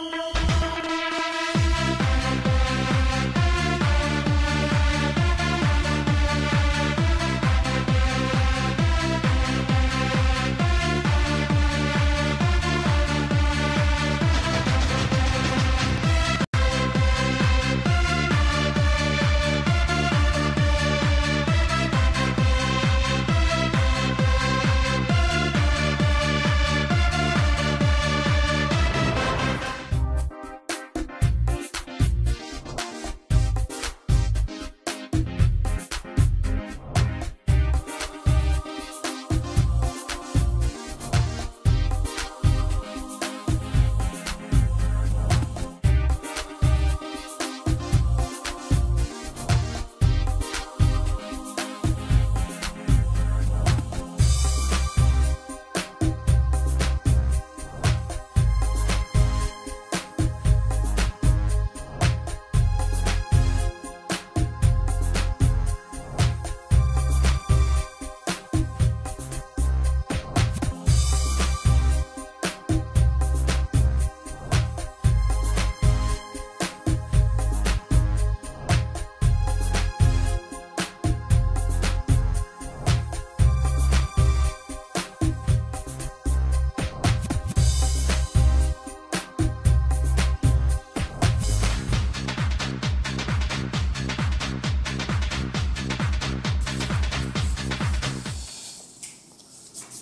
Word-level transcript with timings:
Thank 0.00 0.34
you. 0.34 0.39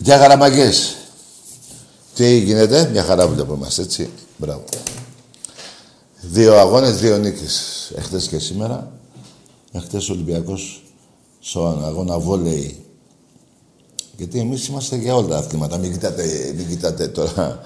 Γεια 0.08 0.18
χαραμαγκές. 0.18 0.96
Τι 2.14 2.38
γίνεται, 2.38 2.88
μια 2.92 3.02
χαρά 3.02 3.28
βλέπω 3.28 3.56
μας, 3.56 3.78
έτσι. 3.78 4.10
Μπράβο. 4.36 4.64
Δύο 6.20 6.58
αγώνες, 6.58 6.98
δύο 6.98 7.18
νίκες. 7.18 7.92
Εχθές 7.96 8.28
και 8.28 8.38
σήμερα. 8.38 8.92
Εχθές 9.72 10.08
ο 10.08 10.12
Ολυμπιακός 10.12 10.82
στον 11.40 11.84
αγώνα 11.84 12.18
βόλεϊ. 12.18 12.84
Γιατί 14.16 14.38
εμείς 14.38 14.66
είμαστε 14.66 14.96
για 14.96 15.14
όλα 15.14 15.28
τα 15.28 15.36
αθλήματα. 15.36 15.78
Μην 15.78 15.92
κοιτάτε, 15.92 16.52
μην 16.56 16.68
κοιτάτε 16.68 17.08
τώρα 17.08 17.60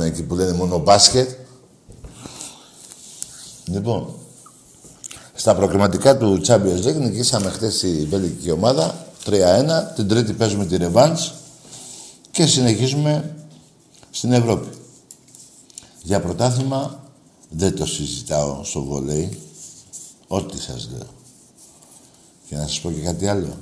οι 0.00 0.04
εκεί 0.04 0.22
που 0.22 0.34
λένε 0.34 0.52
μόνο 0.52 0.78
μπάσκετ. 0.78 1.30
Λοιπόν, 3.64 4.14
στα 5.34 5.54
προκριματικά 5.54 6.16
του 6.16 6.40
Champions 6.46 6.86
League 6.86 7.00
νικήσαμε 7.00 7.50
χθες 7.50 7.82
η 7.82 8.06
βέλγικη 8.10 8.50
ομάδα 8.50 9.06
3-1. 9.24 9.30
Την 9.94 10.08
τρίτη 10.08 10.32
παίζουμε 10.32 10.66
τη 10.66 10.76
ρεβάνς 10.76 11.32
και 12.32 12.46
συνεχίζουμε 12.46 13.36
στην 14.10 14.32
Ευρώπη. 14.32 14.68
Για 16.02 16.20
πρωτάθλημα 16.20 17.04
δεν 17.50 17.76
το 17.76 17.86
συζητάω 17.86 18.64
στο 18.64 18.82
βολέι. 18.82 19.38
Ό,τι 20.26 20.60
σας 20.60 20.88
λέω. 20.92 21.08
Και 22.48 22.56
να 22.56 22.66
σας 22.66 22.80
πω 22.80 22.90
και 22.90 23.00
κάτι 23.00 23.26
άλλο. 23.26 23.56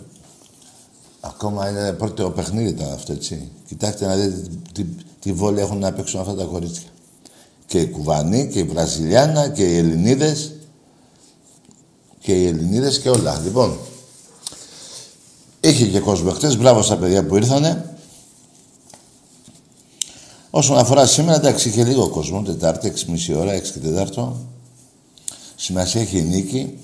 Ακόμα 1.20 1.68
είναι 1.68 1.92
πρώτο 1.92 2.30
παιχνίδι 2.30 2.68
ήταν 2.68 2.92
αυτό, 2.92 3.12
έτσι. 3.12 3.50
Κοιτάξτε 3.66 4.06
να 4.06 4.16
δείτε 4.16 4.50
τι, 4.72 4.84
τι 5.20 5.32
βόλη 5.32 5.60
έχουν 5.60 5.78
να 5.78 5.92
παίξουν 5.92 6.20
αυτά 6.20 6.34
τα 6.34 6.44
κορίτσια. 6.44 6.88
Και 7.66 7.80
οι 7.80 7.88
Κουβανοί 7.88 8.48
και 8.48 8.58
οι 8.58 8.62
Βραζιλιάνα 8.62 9.48
και 9.48 9.62
οι 9.62 9.76
Ελληνίδες 9.76 10.52
και 12.20 12.32
οι 12.32 12.46
Ελληνίδες 12.46 13.00
και 13.00 13.10
όλα. 13.10 13.38
Λοιπόν, 13.38 13.78
είχε 15.60 15.86
και 15.86 16.00
κόσμο 16.00 16.30
χτες. 16.30 16.56
Μπράβο 16.56 16.82
στα 16.82 16.96
παιδιά 16.96 17.26
που 17.26 17.36
ήρθανε. 17.36 17.94
Όσον 20.50 20.78
αφορά 20.78 21.06
σήμερα, 21.06 21.36
εντάξει, 21.36 21.68
είχε 21.68 21.84
λίγο 21.84 22.08
κόσμο, 22.08 22.42
Τετάρτη, 22.42 22.92
6,5 23.28 23.36
ώρα, 23.36 23.52
6 23.52 23.62
και 23.62 23.78
4. 24.16 24.32
Σημασία 25.56 26.00
έχει 26.00 26.18
η 26.18 26.22
νίκη 26.22 26.78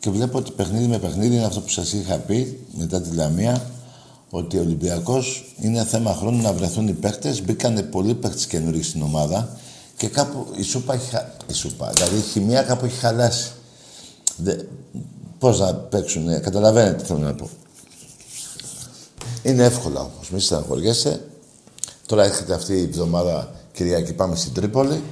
και 0.00 0.10
βλέπω 0.10 0.38
ότι 0.38 0.50
παιχνίδι 0.50 0.86
με 0.86 0.98
παιχνίδι 0.98 1.34
είναι 1.34 1.44
αυτό 1.44 1.60
που 1.60 1.68
σας 1.68 1.92
είχα 1.92 2.16
πει 2.16 2.66
μετά 2.72 3.00
τη 3.00 3.14
Λαμία, 3.14 3.70
ότι 4.30 4.56
ο 4.56 4.60
Ολυμπιακός 4.60 5.54
είναι 5.60 5.84
θέμα 5.84 6.14
χρόνου 6.14 6.42
να 6.42 6.52
βρεθούν 6.52 6.88
οι 6.88 6.92
παίχτες. 6.92 7.42
Μπήκανε 7.42 7.82
πολλοί 7.82 8.14
παίχτες 8.14 8.46
καινούργιοι 8.46 8.82
στην 8.82 9.02
ομάδα 9.02 9.56
και 9.96 10.08
κάπου 10.08 10.46
η 10.56 10.62
σούπα 10.62 10.94
έχει, 10.94 11.16
η 11.46 11.52
σούπα, 11.52 11.90
δηλαδή 11.94 12.16
η 12.16 12.20
χημεία 12.20 12.62
κάπου 12.62 12.84
έχει 12.84 12.98
χαλάσει. 12.98 13.50
Δε... 14.36 14.56
Πώς 15.38 15.58
να 15.58 15.74
παίξουν, 15.74 16.40
καταλαβαίνετε 16.40 16.96
τι 16.96 17.04
θέλω 17.04 17.18
να 17.18 17.34
πω. 17.34 17.48
Είναι 19.42 19.64
εύκολα 19.64 20.00
όμως, 20.00 20.30
μην 20.30 20.40
στεναχωριέσαι. 20.40 21.29
Τώρα 22.06 22.24
έρχεται 22.24 22.54
αυτή 22.54 22.72
η 22.72 22.82
εβδομάδα 22.82 23.54
Κυριακή 23.72 24.12
πάμε 24.12 24.36
στην 24.36 24.52
Τρίπολη 24.52 25.02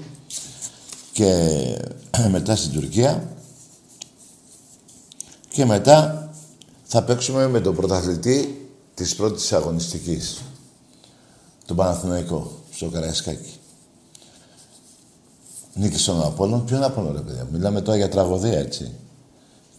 και 1.13 1.55
μετά 2.31 2.57
στην 2.57 2.73
Τουρκία 2.73 3.29
και 5.49 5.65
μετά 5.65 6.31
θα 6.85 7.03
παίξουμε 7.03 7.49
με 7.49 7.61
τον 7.61 7.75
πρωταθλητή 7.75 8.69
της 8.95 9.15
πρώτης 9.15 9.53
αγωνιστικής 9.53 10.43
τον 11.67 11.77
Παναθηναϊκό 11.77 12.51
στο 12.75 12.87
Καραϊσκάκι. 12.87 13.53
Νίκη 15.75 15.99
στον 15.99 16.23
Απόλλων. 16.23 16.65
Ποιον 16.65 16.83
Απόλλων 16.83 17.13
ρε 17.13 17.21
παιδιά. 17.21 17.47
Μιλάμε 17.53 17.81
τώρα 17.81 17.97
για 17.97 18.09
τραγωδία 18.09 18.59
έτσι. 18.59 18.91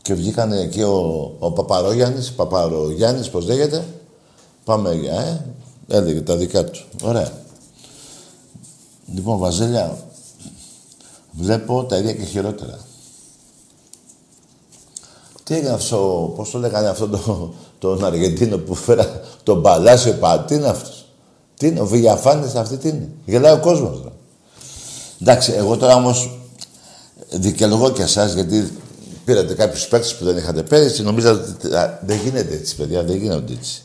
Και 0.01 0.13
βγήκαν 0.13 0.51
εκεί 0.51 0.81
ο, 0.81 1.35
ο 1.39 1.51
Παπαρόγιαννης, 1.51 2.31
Παπαρογιάννης, 2.31 3.29
πώς 3.29 3.45
λέγεται. 3.45 3.85
Πάμε, 4.63 4.89
ε, 4.89 5.45
Έλεγε 5.91 6.21
τα 6.21 6.35
δικά 6.35 6.63
του. 6.63 6.79
Ωραία. 7.03 7.31
Λοιπόν, 9.13 9.37
Βαζέλια, 9.37 9.97
βλέπω 11.31 11.83
τα 11.83 11.97
ίδια 11.97 12.13
και 12.13 12.23
χειρότερα. 12.23 12.79
Τι 15.43 15.55
έγινε 15.55 15.69
αυτό, 15.69 16.33
πώς 16.35 16.51
το 16.51 16.57
λέγανε 16.57 16.87
αυτό 16.87 17.07
το, 17.07 17.53
τον 17.79 18.05
Αργεντίνο 18.05 18.57
που 18.57 18.75
φέρα 18.75 19.21
τον 19.43 19.61
Παλάσιο 19.61 20.13
Πα, 20.13 20.39
τι 20.39 20.55
είναι 20.55 20.67
αυτός; 20.67 21.07
Τι 21.57 21.67
είναι, 21.67 21.79
ο 21.79 21.85
Βηγιαφάνης 21.85 22.55
αυτή 22.55 22.77
τι 22.77 22.87
είναι; 22.87 23.09
Γελάει 23.25 23.53
ο 23.53 23.59
κόσμος. 23.59 24.01
Ρε. 24.03 24.09
Εντάξει, 25.21 25.51
εγώ 25.51 25.77
τώρα 25.77 25.95
όμως 25.95 26.39
δικαιολογώ 27.29 27.91
και 27.91 28.01
εσάς 28.01 28.33
γιατί 28.33 28.71
πήρατε 29.25 29.53
κάποιους 29.53 29.87
παίκτες 29.87 30.15
που 30.15 30.25
δεν 30.25 30.37
είχατε 30.37 30.63
πέρυσι. 30.63 31.03
Νομίζω 31.03 31.31
ότι 31.31 31.67
δεν 32.01 32.19
γίνεται 32.23 32.55
έτσι, 32.55 32.75
παιδιά, 32.75 33.03
δεν 33.03 33.17
γίνονται 33.17 33.53
έτσι 33.53 33.83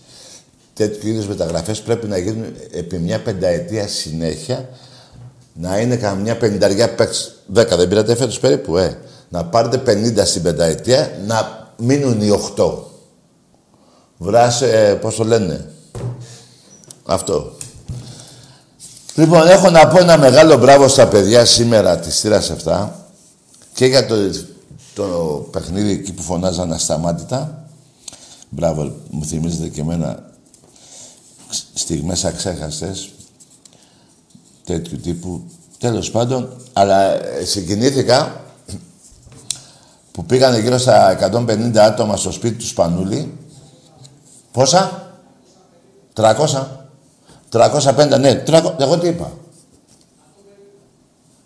τέτοιου 0.74 1.08
είδους 1.08 1.26
μεταγραφές 1.26 1.80
πρέπει 1.80 2.06
να 2.06 2.18
γίνουν 2.18 2.44
επί 2.72 2.98
μια 2.98 3.20
πενταετία 3.20 3.88
συνέχεια. 3.88 4.68
Να 5.54 5.78
είναι 5.78 5.96
καμιά 5.96 6.36
πενταριά 6.36 6.94
παίξει. 6.94 7.32
Δέκα 7.46 7.76
δεν 7.76 7.88
πήρατε 7.88 8.14
φέτος 8.14 8.40
περίπου, 8.40 8.76
ε. 8.76 8.98
Να 9.28 9.44
πάρετε 9.44 9.78
πενήντα 9.78 10.24
στην 10.24 10.42
πενταετία, 10.42 11.18
να 11.26 11.68
μείνουν 11.76 12.20
οι 12.20 12.30
οχτώ. 12.30 12.90
Βράσε, 14.18 14.88
ε, 14.88 14.94
πώς 14.94 15.16
το 15.16 15.24
λένε. 15.24 15.70
Αυτό. 17.04 17.52
Λοιπόν, 19.14 19.48
έχω 19.48 19.70
να 19.70 19.88
πω 19.88 19.98
ένα 19.98 20.18
μεγάλο 20.18 20.56
μπράβο 20.56 20.88
στα 20.88 21.08
παιδιά 21.08 21.44
σήμερα 21.44 21.98
της 21.98 22.14
σειρά 22.14 22.36
αυτά 22.36 23.06
και 23.74 23.86
για 23.86 24.06
το, 24.06 24.16
το 24.94 25.04
παιχνίδι 25.50 25.90
εκεί 25.90 26.12
που 26.12 26.22
φωνάζαν 26.22 26.72
ασταμάτητα. 26.72 27.68
Μπράβο, 28.48 28.94
μου 29.10 29.24
θυμίζετε 29.24 29.68
και 29.68 29.80
εμένα 29.80 30.32
στιγμές 31.74 32.24
αξέχαστες 32.24 33.10
τέτοιου 34.64 34.98
τύπου. 34.98 35.42
Τέλος 35.78 36.10
πάντων, 36.10 36.56
αλλά 36.72 37.24
ε, 37.24 37.44
συγκινήθηκα 37.44 38.40
που 40.12 40.24
πήγανε 40.24 40.58
γύρω 40.58 40.78
στα 40.78 41.18
150 41.32 41.76
άτομα 41.76 42.16
στο 42.16 42.30
σπίτι 42.30 42.54
του 42.54 42.66
Σπανούλη. 42.66 43.38
Πόσα; 44.52 45.12
300. 46.14 46.66
350, 47.52 48.18
ναι. 48.20 48.42
300, 48.46 48.74
εγώ 48.78 48.98
τι 48.98 49.08
είπα. 49.08 49.32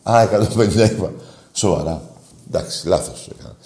Α, 0.03 0.29
150 0.57 0.91
είπα. 0.91 1.13
Σοβαρά. 1.53 2.03
Εντάξει, 2.49 2.89
λάθος 2.89 3.29
έκανα. 3.39 3.57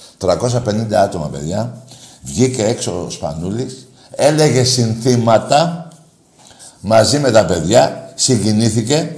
350 0.90 0.92
άτομα, 0.92 1.28
παιδιά. 1.28 1.82
Βγήκε 2.22 2.64
έξω 2.64 3.04
ο 3.04 3.10
Σπανούλης, 3.10 3.88
έλεγε 4.10 4.64
συνθήματα 4.64 5.88
μαζί 6.82 7.18
με 7.18 7.30
τα 7.30 7.44
παιδιά, 7.44 8.12
συγκινήθηκε. 8.14 9.16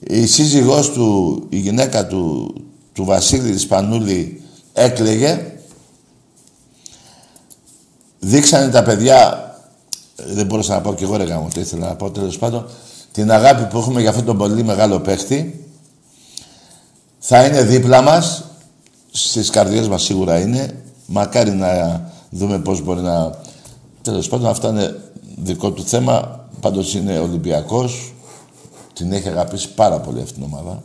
Η 0.00 0.26
σύζυγός 0.26 0.90
του, 0.90 1.42
η 1.48 1.58
γυναίκα 1.58 2.06
του, 2.06 2.54
του 2.92 3.04
Βασίλη 3.04 3.58
Σπανούλη 3.58 4.42
έκλαιγε. 4.72 5.52
Δείξανε 8.18 8.70
τα 8.70 8.82
παιδιά, 8.82 9.48
δεν 10.16 10.46
μπορούσα 10.46 10.74
να 10.74 10.80
πω 10.80 10.94
και 10.94 11.04
εγώ 11.04 11.16
ρε 11.16 11.24
γάμο, 11.24 11.48
ήθελα 11.56 11.88
να 11.88 11.94
πω 11.94 12.10
τέλος 12.10 12.38
πάντων, 12.38 12.66
την 13.12 13.30
αγάπη 13.30 13.64
που 13.64 13.78
έχουμε 13.78 14.00
για 14.00 14.10
αυτόν 14.10 14.24
τον 14.24 14.38
πολύ 14.38 14.62
μεγάλο 14.62 15.00
παίχτη. 15.00 15.68
Θα 17.18 17.44
είναι 17.44 17.62
δίπλα 17.62 18.02
μας, 18.02 18.44
στις 19.10 19.50
καρδιές 19.50 19.88
μας 19.88 20.02
σίγουρα 20.02 20.38
είναι. 20.38 20.82
Μακάρι 21.06 21.50
να 21.50 22.02
δούμε 22.30 22.58
πώς 22.58 22.82
μπορεί 22.82 23.00
να... 23.00 23.34
Τέλος 24.02 24.28
πάντων, 24.28 24.46
αυτά 24.46 24.68
είναι 24.68 25.03
δικό 25.36 25.70
του 25.70 25.84
θέμα. 25.84 26.46
Πάντως 26.60 26.94
είναι 26.94 27.18
Ολυμπιακός. 27.18 28.14
Την 28.92 29.12
έχει 29.12 29.28
αγαπήσει 29.28 29.74
πάρα 29.74 29.98
πολύ 30.00 30.20
αυτή 30.20 30.34
την 30.34 30.42
ομάδα. 30.42 30.82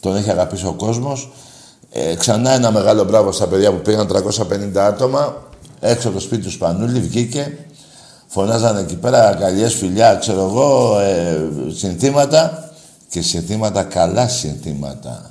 Τον 0.00 0.16
έχει 0.16 0.30
αγαπήσει 0.30 0.66
ο 0.66 0.72
κόσμος. 0.72 1.30
Ε, 1.90 2.14
ξανά 2.14 2.50
ένα 2.50 2.70
μεγάλο 2.70 3.04
μπράβο 3.04 3.32
στα 3.32 3.46
παιδιά 3.46 3.72
που 3.72 3.80
πήγαν 3.82 4.06
350 4.06 4.76
άτομα. 4.76 5.42
Έξω 5.80 6.08
από 6.08 6.16
το 6.16 6.22
σπίτι 6.22 6.42
του 6.42 6.50
Σπανούλη 6.50 7.00
βγήκε. 7.00 7.58
Φωνάζανε 8.26 8.80
εκεί 8.80 8.96
πέρα 8.96 9.28
αγκαλιές, 9.28 9.74
φιλιά, 9.74 10.14
ξέρω 10.14 10.40
εγώ, 10.40 10.98
ε, 10.98 11.48
συνθήματα. 11.76 12.72
Και 13.08 13.22
συνθήματα, 13.22 13.82
καλά 13.82 14.28
συνθήματα. 14.28 15.30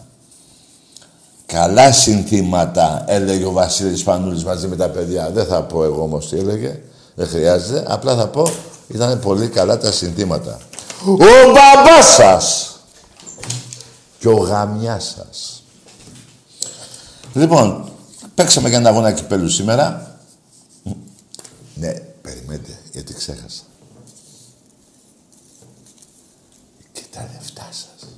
Καλά 1.45 1.91
συνθήματα, 1.91 3.03
έλεγε 3.07 3.45
ο 3.45 3.51
Βασίλης 3.51 4.03
Πανούλης 4.03 4.43
μαζί 4.43 4.67
με 4.67 4.75
τα 4.75 4.89
παιδιά. 4.89 5.29
Δεν 5.29 5.45
θα 5.45 5.63
πω 5.63 5.83
εγώ 5.83 6.03
όμως 6.03 6.29
τι 6.29 6.37
έλεγε. 6.37 6.79
Δεν 7.19 7.27
χρειάζεται. 7.27 7.83
Απλά 7.87 8.15
θα 8.15 8.27
πω, 8.27 8.51
ήταν 8.87 9.19
πολύ 9.19 9.47
καλά 9.47 9.77
τα 9.77 9.91
συνθήματα. 9.91 10.59
Ο 11.05 11.15
μπαμπάς 11.15 12.05
σας 12.15 12.75
και 14.19 14.27
ο 14.27 14.35
γαμιάς 14.35 15.15
σας. 15.17 15.63
Λοιπόν, 17.33 17.91
παίξαμε 18.35 18.69
και 18.69 18.75
ένα 18.75 18.89
αγώνα 18.89 19.11
κυπέλου 19.11 19.49
σήμερα. 19.49 20.17
Ναι, 21.75 21.93
περιμένετε, 22.21 22.79
γιατί 22.91 23.13
ξέχασα. 23.13 23.63
Και 26.91 27.01
τα 27.11 27.29
λεφτά 27.33 27.67
σας. 27.71 28.09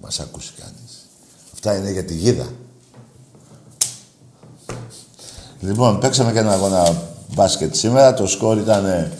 Μας 0.00 0.20
ακούσει 0.20 0.52
κανείς. 0.60 1.08
Αυτά 1.52 1.76
είναι 1.76 1.90
για 1.90 2.04
τη 2.04 2.14
γίδα. 2.14 2.52
Λοιπόν, 5.64 5.98
παίξαμε 5.98 6.32
και 6.32 6.38
ένα 6.38 6.52
αγώνα 6.52 7.02
μπάσκετ 7.34 7.74
σήμερα. 7.74 8.14
Το 8.14 8.26
σκορ 8.26 8.58
ήταν 8.58 9.12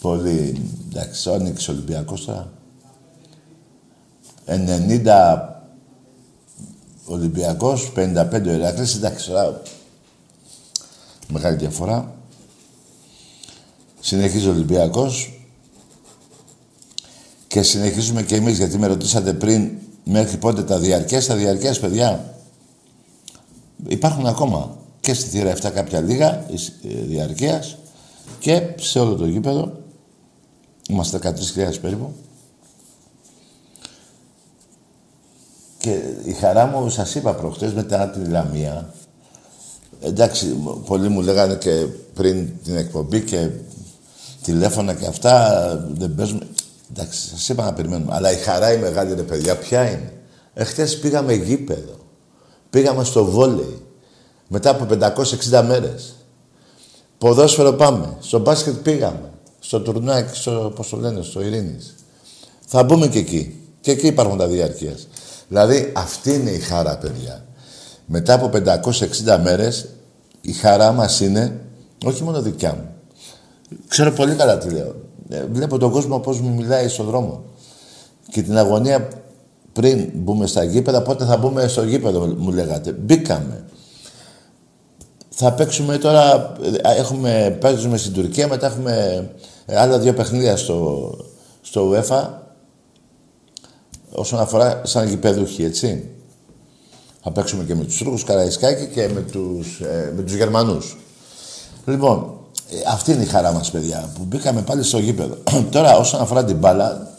πολύ... 0.00 0.70
Εντάξει, 0.88 1.28
ο 1.28 1.38
Νίκης 1.38 1.68
Ολυμπιακός 1.68 2.24
τώρα. 2.24 2.52
90 4.46 5.38
Ολυμπιακός, 7.04 7.92
55 7.96 8.46
ο 8.46 8.50
Ηράκλης. 8.50 8.94
Εντάξει, 8.94 9.28
τώρα 9.28 9.62
μεγάλη 11.28 11.56
διαφορά. 11.56 12.14
Συνεχίζει 14.00 14.48
ο 14.48 14.50
Ολυμπιακός. 14.50 15.38
Και 17.46 17.62
συνεχίζουμε 17.62 18.22
και 18.22 18.34
εμείς, 18.34 18.56
γιατί 18.56 18.78
με 18.78 18.86
ρωτήσατε 18.86 19.32
πριν 19.32 19.70
μέχρι 20.04 20.36
πότε 20.36 20.62
τα 20.62 20.78
διαρκές. 20.78 21.26
Τα 21.26 21.34
διαρκές, 21.34 21.80
παιδιά, 21.80 22.34
υπάρχουν 23.86 24.26
ακόμα 24.26 24.82
και 25.04 25.14
στη 25.14 25.28
θύρα 25.28 25.56
7 25.56 25.70
κάποια 25.74 26.00
λίγα 26.00 26.34
ε, 26.34 26.54
διαρκείας 26.82 27.76
και 28.38 28.62
σε 28.76 28.98
όλο 28.98 29.14
το 29.14 29.26
γήπεδο. 29.26 29.72
Είμαστε 30.88 31.18
13.000 31.22 31.80
περίπου. 31.80 32.12
Και 35.78 36.00
η 36.24 36.32
χαρά 36.32 36.66
μου, 36.66 36.90
σας 36.90 37.14
είπα 37.14 37.34
προχτές, 37.34 37.72
μετά 37.72 38.10
τη 38.10 38.28
Λαμία, 38.28 38.94
εντάξει, 40.00 40.46
πολλοί 40.86 41.08
μου 41.08 41.20
λέγανε 41.20 41.54
και 41.54 41.86
πριν 42.14 42.48
την 42.64 42.76
εκπομπή 42.76 43.20
και 43.20 43.50
τηλέφωνα 44.42 44.94
και 44.94 45.06
αυτά, 45.06 45.86
δεν 45.90 46.14
παίζουμε. 46.14 46.46
Εντάξει, 46.90 47.28
σας 47.28 47.48
είπα 47.48 47.64
να 47.64 47.72
περιμένουμε. 47.72 48.14
Αλλά 48.14 48.32
η 48.32 48.36
χαρά 48.36 48.72
η 48.72 48.78
μεγάλη, 48.78 49.14
ρε 49.14 49.22
παιδιά, 49.22 49.56
ποια 49.56 49.90
είναι. 49.90 50.12
Εχθές 50.54 50.98
πήγαμε 50.98 51.32
γήπεδο. 51.32 51.96
Πήγαμε 52.70 53.04
στο 53.04 53.24
βόλεϊ. 53.24 53.83
Μετά 54.48 54.70
από 54.70 54.86
560 55.50 55.62
μέρες. 55.66 56.14
Ποδόσφαιρο 57.18 57.72
πάμε. 57.72 58.16
Στο 58.20 58.38
μπάσκετ 58.38 58.74
πήγαμε. 58.74 59.30
Στο 59.58 59.80
τουρνάκι, 59.80 60.36
στο, 60.36 60.72
πώς 60.74 60.88
το 60.88 60.96
λένε, 60.96 61.22
στο 61.22 61.40
Ειρήνης. 61.40 61.94
Θα 62.66 62.82
μπούμε 62.82 63.06
και 63.06 63.18
εκεί. 63.18 63.60
Και 63.80 63.90
εκεί 63.90 64.06
υπάρχουν 64.06 64.38
τα 64.38 64.46
διαρκείας. 64.46 65.06
Δηλαδή, 65.48 65.92
αυτή 65.96 66.34
είναι 66.34 66.50
η 66.50 66.58
χαρά, 66.58 66.98
παιδιά. 66.98 67.44
Μετά 68.06 68.34
από 68.34 68.48
560 68.48 69.40
μέρες, 69.42 69.88
η 70.40 70.52
χαρά 70.52 70.92
μας 70.92 71.20
είναι, 71.20 71.60
όχι 72.04 72.22
μόνο 72.22 72.42
δικιά 72.42 72.74
μου. 72.74 72.88
Ξέρω 73.88 74.12
πολύ 74.12 74.34
καλά 74.34 74.58
τι 74.58 74.70
λέω. 74.70 74.94
Ε, 75.28 75.44
βλέπω 75.52 75.78
τον 75.78 75.90
κόσμο 75.90 76.18
πώς 76.18 76.40
μου 76.40 76.54
μιλάει 76.54 76.88
στον 76.88 77.06
δρόμο. 77.06 77.44
Και 78.30 78.42
την 78.42 78.58
αγωνία 78.58 79.08
πριν 79.72 80.10
μπούμε 80.14 80.46
στα 80.46 80.64
γήπεδα, 80.64 81.02
πότε 81.02 81.24
θα 81.24 81.36
μπούμε 81.36 81.68
στο 81.68 81.84
γήπεδο, 81.84 82.26
μου 82.38 82.52
λέγατε. 82.52 82.92
Μπήκαμε. 82.92 83.64
Θα 85.36 85.52
παίξουμε 85.52 85.98
τώρα, 85.98 86.52
ε, 86.62 86.98
έχουμε, 86.98 87.56
παίζουμε 87.60 87.96
στην 87.96 88.12
Τουρκία, 88.12 88.48
μετά 88.48 88.66
έχουμε 88.66 89.30
άλλα 89.66 89.98
δύο 89.98 90.14
παιχνίδια 90.14 90.56
στο, 90.56 91.10
στο 91.60 91.90
UEFA, 91.90 92.28
όσον 94.12 94.40
αφορά 94.40 94.80
σαν 94.84 95.08
γηπεδούχοι, 95.08 95.64
έτσι. 95.64 96.08
Θα 97.22 97.30
παίξουμε 97.30 97.64
και 97.64 97.74
με 97.74 97.84
τους 97.84 97.96
Τούρκους 97.96 98.24
Καραϊσκάκη 98.24 98.86
και 98.86 99.08
με 99.08 99.20
τους, 99.20 99.80
ε, 99.80 100.12
με 100.16 100.22
τους 100.22 100.34
Γερμανούς. 100.34 100.96
Λοιπόν, 101.86 102.38
ε, 102.70 102.76
αυτή 102.88 103.12
είναι 103.12 103.22
η 103.22 103.26
χαρά 103.26 103.52
μας, 103.52 103.70
παιδιά, 103.70 104.10
που 104.14 104.24
μπήκαμε 104.24 104.62
πάλι 104.62 104.82
στο 104.82 104.98
γήπεδο. 104.98 105.36
Τώρα, 105.70 105.96
όσον 105.96 106.20
αφορά 106.20 106.44
την 106.44 106.56
μπάλα, 106.56 107.16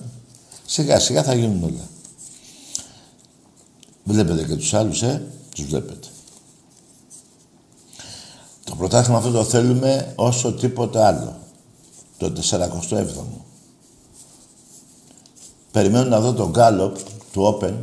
σιγά 0.66 1.00
σιγά 1.00 1.24
θα 1.24 1.34
γίνουν 1.34 1.64
όλα. 1.64 1.88
Βλέπετε 4.04 4.44
και 4.44 4.56
τους 4.56 4.74
άλλους, 4.74 5.02
ε, 5.02 5.22
τους 5.56 5.66
βλέπετε. 5.66 6.08
Το 8.76 8.82
πρωτάθλημα 8.82 9.18
αυτό 9.18 9.32
το 9.32 9.44
θέλουμε 9.44 10.14
όσο 10.16 10.54
τίποτα 10.54 11.08
άλλο. 11.08 11.36
Το 12.18 12.32
47ο. 12.50 13.24
Περιμένω 15.72 16.10
να 16.10 16.20
δω 16.20 16.34
τον 16.34 16.50
Γκάλοπ 16.50 16.96
του 17.32 17.60
Open 17.62 17.74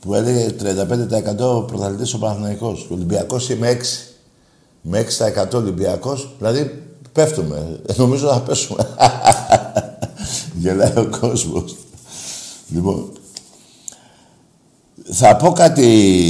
που 0.00 0.14
έλεγε 0.14 0.54
35% 0.62 1.66
πρωταθλητής 1.66 2.14
ο 2.14 2.18
Παναθηναϊκός. 2.18 2.86
Ο 2.90 2.94
Ολυμπιακός 2.94 3.48
είμαι 3.48 3.70
6. 3.70 3.82
Με 4.80 5.06
6% 5.48 5.54
Ολυμπιακός, 5.54 6.34
δηλαδή 6.38 6.82
πέφτουμε. 7.12 7.80
Ε, 7.86 7.92
νομίζω 7.96 8.28
θα 8.28 8.40
πέσουμε. 8.40 8.88
Γελάει 10.60 10.92
ο 10.96 11.08
κόσμος. 11.20 11.76
Λοιπόν, 12.68 13.12
θα 15.10 15.36
πω 15.36 15.52
κάτι 15.52 15.86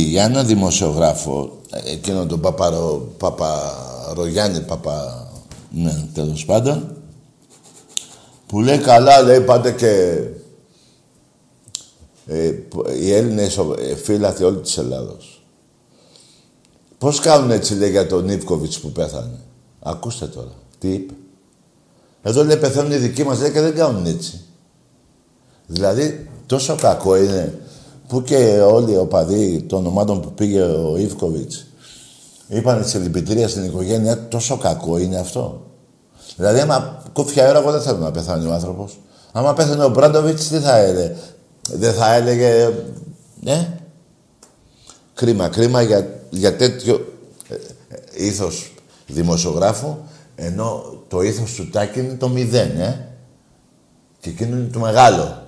για 0.08 0.24
έναν 0.24 0.46
δημοσιογράφο, 0.46 1.58
εκείνο 1.84 2.26
τον 2.26 2.40
Παπαρο, 2.40 3.12
Παπαρογιάννη, 4.08 4.60
Παπα... 4.60 5.28
Ναι, 5.70 6.06
τέλος 6.14 6.44
πάντων, 6.44 6.96
που 8.46 8.60
λέει 8.60 8.78
καλά, 8.78 9.22
λέει 9.22 9.40
πάτε 9.40 9.72
και 9.72 10.22
ε, 12.26 12.52
οι 13.00 13.12
Έλληνες 13.12 13.58
ε, 13.78 13.94
φύλαθοι 13.94 14.44
όλης 14.44 14.60
της 14.60 14.78
Ελλάδος. 14.78 15.42
Πώς 16.98 17.20
κάνουν 17.20 17.50
έτσι, 17.50 17.74
λέει, 17.74 17.90
για 17.90 18.06
τον 18.06 18.24
Νίβκοβιτς 18.24 18.80
που 18.80 18.92
πέθανε; 18.92 19.38
Ακούστε 19.80 20.26
τώρα. 20.26 20.52
Τι 20.78 20.88
είπε. 20.88 21.14
Εδώ 22.22 22.44
λέει 22.44 22.56
πεθαίνουν 22.56 22.92
οι 22.92 22.96
δικοί 22.96 23.24
μας, 23.24 23.40
λέει, 23.40 23.50
και 23.50 23.60
δεν 23.60 23.74
κάνουν 23.74 24.06
έτσι. 24.06 24.40
Δηλαδή, 25.66 26.28
τόσο 26.46 26.76
κακό 26.76 27.16
είναι 27.16 27.58
που 28.08 28.22
και 28.22 28.60
όλοι 28.60 28.92
οι 28.92 28.96
οπαδοί 28.96 29.62
των 29.62 29.86
ομάδων 29.86 30.20
που 30.20 30.32
πήγε 30.32 30.62
ο 30.62 30.96
Ιβκοβιτς 30.96 31.67
είπαν 32.48 32.86
σε 32.86 32.98
λυπητήρια 32.98 33.48
στην 33.48 33.64
οικογένεια, 33.64 34.28
τόσο 34.28 34.56
κακό 34.56 34.98
είναι 34.98 35.18
αυτό. 35.18 35.66
Δηλαδή, 36.36 36.60
άμα 36.60 37.02
κόφια 37.12 37.48
ώρα, 37.48 37.58
εγώ 37.58 37.70
δεν 37.70 37.80
θέλω 37.80 37.98
να 37.98 38.10
πεθάνει 38.10 38.46
ο 38.46 38.52
άνθρωπος. 38.52 38.98
Άμα 39.32 39.52
πέθανε 39.52 39.84
ο 39.84 39.88
Μπράντοβιτς, 39.88 40.48
τι 40.48 40.58
θα 40.58 40.76
έλεγε; 40.76 41.14
Δεν 41.72 41.92
θα 41.92 42.14
έλεγε, 42.14 42.72
ναι. 43.40 43.78
Κρίμα, 45.14 45.48
κρίμα 45.48 45.82
για, 45.82 46.08
για 46.30 46.56
τέτοιο 46.56 47.14
ε, 47.48 47.54
ε, 47.54 48.24
ήθος 48.24 48.74
δημοσιογράφου, 49.06 49.96
ενώ 50.34 50.84
το 51.08 51.22
ήθος 51.22 51.52
του 51.54 51.70
Τάκη 51.70 51.98
είναι 51.98 52.14
το 52.14 52.28
μηδέν, 52.28 52.80
ε. 52.80 53.08
Και 54.20 54.30
εκείνο 54.30 54.56
είναι 54.56 54.68
το 54.72 54.78
μεγάλο. 54.78 55.42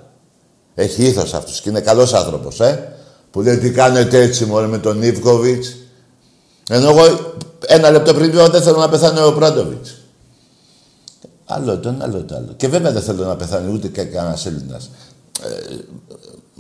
Έχει 0.75 1.05
ήθος 1.05 1.35
αυτός 1.35 1.61
και 1.61 1.69
είναι 1.69 1.81
καλός 1.81 2.15
άνθρωπος, 2.15 2.61
ε. 2.61 2.93
Που 3.31 3.41
λέει 3.41 3.59
τι 3.59 3.71
κάνετε 3.71 4.21
έτσι 4.21 4.45
μωρέ 4.45 4.67
με 4.67 4.79
τον 4.79 5.03
Ιβκοβιτς; 5.03 5.77
Ενώ 6.69 6.89
εγώ 6.89 7.35
ένα 7.67 7.91
λεπτό 7.91 8.15
πριν 8.15 8.33
πω 8.33 8.49
δεν 8.49 8.63
θέλω 8.63 8.79
να 8.79 8.89
πεθάνει 8.89 9.21
ο 9.21 9.33
Πράντοβιτς. 9.33 9.95
Άλλο 11.47 11.79
το 11.79 11.89
ένα, 11.89 12.05
άλλο 12.05 12.25
το 12.25 12.35
άλλο. 12.35 12.53
Και 12.57 12.69
βέβαια 12.69 12.93
δεν 12.93 13.03
θέλω 13.03 13.25
να 13.25 13.37
πεθάνει 13.37 13.73
ούτε 13.73 13.89
και 13.89 14.03
κανένας 14.05 14.47
Έλληνας. 14.47 14.91
Ε, 15.43 15.77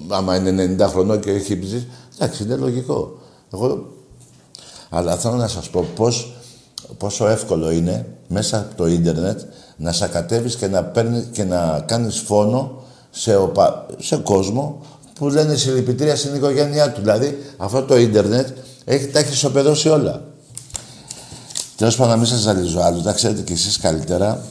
άμα 0.08 0.36
είναι 0.36 0.76
90 0.78 0.88
χρονών 0.88 1.20
και 1.20 1.30
έχει 1.30 1.58
ψήσει, 1.58 1.88
εντάξει, 2.18 2.42
είναι 2.42 2.56
λογικό. 2.56 3.18
Εγώ... 3.52 3.92
Αλλά 4.90 5.16
θέλω 5.16 5.34
να 5.34 5.48
σας 5.48 5.70
πω 5.70 5.86
πώς, 5.94 6.32
πόσο 6.98 7.28
εύκολο 7.28 7.70
είναι 7.70 8.06
μέσα 8.28 8.58
από 8.58 8.74
το 8.76 8.86
ίντερνετ 8.86 9.40
να 9.76 9.92
σακατεύεις 9.92 10.56
και 10.56 10.66
να, 10.66 10.84
παίρνεις, 10.84 11.24
και 11.32 11.44
να 11.44 11.84
κάνεις 11.86 12.18
φόνο 12.18 12.82
σε, 13.10 13.36
οπα, 13.36 13.86
σε 13.98 14.16
κόσμο 14.16 14.82
που 15.14 15.28
λένε 15.28 15.54
συλληπιτήρια 15.54 16.16
στην 16.16 16.34
οικογένειά 16.34 16.92
του. 16.92 17.00
Δηλαδή, 17.00 17.38
αυτό 17.56 17.82
το 17.82 17.96
ίντερνετ 17.96 18.48
έχει, 18.84 19.06
τα 19.06 19.18
έχεις 19.18 19.34
ισοπεδώσει 19.34 19.88
όλα. 19.88 20.24
Τέλος 21.76 21.96
πάντων, 21.96 22.12
να 22.12 22.18
μην 22.18 22.26
σας 22.26 22.38
ζαλίζω 22.38 22.80
άλλο, 22.80 23.00
τα 23.00 23.12
ξέρετε 23.12 23.42
κι 23.42 23.52
εσείς 23.52 23.78
καλύτερα. 23.78 24.44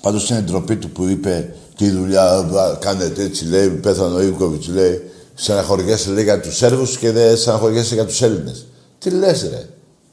Πάντως 0.00 0.30
είναι 0.30 0.40
ντροπή 0.40 0.76
του 0.76 0.90
που 0.90 1.06
είπε 1.06 1.54
τι 1.76 1.90
δουλειά 1.90 2.48
κάνετε 2.80 3.22
έτσι, 3.22 3.44
λέει, 3.44 3.68
πέθανε 3.68 4.14
ο 4.14 4.20
Ιβκοβιτ, 4.20 4.64
λέει, 4.64 5.10
στεναχωριέσαι 5.34 6.10
λέει 6.10 6.24
για 6.24 6.40
τους 6.40 6.56
Σέρβους 6.56 6.98
και 6.98 7.10
δεν 7.10 7.36
στεναχωριέσαι 7.36 7.94
για 7.94 8.06
τους 8.06 8.22
Έλληνες. 8.22 8.66
Τι 8.98 9.10
λες, 9.10 9.42
ρε. 9.42 9.68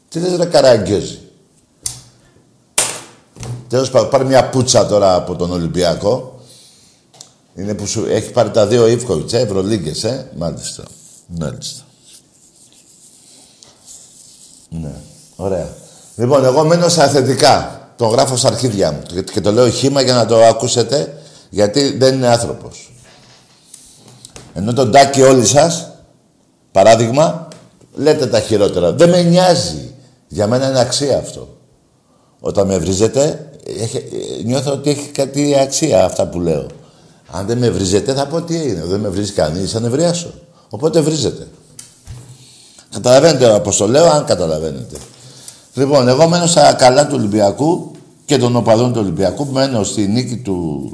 Τι 0.09 0.19
λες, 0.19 0.35
ρε, 0.35 0.45
καραγκιόζη. 0.45 1.19
Τέλος 3.67 3.89
πάντων, 3.89 4.09
πάρει 4.09 4.25
μια 4.25 4.49
πούτσα 4.49 4.85
τώρα 4.85 5.15
από 5.15 5.35
τον 5.35 5.51
Ολυμπιακό. 5.51 6.39
Είναι 7.55 7.73
που 7.73 7.87
σου 7.87 8.05
έχει 8.09 8.31
πάρει 8.31 8.51
τα 8.51 8.67
δύο 8.67 8.87
Ιβκοβιτ, 8.87 9.33
ε, 9.33 9.39
Ευρωλίγκες, 9.39 10.03
ε. 10.03 10.31
Μάλιστα. 10.37 10.83
Μάλιστα. 11.27 11.84
Ναι. 14.81 14.93
Ωραία. 15.35 15.67
Λοιπόν, 16.15 16.45
εγώ 16.45 16.63
μένω 16.63 16.89
στα 16.89 17.07
θετικά. 17.07 17.79
Το 17.95 18.05
γράφω 18.05 18.35
στα 18.35 18.47
αρχίδια 18.47 18.91
μου. 18.91 19.23
Και 19.33 19.41
το 19.41 19.51
λέω 19.51 19.69
χήμα 19.69 20.01
για 20.01 20.13
να 20.13 20.25
το 20.25 20.43
ακούσετε, 20.43 21.17
γιατί 21.49 21.97
δεν 21.97 22.13
είναι 22.13 22.27
άνθρωπος. 22.27 22.93
Ενώ 24.53 24.73
τον 24.73 24.91
τάκι 24.91 25.21
όλοι 25.21 25.45
σας, 25.45 25.91
παράδειγμα, 26.71 27.47
λέτε 27.93 28.27
τα 28.27 28.39
χειρότερα. 28.39 28.91
Δεν 28.91 29.09
με 29.09 29.21
νοιάζει. 29.21 29.93
Για 30.27 30.47
μένα 30.47 30.69
είναι 30.69 30.79
αξία 30.79 31.17
αυτό. 31.17 31.57
Όταν 32.39 32.67
με 32.67 32.77
βρίζετε, 32.77 33.49
νιώθω 34.43 34.71
ότι 34.71 34.89
έχει 34.89 35.07
κάτι 35.07 35.59
αξία 35.59 36.05
αυτά 36.05 36.27
που 36.27 36.39
λέω. 36.39 36.67
Αν 37.31 37.45
δεν 37.45 37.57
με 37.57 37.69
βρίζετε, 37.69 38.13
θα 38.13 38.27
πω 38.27 38.41
τι 38.41 38.55
είναι. 38.55 38.83
Δεν 38.85 38.99
με 38.99 39.09
βρίζει 39.09 39.31
κανείς, 39.31 39.71
θα 39.71 39.79
νευριάσω. 39.79 40.33
Οπότε 40.69 40.99
βρίζετε. 40.99 41.47
Καταλαβαίνετε 42.95 43.59
πώ 43.59 43.75
το 43.75 43.87
λέω, 43.87 44.05
αν 44.05 44.25
καταλαβαίνετε. 44.25 44.97
Λοιπόν, 45.73 46.07
εγώ 46.07 46.27
μένω 46.27 46.45
στα 46.45 46.73
καλά 46.73 47.07
του 47.07 47.15
Ολυμπιακού 47.17 47.91
και 48.25 48.37
των 48.37 48.55
οπαδών 48.55 48.93
του 48.93 48.99
Ολυμπιακού. 49.01 49.45
Μένω 49.45 49.83
στη 49.83 50.07
νίκη 50.07 50.37
του 50.37 50.89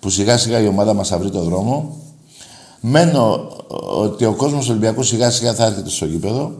που 0.00 0.10
σιγά 0.10 0.38
σιγά 0.38 0.60
η 0.60 0.66
ομάδα 0.66 0.94
μας 0.94 1.08
θα 1.08 1.18
βρει 1.18 1.30
το 1.30 1.40
δρόμο. 1.40 1.96
Μένω 2.80 3.50
ότι 3.98 4.24
ο 4.24 4.34
κόσμος 4.34 4.64
του 4.64 4.70
Ολυμπιακού 4.70 5.02
σιγά 5.02 5.30
σιγά 5.30 5.54
θα 5.54 5.64
έρχεται 5.64 5.88
στο 5.88 6.04
γήπεδο. 6.04 6.52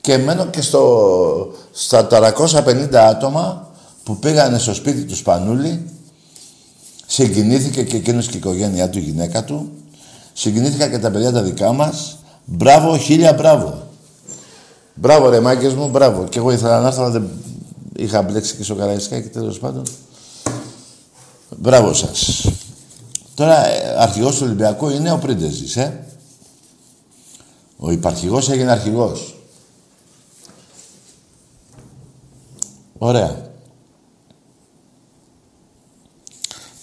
Και 0.00 0.16
μένω 0.16 0.46
και 0.46 0.60
στο, 0.60 1.52
στα 1.72 2.08
450 2.10 2.94
άτομα 2.94 3.70
που 4.02 4.16
πήγανε 4.16 4.58
στο 4.58 4.74
σπίτι 4.74 5.04
τους 5.04 5.18
Σπανούλη. 5.18 5.90
Συγκινήθηκε 7.06 7.82
και 7.82 7.96
εκείνος 7.96 8.26
και 8.26 8.36
η 8.36 8.38
οικογένειά 8.38 8.88
του, 8.90 8.98
η 8.98 9.02
γυναίκα 9.02 9.44
του. 9.44 9.70
Συγκινήθηκα 10.32 10.88
και 10.88 10.98
τα 10.98 11.10
παιδιά 11.10 11.32
τα 11.32 11.42
δικά 11.42 11.72
μας. 11.72 12.17
Μπράβο, 12.50 12.98
χίλια 12.98 13.32
μπράβο. 13.32 13.86
Μπράβο 14.94 15.28
ρε 15.28 15.40
μάγκες 15.40 15.74
μου, 15.74 15.88
μπράβο. 15.88 16.24
Και 16.24 16.38
εγώ 16.38 16.50
ήθελα 16.50 16.80
να 16.80 16.86
έρθω, 16.86 17.02
αλλά 17.02 17.10
δεν 17.10 17.28
είχα 17.96 18.22
μπλέξει 18.22 18.56
και 18.56 18.62
στο 18.62 18.74
Καραϊσκάκι 18.74 19.28
τέλος 19.28 19.58
πάντων. 19.58 19.82
Μπράβο 21.56 21.92
σας. 21.92 22.48
Τώρα, 23.34 23.66
ε, 23.66 23.94
αρχηγός 23.98 24.36
του 24.36 24.42
Ολυμπιακού 24.44 24.88
είναι 24.88 25.12
ο 25.12 25.18
Πρίντεζης, 25.18 25.76
ε. 25.76 26.06
Ο 27.76 27.90
υπαρχηγός 27.90 28.50
έγινε 28.50 28.70
αρχηγός. 28.70 29.36
Ωραία. 32.98 33.50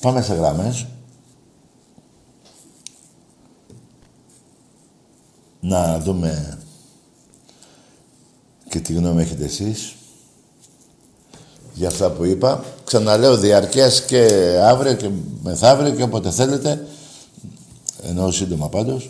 Πάμε 0.02 0.22
σε 0.22 0.34
γραμμές. 0.34 0.86
Να 5.68 6.00
δούμε 6.00 6.58
και 8.70 8.80
τι 8.80 8.94
γνώμη 8.94 9.22
έχετε 9.22 9.46
εσείς 9.46 9.96
για 11.74 11.88
αυτά 11.88 12.12
που 12.12 12.26
είπα. 12.26 12.64
Ξαναλέω 12.84 13.38
διαρκές 13.38 14.02
και 14.02 14.28
αύριο 14.62 14.94
και 14.94 15.10
μεθαύριο 15.44 15.92
και 15.96 16.04
όποτε 16.04 16.32
θέλετε. 16.32 16.86
Ενώ 18.04 18.32
σύντομα 18.32 18.70
πάντως. 18.70 19.10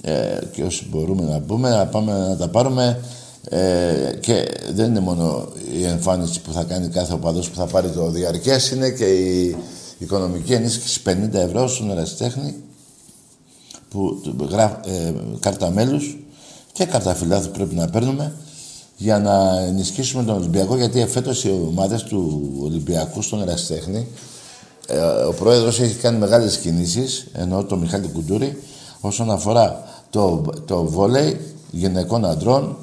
Ε, 0.00 0.38
και 0.52 0.64
όσοι 0.64 0.86
μπορούμε 0.90 1.22
να 1.24 1.40
πούμε, 1.40 1.70
να 1.70 1.86
πάμε 1.86 2.12
να 2.12 2.36
τα 2.36 2.48
πάρουμε. 2.48 3.00
Ε, 3.48 4.16
και 4.20 4.44
δεν 4.72 4.88
είναι 4.88 5.00
μόνο 5.00 5.48
η 5.72 5.84
εμφάνιση 5.84 6.40
που 6.40 6.52
θα 6.52 6.62
κάνει 6.62 6.88
κάθε 6.88 7.12
οπαδός 7.12 7.50
που 7.50 7.56
θα 7.56 7.66
πάρει 7.66 7.88
το 7.88 8.10
διαρκές, 8.10 8.70
είναι 8.70 8.90
και 8.90 9.04
η 9.04 9.56
οικονομική 9.98 10.52
ενίσχυση 10.52 11.02
50 11.04 11.32
ευρώ 11.32 11.68
στον 11.68 11.90
ερασιτέχνη 11.90 12.54
που 13.92 14.22
γράφει 14.50 14.74
ε, 14.84 15.12
κάρτα 15.40 15.70
μέλους 15.70 16.16
και 16.72 16.84
κάρτα 16.84 17.14
φιλάθου 17.14 17.50
πρέπει 17.50 17.74
να 17.74 17.88
παίρνουμε 17.88 18.32
για 18.96 19.18
να 19.18 19.60
ενισχύσουμε 19.60 20.24
τον 20.24 20.36
Ολυμπιακό, 20.36 20.76
γιατί 20.76 21.00
εφέτος 21.00 21.44
οι 21.44 21.50
ομάδες 21.68 22.02
του 22.02 22.42
Ολυμπιακού 22.62 23.22
στον 23.22 23.42
Εραστέχνη, 23.42 24.06
ε, 24.86 24.98
ο 25.00 25.32
πρόεδρος 25.32 25.80
έχει 25.80 25.94
κάνει 25.94 26.18
μεγάλες 26.18 26.58
κινήσεις, 26.58 27.26
ενώ 27.32 27.64
το 27.64 27.76
Μιχάλη 27.76 28.08
Κουντούρη, 28.08 28.62
όσον 29.00 29.30
αφορά 29.30 29.82
το, 30.10 30.42
το 30.66 30.84
βόλεϊ 30.84 31.54
γυναικών 31.70 32.24
αντρών, 32.24 32.76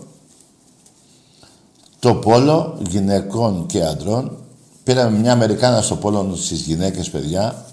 το 2.00 2.16
πόλο 2.16 2.78
γυναικών 2.90 3.66
και 3.66 3.84
αντρών. 3.84 4.38
Πήραμε 4.84 5.18
μια 5.18 5.32
Αμερικάνα 5.32 5.82
στο 5.82 5.96
πόλο 5.96 6.36
στις 6.36 6.62
γυναίκες, 6.62 7.10
παιδιά. 7.10 7.66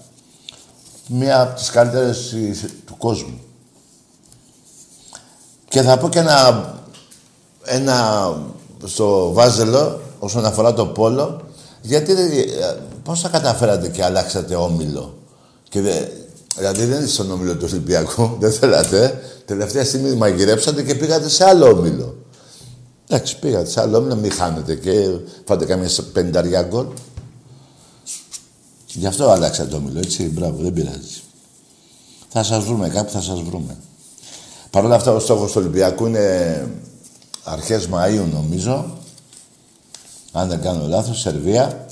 Μία 1.07 1.41
από 1.41 1.55
τις 1.55 1.69
καλύτερες 1.69 2.35
του 2.97 3.07
κόσμου. 3.07 3.39
Και 5.67 5.81
θα 5.81 5.97
πω 5.97 6.09
και 6.09 6.19
ένα 6.19 6.75
ένα 7.63 8.29
στο 8.85 9.31
Βάζελο 9.33 9.99
όσον 10.19 10.45
αφορά 10.45 10.73
το 10.73 10.85
πόλο, 10.85 11.41
γιατί 11.81 12.13
πώς 13.03 13.21
θα 13.21 13.29
καταφέρατε 13.29 13.87
και 13.87 14.03
αλλάξατε 14.03 14.55
όμιλο; 14.55 15.17
Και 15.69 15.81
δε, 15.81 15.93
δηλαδή 16.57 16.85
δεν 16.85 16.97
είστε 16.97 17.11
στον 17.11 17.31
όμιλο 17.31 17.55
του 17.55 17.67
Ολυμπιακού, 17.71 18.29
δεν 18.39 18.51
θέλατε. 18.51 19.21
Τελευταία 19.45 19.85
στιγμή 19.85 20.11
μαγειρέψατε 20.13 20.83
και 20.83 20.95
πήγατε 20.95 21.29
σε 21.29 21.43
άλλο 21.43 21.65
όμιλο. 21.69 22.15
Εντάξει, 23.07 23.39
πήγατε 23.39 23.69
σε 23.69 23.81
άλλο 23.81 23.97
όμιλο, 23.97 24.15
μην 24.15 24.31
χάνετε 24.31 24.75
και 24.75 24.91
φάτε 25.45 25.65
καμία 25.65 25.89
πενταριά 26.13 26.61
γκολ. 26.61 26.85
Γι' 28.85 29.07
αυτό 29.07 29.29
αλλάξατε 29.29 29.69
το 29.69 29.75
όμιλο, 29.75 29.99
έτσι. 29.99 30.23
Μπράβο, 30.23 30.61
δεν 30.61 30.73
πειράζει. 30.73 31.21
Θα 32.29 32.43
σας 32.43 32.63
βρούμε 32.63 32.89
κάπου, 32.89 33.11
θα 33.11 33.21
σας 33.21 33.41
βρούμε. 33.41 33.77
Παρ' 34.69 34.85
όλα 34.85 34.95
αυτά, 34.95 35.11
ο 35.11 35.19
στόχος 35.19 35.51
του 35.51 35.57
Ολυμπιακού 35.59 36.05
είναι 36.05 36.67
αρχές 37.43 37.89
Μαΐου 37.91 38.25
νομίζω, 38.33 38.85
αν 40.31 40.47
δεν 40.47 40.61
κάνω 40.61 40.87
λάθος, 40.87 41.19
Σερβία, 41.19 41.85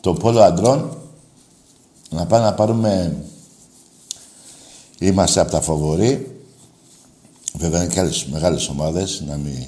το 0.00 0.12
πόλο 0.12 0.40
αντρών, 0.40 0.96
να 2.10 2.26
πάμε 2.26 2.44
να 2.44 2.54
πάρουμε, 2.54 3.16
είμαστε 4.98 5.40
από 5.40 5.50
τα 5.50 5.60
φοβορή, 5.60 6.40
βέβαια 7.58 7.82
είναι 7.82 7.92
και 7.92 8.00
άλλες 8.00 8.24
μεγάλες 8.24 8.68
ομάδες, 8.68 9.22
να 9.26 9.36
μην... 9.36 9.66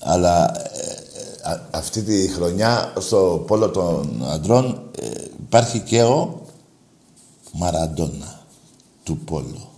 Αλλά 0.00 0.56
ε, 0.56 1.50
ε, 1.50 1.60
αυτή 1.70 2.02
τη 2.02 2.28
χρονιά 2.28 2.92
στο 2.98 3.44
πόλο 3.46 3.70
των 3.70 4.24
αντρών 4.28 4.82
ε, 5.00 5.08
υπάρχει 5.46 5.80
και 5.80 6.02
ο 6.02 6.41
Μαραντόνα 7.52 8.40
του 9.04 9.18
πόλου. 9.18 9.68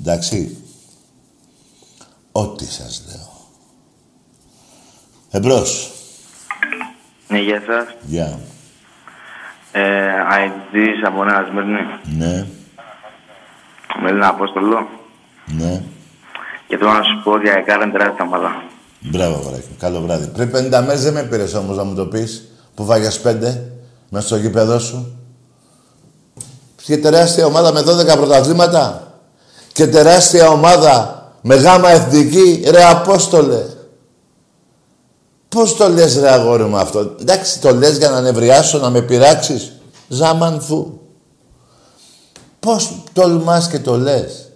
Εντάξει. 0.00 0.64
Ό,τι 2.32 2.64
σας 2.64 3.04
λέω. 3.08 3.28
Εμπρός. 5.30 5.90
Ναι, 7.28 7.38
γεια 7.38 7.62
σας. 7.66 7.96
Γεια. 8.06 8.38
Ε, 9.72 10.06
αιτητής 10.44 11.04
από 11.06 11.24
Νέα 11.24 11.46
Σμύρνη. 11.50 11.80
Ναι. 12.16 12.46
Με 14.02 14.12
λένε 14.12 14.26
Απόστολο. 14.26 14.88
Ναι. 15.46 15.82
Και 16.66 16.76
θέλω 16.76 16.92
να 16.92 17.02
σου 17.02 17.20
πω 17.24 17.30
ότι 17.30 17.46
η 17.46 17.50
ΑΕΚΑΡ 17.50 17.82
είναι 17.82 17.92
τεράστια 17.92 18.24
ομάδα. 18.24 18.62
Μπράβο, 19.00 19.42
βράδυ. 19.42 19.64
Καλό 19.78 20.00
βράδυ. 20.00 20.26
Πριν 20.26 20.50
50 20.50 20.82
μέρες 20.84 21.02
δεν 21.02 21.12
με 21.12 21.22
πήρες 21.22 21.54
όμως 21.54 21.76
να 21.76 21.84
μου 21.84 21.94
το 21.94 22.06
πεις. 22.06 22.48
Που 22.74 22.84
βάγες 22.84 23.20
πέντε. 23.20 23.72
Μέσα 24.12 24.26
στο 24.26 24.36
γήπεδο 24.36 24.78
σου. 24.78 25.16
Και 26.82 26.98
τεράστια 26.98 27.46
ομάδα 27.46 27.72
με 27.72 27.80
12 27.80 28.16
πρωταθλήματα. 28.16 29.14
Και 29.72 29.86
τεράστια 29.86 30.48
ομάδα 30.48 31.24
με 31.42 31.54
γάμα 31.54 31.90
εθνική. 31.90 32.64
Ρε 32.66 32.84
Απόστολε. 32.84 33.64
Πώς 35.48 35.76
το 35.76 35.88
λες 35.88 36.18
ρε 36.18 36.30
αγόρι 36.30 36.64
μου 36.64 36.76
αυτό; 36.76 37.14
Εντάξει 37.20 37.60
το 37.60 37.74
λες 37.74 37.96
για 37.96 38.10
να 38.10 38.20
νευριάσω, 38.20 38.78
να 38.78 38.90
με 38.90 39.02
πειράξεις. 39.02 39.72
Ζάμαν 40.08 40.60
φου. 40.60 40.98
Πώς 42.60 43.02
τολμάς 43.12 43.68
και 43.68 43.78
το 43.78 43.96
λες; 43.96 44.48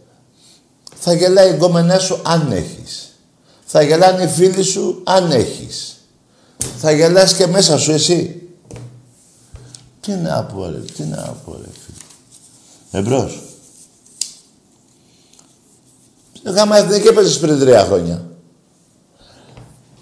Θα 0.96 1.12
γελάει 1.12 1.48
η 1.48 1.54
γκόμενά 1.54 1.98
σου 1.98 2.20
αν 2.22 2.52
έχεις. 2.52 3.18
Θα 3.64 3.82
γελάνε 3.82 4.22
οι 4.22 4.28
φίλοι 4.28 4.62
σου 4.62 5.00
αν 5.04 5.30
έχεις. 5.30 5.96
Θα 6.76 6.90
γελάς 6.90 7.34
και 7.34 7.46
μέσα 7.46 7.78
σου 7.78 7.92
εσύ. 7.92 8.43
Τι 10.04 10.12
να 10.12 10.44
πω 10.44 10.70
ρε, 10.70 10.78
τι 10.78 11.02
να 11.02 11.36
πω 11.44 11.52
ρε 11.52 11.68
φίλε. 11.84 13.00
Εμπρός. 13.00 13.42
Γάμα 16.44 16.76
εθνική 16.76 17.06
έπαιζες 17.06 17.38
πριν 17.38 17.58
τρία 17.58 17.84
χρόνια. 17.84 18.22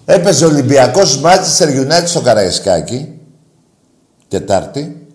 Έπαιζε 0.05 0.45
Ολυμπιακός 0.45 1.19
Μάτσιστερ 1.19 1.69
United 1.69 2.05
στο 2.05 2.21
Καραϊσκάκι. 2.21 3.19
Τετάρτη. 4.27 5.07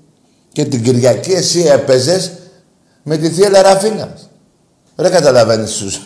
Και 0.52 0.64
την 0.64 0.82
Κυριακή 0.82 1.32
εσύ 1.32 1.60
έπαιζες 1.60 2.32
με 3.02 3.16
τη 3.16 3.30
θεία 3.30 3.50
Λαραφίνας. 3.50 4.28
Δεν 4.94 5.10
καταλαβαίνεις 5.10 5.76
τους. 5.76 6.00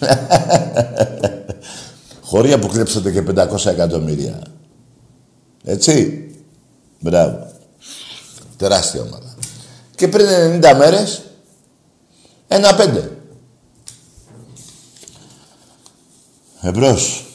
Χωρία 2.31 2.59
που 2.59 2.67
κλέψατε 2.67 3.11
και 3.11 3.25
500 3.37 3.67
εκατομμύρια. 3.67 4.43
Έτσι. 5.65 6.27
Μπράβο. 7.01 7.42
Τεράστια 8.63 9.01
ομάδα. 9.01 9.35
Και 9.95 10.09
πριν 10.09 10.27
90 10.27 10.75
μέρες, 10.77 11.23
ένα 12.49 12.75
πέντε. 12.75 13.19
Εμπρός. 16.61 17.27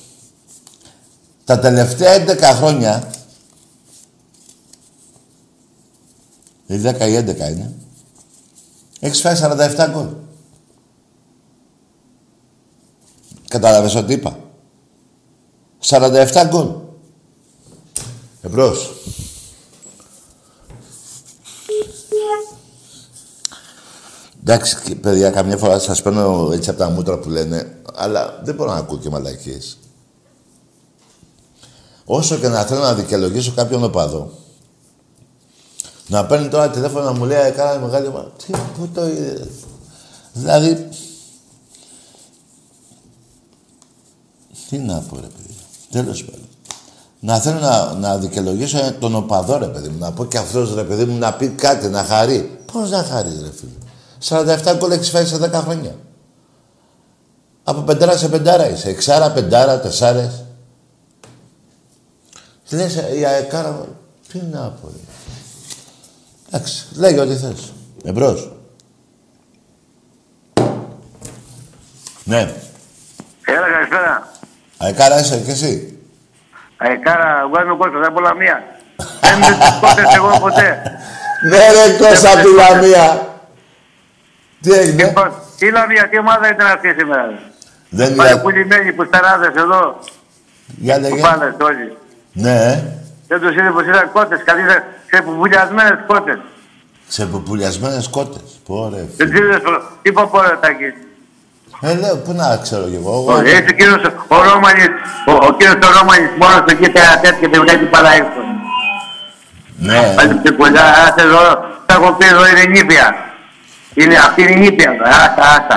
Τα 1.45 1.59
τελευταία 1.59 2.13
11 2.13 2.53
χρόνια, 2.55 3.11
η 6.67 6.77
10 6.77 7.07
ή 7.07 7.15
11 7.15 7.49
είναι, 7.49 7.73
έχεις 8.99 9.21
φάει 9.21 9.35
47 9.35 9.87
γκολ. 9.91 10.07
Κατάλαβες 13.47 13.95
ό,τι 13.95 14.13
είπα. 14.13 14.39
47 15.79 16.47
γκολ. 16.49 16.75
Εμπρός. 18.41 18.91
Εντάξει, 24.49 24.95
παιδιά, 24.95 25.29
καμιά 25.29 25.57
φορά 25.57 25.79
σας 25.79 26.01
παίρνω 26.01 26.49
έτσι 26.53 26.69
από 26.69 26.79
τα 26.79 26.89
μούτρα 26.89 27.17
που 27.17 27.29
λένε, 27.29 27.81
αλλά 27.95 28.41
δεν 28.43 28.55
μπορώ 28.55 28.71
να 28.71 28.77
ακούω 28.77 28.97
και 28.97 29.09
μαλακίες. 29.09 29.77
Όσο 32.05 32.37
και 32.37 32.47
να 32.47 32.63
θέλω 32.63 32.81
να 32.81 32.93
δικαιολογήσω 32.93 33.51
κάποιον 33.55 33.83
οπαδό, 33.83 34.31
να 36.07 36.25
παίρνει 36.25 36.47
τώρα 36.47 36.69
τηλέφωνο 36.69 37.05
να 37.05 37.13
μου 37.13 37.25
λέει 37.25 37.47
«Έκανα 37.47 37.79
μεγάλη 37.79 38.09
μα...» 38.09 38.31
Τι, 38.45 38.51
πού 38.51 38.89
το 38.93 39.07
είδε. 39.07 39.47
Δηλαδή... 40.33 40.89
Τι 44.69 44.77
να 44.77 44.99
πω, 44.99 45.15
ρε 45.15 45.27
παιδί. 45.27 45.55
Τέλος 45.91 46.25
πάντων. 46.25 46.47
Να 47.19 47.39
θέλω 47.39 47.59
να, 47.59 47.93
να 47.93 48.17
δικαιολογήσω 48.17 48.93
τον 48.99 49.15
οπαδό, 49.15 49.57
ρε 49.57 49.67
παιδί 49.67 49.89
μου. 49.89 49.97
Να 49.99 50.11
πω 50.11 50.25
και 50.25 50.37
αυτός, 50.37 50.73
ρε 50.73 50.83
παιδί 50.83 51.05
μου, 51.05 51.17
να 51.17 51.33
πει 51.33 51.47
κάτι, 51.47 51.87
να 51.87 52.03
χαρεί. 52.03 52.59
Πώς 52.71 52.89
να 52.89 53.03
χαρείς, 53.03 53.41
ρε 53.41 53.51
φίλε. 53.51 53.86
47 54.23 54.75
γκολ 54.77 54.91
έχεις 54.91 55.09
φάει 55.09 55.25
σε 55.25 55.37
10 55.37 55.51
χρόνια. 55.51 55.95
Από 57.63 57.81
πεντάρα 57.81 58.17
σε 58.17 58.29
πεντάρα 58.29 58.69
είσαι. 58.69 58.89
Εξάρα, 58.89 59.31
πεντάρα, 59.31 59.79
τεσσάρες. 59.79 60.43
Λες, 62.69 62.95
η 62.95 63.25
αεκάρα... 63.25 63.85
Τι 64.31 64.41
να 64.51 64.59
πω, 64.59 64.87
ρε. 64.87 64.99
Εντάξει, 66.47 66.85
λέγει 66.95 67.19
ό,τι 67.19 67.35
θες. 67.35 67.73
Εμπρός. 68.03 68.51
Ναι. 72.23 72.53
Έλα, 73.45 73.69
καλησπέρα. 73.73 74.31
Αεκάρα 74.77 75.19
είσαι 75.19 75.39
και 75.39 75.51
εσύ. 75.51 75.99
Αεκάρα, 76.77 77.47
βγάζω 77.49 77.77
κόστος, 77.77 78.01
δεν 78.01 78.13
πολλά 78.13 78.33
μία. 78.33 78.63
Δεν 79.21 79.37
είμαι 79.37 79.57
τους 79.59 79.79
κόστες 79.79 80.15
εγώ 80.15 80.39
ποτέ. 80.39 80.81
Ναι 81.49 81.57
ρε 81.57 81.97
Κώστα 81.97 82.31
από 82.31 82.41
τη 82.41 82.53
Λαμία. 82.55 83.36
Τι 84.67 84.73
έγινε; 84.73 85.03
Λοιπόν, 85.03 85.31
τι 85.57 85.71
Λαμία, 85.71 86.09
τι 86.09 86.19
ομάδα 86.19 86.49
ήταν 86.51 86.67
αυτή 86.67 86.95
σήμερα. 86.97 87.39
Δεν 87.89 88.15
Πάνε 88.15 88.29
είναι. 88.29 88.39
πουλημένοι 88.41 88.91
που 88.93 89.03
σταράδες 89.05 89.53
εδώ. 89.63 89.99
Για 90.77 90.95
Που 90.95 91.01
λέγε. 91.01 91.21
πάνε 91.21 91.55
όλοι. 91.61 91.97
Ναι. 92.31 92.83
Δεν 93.27 93.39
τους 93.41 93.55
είδε 93.55 93.69
πως 93.69 93.85
ήταν 93.85 94.11
κότες, 94.11 94.41
καλύτερα 94.45 94.83
σε 95.11 95.21
πουλιασμένες 95.21 95.97
κότες. 96.07 96.37
Σε 97.07 97.25
πουπουλιασμένες 97.25 98.07
κότες. 98.07 98.41
Πόρε. 98.67 99.05
Δεν 99.17 99.29
τους 99.31 99.39
είδες, 99.39 99.61
τι 100.01 100.11
πω 100.11 100.27
πω 100.31 100.41
ρε 100.41 100.57
Τάκη. 100.61 100.93
Ε, 101.81 101.93
λέω, 101.95 102.15
πού 102.17 102.31
να 102.33 102.57
ξέρω 102.61 102.83
κι 102.87 102.95
εγώ. 102.95 103.11
εγώ 103.11 103.33
Ο- 103.33 103.39
Έτσι 103.45 103.69
ο 103.73 103.75
κύριος 103.79 104.01
ο 104.27 104.41
Ρώμανης, 104.43 104.87
ο, 105.27 105.31
ο 105.47 105.53
κύριος 105.57 105.75
ο 105.87 105.91
Ρώμανης 105.99 106.29
μόνος 106.39 106.61
του 106.65 106.71
εκεί 106.71 106.89
πέρα 106.91 107.19
τέτοια 107.21 107.47
και 107.49 107.59
βλέπει 107.59 107.85
παρά 107.85 108.11
έξω. 108.13 108.41
ναι. 109.77 110.13
Πάλι 110.15 110.39
ψεκουλιά, 110.43 110.83
άσε 110.83 111.21
εδώ, 111.27 111.43
τα 111.85 111.93
έχω 111.93 112.11
πει 112.13 112.25
εδώ 112.25 112.47
είναι 112.47 112.63
νήπια. 112.65 113.15
Είναι, 113.99 114.15
αυτή 114.27 114.41
είναι 114.41 114.51
η 114.51 114.59
νήπια, 114.63 114.89
άστα, 115.03 115.43
άστα. 115.55 115.75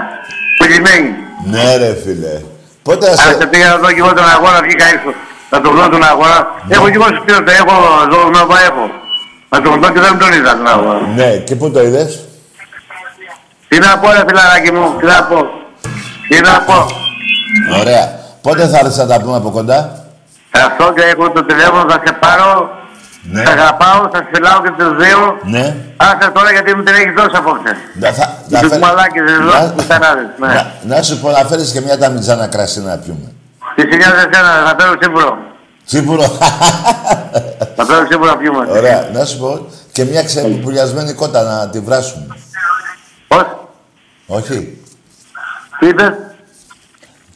Πουλημένη. 0.58 1.10
Ναι 1.52 1.76
ρε 1.76 1.94
φίλε. 2.02 2.34
Πότε 2.82 3.06
θα 3.06 3.12
Άσε 3.12 3.34
σε... 3.40 3.46
πήγα 3.46 3.68
να 3.68 3.76
δω 3.76 3.88
και 3.92 4.00
εγώ 4.04 4.12
τον 4.18 4.28
αγώνα, 4.34 4.60
βγήκα 4.62 4.84
έξω. 4.84 5.10
Να 5.50 5.60
τον 5.60 5.74
δω 5.76 5.88
τον 5.88 6.02
αγώνα. 6.04 6.38
Έχω 6.68 6.86
και 6.90 6.98
εγώ 7.00 7.06
σπίτι, 7.16 7.42
το 7.42 7.52
έχω, 7.60 7.76
εδώ 8.06 8.28
νόβα 8.28 8.58
έχω. 8.68 8.84
Να 9.48 9.60
τον 9.62 9.80
δω 9.80 9.88
και 9.92 10.00
δεν 10.00 10.18
τον 10.18 10.32
είδα 10.32 10.56
τον 10.56 10.66
αγώνα. 10.66 11.06
Ναι, 11.14 11.36
και 11.36 11.54
πού 11.56 11.70
το 11.70 11.82
είδες; 11.82 12.20
Τι 13.68 13.78
να 13.78 13.98
πω 13.98 14.10
ρε 14.10 14.22
φιλαράκι 14.28 14.72
μου, 14.72 14.96
τι 14.98 15.06
να 15.06 15.24
πω. 15.24 15.38
Τι 16.28 16.40
να 16.40 16.60
πω. 16.66 16.86
Ωραία. 17.80 18.18
Πότε 18.42 18.66
θα 18.66 18.78
έρθεις 18.78 18.96
να 18.96 19.06
τα 19.06 19.20
πούμε 19.20 19.36
από 19.36 19.50
κοντά; 19.50 20.04
Αυτό 20.50 20.92
και 20.92 21.02
έχω 21.02 21.30
το 21.30 21.44
τηλέφωνο, 21.44 21.84
θα 21.90 22.02
σε 22.04 22.12
πάρω. 22.12 22.70
Ναι. 23.22 23.42
Θα 23.42 23.50
αγαπάω, 23.50 24.08
θα 24.12 24.18
σε 24.18 24.28
φυλάω 24.32 24.60
και 24.62 24.70
τους 24.78 24.96
δύο. 25.04 25.38
Ναι. 25.42 25.76
Άσε 25.96 26.30
τώρα 26.34 26.50
γιατί 26.52 26.74
μου 26.76 26.82
την 26.82 26.94
έχεις 26.94 27.12
δώσει 27.16 27.30
απόψε. 27.34 27.76
Να, 27.94 28.12
θα, 28.12 28.36
Τους 28.60 28.68
φέρ- 28.68 28.80
μαλάκες 28.82 29.30
εδώ, 29.30 29.52
Να- 29.52 29.70
τους 29.72 29.86
ταράδες, 29.86 30.26
ναι. 30.38 30.46
να, 30.46 30.72
να 30.96 31.02
σου 31.02 31.18
πω 31.20 31.30
να 31.30 31.38
φέρεις 31.44 31.72
και 31.72 31.80
μια 31.80 31.98
ταμιτζάνα 31.98 32.46
κρασί 32.46 32.80
να 32.80 32.96
πιούμε. 32.98 33.32
Τη 33.74 33.80
συνιά 33.90 34.06
σε 34.06 34.28
σένα, 34.32 34.50
θα 34.66 34.74
φέρω 34.78 34.94
σίγουρο. 35.02 35.38
Τσίπουρο. 35.86 36.22
Θα 37.76 37.84
φέρω 37.84 38.06
σίγουρο 38.10 38.30
να 38.30 38.36
πιούμε. 38.36 38.66
Ωραία. 38.70 39.08
Να 39.12 39.24
σου 39.24 39.38
πω 39.38 39.66
και 39.92 40.04
μια 40.04 40.22
ξεπουλιασμένη 40.24 41.12
κότα 41.12 41.42
να 41.42 41.68
τη 41.68 41.80
βράσουμε. 41.80 42.26
Πώς, 43.28 43.44
Όχι. 44.26 44.78
τι 45.78 45.86
είπες; 45.86 46.12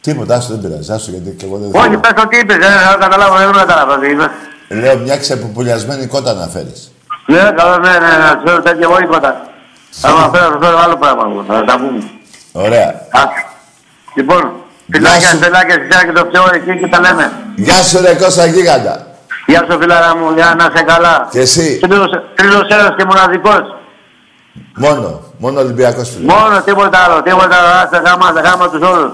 Τίποτα, 0.01 0.35
άστο 0.37 0.53
δεν 0.57 0.71
πειράζει. 0.71 0.93
Άστο 0.93 1.11
γιατί 1.11 1.31
και 1.31 1.45
εγώ 1.47 1.57
δεν 1.57 1.71
Όχι, 1.75 1.85
θέλω. 1.89 2.01
πες 2.01 2.13
το 2.17 2.29
τι 2.29 2.39
είπες, 2.39 2.57
δεν 2.57 2.71
θα 2.71 2.97
καταλάβω, 3.01 3.37
δεν 3.37 3.53
καταλάβω 3.53 3.99
τι 3.99 4.11
είπες. 4.11 4.29
Λέω 4.69 4.99
μια 4.99 5.17
ξεπουλιασμένη 5.17 6.07
κότα 6.07 6.33
να 6.35 6.47
φέρεις. 6.47 6.93
Ναι, 7.27 7.39
καλά, 7.57 7.79
ναι, 7.79 7.89
ναι, 7.89 7.99
ναι, 7.99 8.29
σου 8.29 8.41
φέρω 8.47 8.63
τέτοια 8.63 8.81
εγώ 8.83 8.97
τίποτα. 8.97 9.47
Αν 10.03 10.31
φέρω, 10.33 10.51
θα 10.53 10.59
φέρω 10.67 10.79
άλλο 10.85 10.97
πράγμα, 10.97 11.23
εγώ, 11.31 11.45
θα 11.49 11.65
τα 11.65 11.77
πούμε. 11.79 12.03
Ωραία. 12.53 12.89
Α, 13.11 13.21
Λοιπόν, 14.15 14.53
φιλάκια, 14.93 15.19
Γεια 15.19 15.29
σου. 15.29 15.37
φιλάκια, 15.39 15.75
εσένα 15.75 16.05
και 16.07 16.13
το 16.13 16.29
Θεό 16.33 16.45
εκεί 16.55 16.79
και 16.81 16.87
τα 16.87 17.01
λέμε. 17.01 17.33
Γεια 17.57 17.75
σου 17.83 18.01
ρε 18.01 18.15
Κώστα 18.15 18.47
Γίγαντα. 18.47 19.07
Γεια 19.47 19.67
σου 19.71 19.79
φιλάρα 19.81 20.17
μου, 20.17 20.33
για 20.35 20.55
να 20.59 20.71
είσαι 20.75 20.85
καλά. 20.85 21.29
Και 21.31 21.41
εσύ. 21.41 21.79
Τρίτος 22.35 22.67
ένας 22.69 22.95
και 22.97 23.05
μοναδικός. 23.05 23.63
Μόνο. 24.75 25.21
Μόνο 25.39 25.61
Ολυμπιακός 25.61 26.09
φίλε. 26.11 26.33
Μόνο, 26.33 26.61
τίποτα 26.63 26.99
άλλο, 26.99 27.23
τίποτα 27.23 27.57
άλλο. 27.57 27.69
Άσε 27.69 28.03
γάμα, 28.07 28.41
γάμα 28.41 28.69
τους 28.71 28.89
όλους. 28.89 29.13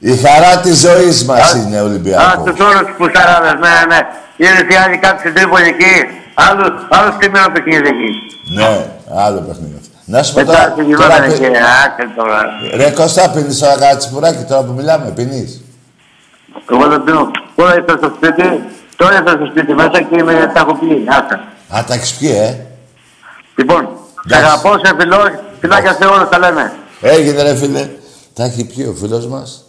Η 0.00 0.16
χαρά 0.16 0.60
της 0.60 0.80
ζωής 0.80 1.24
μας 1.24 1.54
Α, 1.54 1.58
είναι 1.58 1.78
Α, 1.78 1.82
Ολυμπιακός. 1.82 2.44
τους 2.44 2.60
όλους 2.66 2.80
τους 2.86 2.94
πουσταράδες, 2.98 3.52
ναι, 3.52 3.74
ναι. 3.94 4.00
Είναι 4.36 4.66
οι 4.72 4.76
άλλοι 4.84 4.98
κάτι 4.98 5.18
στην 5.18 5.34
Τρίπολη 5.34 5.66
εκεί. 5.74 5.94
Άλλους, 6.34 6.68
άλλους 6.90 7.16
τιμένο 7.18 7.48
παιχνίδι 7.52 7.88
εκεί. 7.94 8.10
Ναι, 8.56 8.86
άλλο 9.24 9.40
παιχνίδι 9.46 9.74
αυτό. 9.80 9.88
Να 10.04 10.22
σου 10.22 10.34
πω 10.34 10.44
τώρα, 10.44 10.58
Εντάξει, 10.58 10.74
τώρα 10.74 11.16
γινόταν 11.16 11.22
πι- 11.22 11.44
εκεί. 11.44 11.56
Άσε 11.82 12.04
τώρα. 12.16 12.40
Ρε 12.76 12.90
Κώστα, 12.90 13.30
πίνεις 13.30 13.58
τώρα 13.58 13.76
κάτι 13.78 13.96
τσιπουράκι 13.96 14.44
τώρα 14.48 14.62
που 14.62 14.72
μιλάμε, 14.72 15.10
πίνεις. 15.10 15.62
Εγώ 16.72 16.86
δεν 16.88 17.04
πίνω. 17.04 17.30
Τώρα 17.56 17.74
ήρθα 17.74 17.96
στο 17.96 18.12
σπίτι, 18.16 18.42
τώρα 18.96 19.14
ήρθα 19.18 19.30
στο 19.30 19.46
σπίτι 19.50 19.72
μέσα 19.74 20.02
και 20.08 20.16
είμαι, 20.18 20.50
τα 20.54 20.60
έχω 20.60 20.74
πει. 20.74 21.04
Άσε. 21.08 21.36
Α, 21.78 21.84
τα 21.86 21.94
έχεις 21.94 22.12
πιει, 22.14 22.32
ε. 22.46 22.50
Λοιπόν, 23.56 23.82
σε 24.14 24.22
Εντάξει. 24.26 24.44
αγαπώ, 24.46 24.70
σε 24.84 24.94
φιλώ, 24.98 25.18
φιλάκια 25.60 25.92
σε 25.92 26.04
όλους, 26.04 26.28
τα 26.28 26.38
λέμε. 26.38 26.72
Έγινε 27.00 27.42
ρε 27.42 27.54
φίλε. 27.56 27.88
Τα 28.34 28.44
έχει 28.44 28.64
πιει 28.64 28.86
ο 28.90 28.94
φίλος 29.00 29.26
μας. 29.26 29.64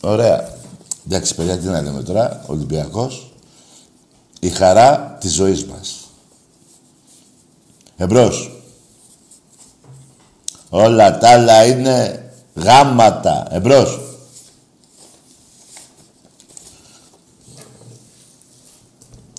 Ωραία. 0.00 0.58
Εντάξει 1.06 1.34
παιδιά, 1.34 1.58
τι 1.58 1.66
να 1.66 1.80
λέμε 1.82 2.02
τώρα. 2.02 2.44
Ολυμπιακός. 2.46 3.32
Η 4.40 4.48
χαρά 4.48 5.16
της 5.20 5.32
ζωής 5.32 5.64
μας. 5.64 6.08
Εμπρός. 7.96 8.62
Όλα 10.68 11.18
τα 11.18 11.30
άλλα 11.30 11.64
είναι 11.64 12.24
γάματα. 12.54 13.46
Εμπρός. 13.50 14.00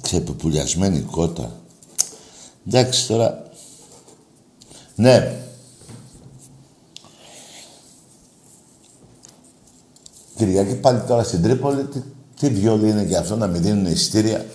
Ξεποπουλιασμένη 0.02 1.00
κότα. 1.00 1.52
Εντάξει 2.68 3.08
τώρα. 3.08 3.44
Ναι. 4.96 5.36
Κυριακή 10.46 10.76
πάλι 10.76 11.00
τώρα 11.08 11.24
στην 11.24 11.44
Τρίπολη. 11.44 11.84
Τι, 11.94 12.00
τι 12.40 12.48
βιόλι 12.54 12.90
είναι 12.90 13.04
και 13.04 13.18
αυτό 13.18 13.36
να 13.36 13.48
μην 13.48 13.62
δίνουν 13.62 13.86
ειστήρια. 13.86 14.46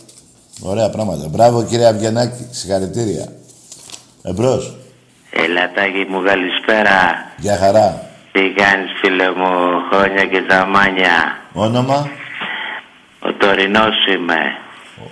Ωραία 0.61 0.91
πράγματα. 0.91 1.29
Μπράβο 1.29 1.65
κύριε 1.65 1.87
Αυγενάκη. 1.87 2.47
Συγχαρητήρια. 2.51 3.27
Εμπρός. 4.23 4.77
Ελατάκι 5.31 6.07
μου 6.11 6.23
καλησπέρα. 6.25 6.99
Γεια 7.37 7.57
χαρά. 7.57 7.89
Τι 8.33 8.41
κάνεις 8.57 8.91
φίλε 9.01 9.25
μου, 9.31 9.51
χρόνια 9.91 10.25
και 10.33 10.41
ζαμάνια. 10.51 11.17
Όνομα; 11.53 12.09
Ο 13.21 13.33
τωρινός 13.33 13.95
είμαι. 14.15 14.41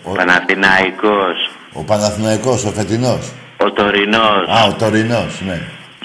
Ο- 0.04 0.12
Παναθηναϊκός. 0.12 1.37
Ο 1.72 1.82
Παναθηναϊκός, 1.82 2.64
ο 2.64 2.70
φετινός. 2.70 3.32
Ο 3.64 3.72
τωρινός. 3.72 4.48
Α, 4.48 4.64
ο 4.68 4.72
τωρινός, 4.78 5.40
ναι. 5.46 5.58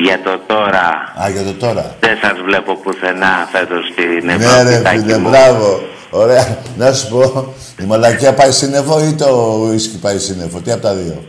Για 0.05 0.21
το 0.23 0.39
τώρα. 0.47 0.88
Α, 1.23 1.29
για 1.29 1.43
το 1.43 1.53
τώρα. 1.53 1.95
Δεν 1.99 2.17
σας 2.21 2.33
βλέπω 2.45 2.75
πουθενά 2.75 3.47
φέτος 3.51 3.88
στην 3.91 4.25
Ναι 4.25 4.33
Ευρώπη. 4.33 4.69
ρε 4.69 4.81
τάκι 4.81 4.97
φίλε, 4.99 5.17
μου. 5.17 5.29
μπράβο. 5.29 5.79
Ωραία. 6.09 6.57
Να 6.77 6.93
σου 6.93 7.07
πω, 7.09 7.53
η 7.81 7.83
μαλακία 7.83 8.33
πάει 8.33 8.51
σύννεφο 8.51 8.99
ή 9.05 9.13
το 9.13 9.59
ίσκι 9.73 9.97
πάει 9.99 10.17
σύννεφο; 10.19 10.59
Τι 10.59 10.71
από 10.71 10.81
τα 10.81 10.93
δύο; 10.93 11.23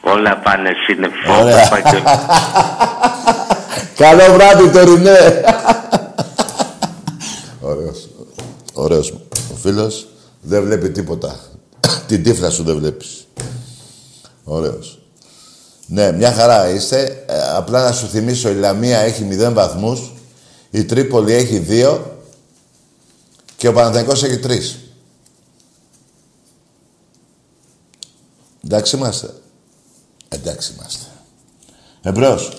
Όλα 0.00 0.36
πάνε 0.38 0.70
σύννεφο. 0.86 1.40
Ωραία. 1.40 1.68
Παπα- 1.68 2.28
Καλό 4.02 4.32
βράδυ, 4.34 4.68
τωρινέ. 4.70 5.44
Ωραίος. 7.60 8.08
Ωραίος. 8.72 9.08
Ο 9.52 9.56
φίλος 9.62 10.06
δεν 10.40 10.62
βλέπει 10.64 10.90
τίποτα. 10.90 11.36
Την 12.08 12.22
τύφλα 12.22 12.50
σου 12.50 12.62
δεν 12.62 12.76
βλέπεις. 12.76 13.26
Ωραίος. 14.44 14.98
Ναι, 15.86 16.12
μια 16.12 16.32
χαρά 16.32 16.68
είστε. 16.68 17.24
Ε, 17.26 17.42
απλά 17.56 17.84
να 17.84 17.92
σου 17.92 18.06
θυμίσω, 18.06 18.48
η 18.50 18.54
Λαμία 18.54 18.98
έχει 18.98 19.28
0 19.30 19.52
βαθμούς, 19.52 20.12
η 20.70 20.84
Τρίπολη 20.84 21.32
έχει 21.32 21.66
2 21.68 22.00
και 23.56 23.68
ο 23.68 23.72
Παναθηναϊκός 23.72 24.22
έχει 24.22 24.40
3. 24.44 24.76
Εντάξει 28.64 28.96
είμαστε. 28.96 29.34
Εντάξει 30.28 30.72
είμαστε. 30.76 31.06
Εμπρός. 32.02 32.56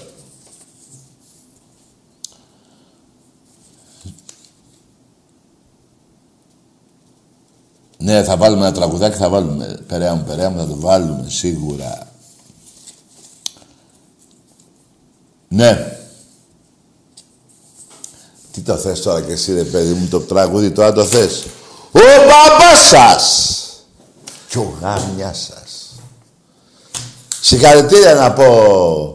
Ναι, 7.97 8.23
θα 8.23 8.37
βάλουμε 8.37 8.65
ένα 8.65 8.75
τραγουδάκι, 8.75 9.17
θα 9.17 9.29
βάλουμε. 9.29 9.83
Περαία 9.87 10.15
μου, 10.15 10.23
περαία 10.23 10.49
μου, 10.49 10.57
θα 10.57 10.67
το 10.67 10.75
βάλουμε 10.79 11.29
σίγουρα. 11.29 12.12
Ναι. 15.53 15.97
Τι 18.51 18.61
το 18.61 18.77
θες 18.77 19.01
τώρα 19.01 19.21
και 19.21 19.31
εσύ 19.31 19.53
ρε 19.53 19.63
παιδί 19.63 19.93
μου 19.93 20.07
το 20.07 20.19
τραγούδι, 20.19 20.71
τώρα 20.71 20.93
το 20.93 21.05
θες; 21.05 21.45
Ο 21.91 21.99
μπαμπάς 21.99 22.87
σας 22.87 23.67
και 24.49 24.57
ο 24.57 24.77
γάμιας 24.81 25.51
σας. 25.51 25.95
Συγχαρητήρια 27.41 28.13
να 28.13 28.33
πω. 28.33 29.13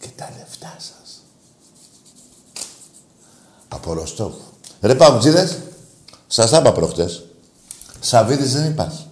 Και 0.00 0.08
τα 0.16 0.30
λεφτά 0.38 0.76
σας. 0.78 1.22
Από 3.68 3.92
Ροστόφ. 3.92 4.32
Ρε 4.80 4.94
παουτζίδες, 4.94 5.58
σας 6.26 6.50
τα 6.50 6.58
είπα 6.58 6.72
προχτές. 6.72 7.24
Σαββίδης 8.00 8.52
δεν 8.52 8.70
υπάρχει. 8.70 9.06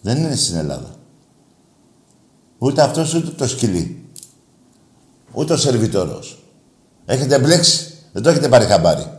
Δεν 0.00 0.16
είναι 0.16 0.36
στην 0.36 0.56
Ελλάδα. 0.56 0.94
Ούτε 2.58 2.82
αυτός 2.82 3.14
ούτε 3.14 3.30
το 3.30 3.48
σκυλί. 3.48 4.01
Ούτε 5.32 5.52
ο 5.52 5.56
σερβιτόρος. 5.56 6.42
Έχετε 7.04 7.38
μπλέξει. 7.38 7.94
Δεν 8.12 8.22
το 8.22 8.28
έχετε 8.28 8.48
πάρει 8.48 8.64
χαμπάρι. 8.64 9.18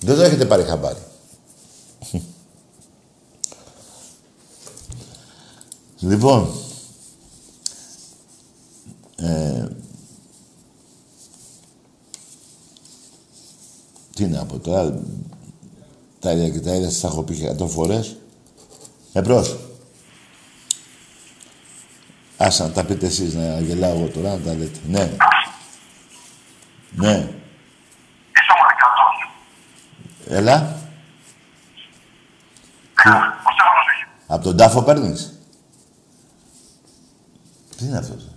Δεν 0.00 0.16
το 0.16 0.22
έχετε 0.22 0.44
πάρει 0.44 0.62
χαμπάρι. 0.62 0.98
λοιπόν, 6.00 6.48
ε, 9.16 9.66
τι 14.14 14.26
να 14.26 14.44
πω 14.44 14.58
τώρα, 14.58 15.02
τα 16.18 16.32
ίδια 16.32 16.48
και 16.48 16.60
τα 16.60 16.74
ίδια 16.74 16.90
σας 16.90 17.00
τα 17.00 17.08
έχω 17.08 17.22
πει 17.22 17.44
εκατό 17.44 17.66
φορές. 17.66 18.16
Εμπρός. 19.12 19.67
Άσα 22.48 22.64
να 22.64 22.72
τα 22.72 22.84
πείτε 22.84 23.06
εσείς, 23.06 23.34
να 23.34 23.60
γελάω 23.60 23.90
εγώ 23.90 24.08
τώρα, 24.08 24.30
να 24.30 24.38
τα 24.38 24.54
λέτε. 24.54 24.78
Ναι. 24.86 25.10
Ναι. 26.90 27.30
Έλα. 30.28 30.76
Από 34.26 34.42
τον 34.44 34.56
τάφο 34.56 34.82
παίρνεις; 34.82 35.38
Τι 37.76 37.84
είναι 37.84 37.98
αυτός; 37.98 38.28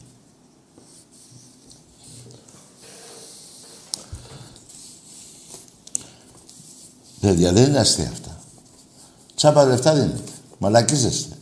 Παιδιά, 7.19 7.52
δεν 7.52 7.63
είναι 7.63 7.80
αστεία 7.80 8.10
αυτά. 8.12 8.39
Τσάπα 9.36 9.65
λεφτά 9.65 9.93
δίνετε. 9.93 10.32
Μαλακίζεστε. 10.58 11.36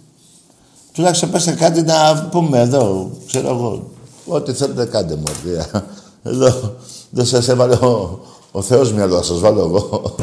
Τουλάχιστον 1.00 1.32
πέστε 1.32 1.52
κάτι 1.52 1.82
να 1.82 2.28
πούμε 2.32 2.60
εδώ, 2.60 3.12
ξέρω 3.28 3.50
εγώ. 3.50 3.90
Ό,τι 4.26 4.54
θέλετε 4.54 4.86
κάντε 4.86 5.16
μορδία. 5.16 5.86
Εδώ 6.24 6.76
δεν 7.10 7.26
σας 7.26 7.48
έβαλε 7.48 7.74
ο, 7.74 8.20
ο 8.52 8.62
Θεός 8.62 8.94
μυαλό, 8.94 9.16
θα 9.16 9.24
σας 9.24 9.40
βάλω 9.40 9.60
εγώ. 9.60 10.16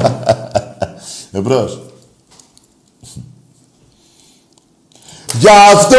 Εμπρός. 1.31 1.81
Γι' 5.39 5.49
αυτό 5.75 5.97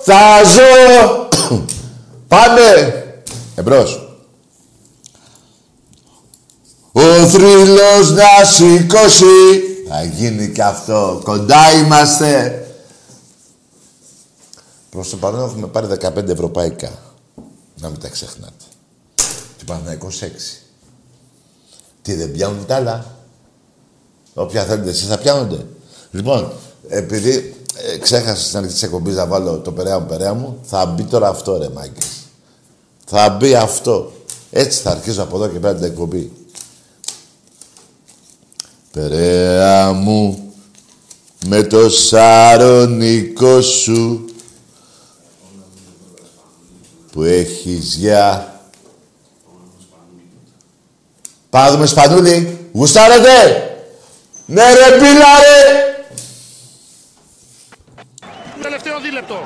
θα 0.00 0.44
ζω. 0.44 1.28
Πάμε. 2.28 3.04
Εμπρός. 3.54 4.16
Ο 6.92 7.00
θρύλος 7.02 8.10
να 8.10 8.44
σηκώσει. 8.44 9.24
Θα 9.88 10.02
γίνει 10.04 10.52
και 10.52 10.62
αυτό. 10.62 11.20
Κοντά 11.24 11.72
είμαστε. 11.72 12.60
Προς 14.96 15.10
το 15.10 15.16
παρόν 15.16 15.48
έχουμε 15.48 15.66
πάρει 15.66 15.86
15 16.00 16.28
ευρωπαϊκά. 16.28 16.90
Να 17.80 17.88
μην 17.88 18.00
τα 18.00 18.08
ξεχνάτε. 18.08 18.64
Και 19.56 19.64
Παναθηναϊκός 19.66 20.22
6. 20.22 20.26
Τι 22.02 22.14
δεν 22.14 22.32
πιάνουν 22.32 22.66
τα 22.66 22.76
άλλα; 22.76 23.14
Όποια 24.34 24.64
θέλετε 24.64 24.90
εσείς 24.90 25.06
θα 25.06 25.18
πιάνονται. 25.18 25.66
Λοιπόν, 26.10 26.52
επειδή 26.88 27.56
ε, 27.74 27.98
ξέχασα 27.98 28.44
στην 28.44 28.58
αρχή 28.58 28.72
της 28.72 28.82
εκπομπής 28.82 29.14
να 29.14 29.26
βάλω 29.26 29.58
το 29.58 29.72
περαία 29.72 29.98
μου, 29.98 30.06
περαία 30.06 30.34
μου, 30.34 30.58
θα 30.62 30.86
μπει 30.86 31.04
τώρα 31.04 31.28
αυτό 31.28 31.56
ρε 31.58 31.68
μάγκες. 31.68 32.06
Θα 33.06 33.30
μπει 33.30 33.54
αυτό. 33.54 34.12
Έτσι 34.50 34.80
θα 34.80 34.90
αρχίσω 34.90 35.22
από 35.22 35.36
εδώ 35.36 35.48
και 35.48 35.58
πέρα 35.58 35.74
την 35.74 35.84
εκπομπή. 35.84 36.32
Περαία 38.92 39.92
μου, 39.92 40.52
με 41.46 41.62
το 41.62 41.90
σαρονικό 41.90 43.60
σου 43.60 44.24
που 47.16 47.22
έχεις 47.40 47.86
για... 48.02 48.22
Πάμε 51.50 51.64
να 51.66 51.72
δούμε 51.72 51.86
σπανούλι. 51.94 52.38
Γουστάρετε! 52.78 53.36
Ναι 54.54 54.66
ρε 54.78 54.88
πίλα 55.00 55.32
ρε! 55.44 55.58
Τελευταίο 58.66 58.96
δίλεπτο. 59.04 59.38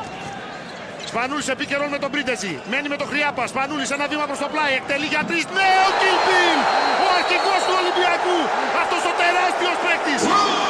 Σπανούλης 1.11 1.49
επίκαιρο 1.55 1.87
με 1.95 1.99
τον 2.03 2.11
Πρίντεζη. 2.15 2.55
Μένει 2.71 2.89
με 2.93 2.99
τον 3.01 3.09
Χρυάπα. 3.13 3.43
Σπανούλης 3.53 3.91
ένα 3.97 4.07
βήμα 4.11 4.25
προς 4.31 4.41
το 4.43 4.49
πλάι. 4.53 4.73
Εκτελεί 4.81 5.07
για 5.15 5.23
τρεις. 5.29 5.45
Ναι, 5.57 5.71
ο 5.89 5.91
Κιλπίλ! 6.01 6.59
Ο 7.05 7.07
αρχηγός 7.19 7.61
του 7.67 7.75
Ολυμπιακού. 7.81 8.39
Αυτός 8.83 9.03
ο 9.11 9.13
τεράστιος 9.21 9.77
παίκτης. 9.85 10.23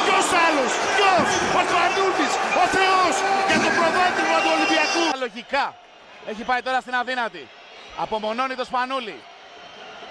Ποιος 0.05 0.27
άλλος; 0.45 0.71
Ποιος; 0.95 1.27
Ο 1.57 1.59
Σπανούλης. 1.69 2.33
Ο 2.61 2.63
Θεός. 2.75 3.13
Για 3.49 3.59
το 3.65 3.69
προβάδισμα 3.77 4.37
του 4.43 4.51
Ολυμπιακού. 4.55 5.03
Λογικά. 5.25 5.65
Έχει 6.25 6.43
πάει 6.43 6.61
τώρα 6.61 6.79
στην 6.85 6.95
αδύνατη. 6.95 7.47
Απομονώνει 7.97 8.55
το 8.55 8.65
Σπανούλη. 8.65 9.17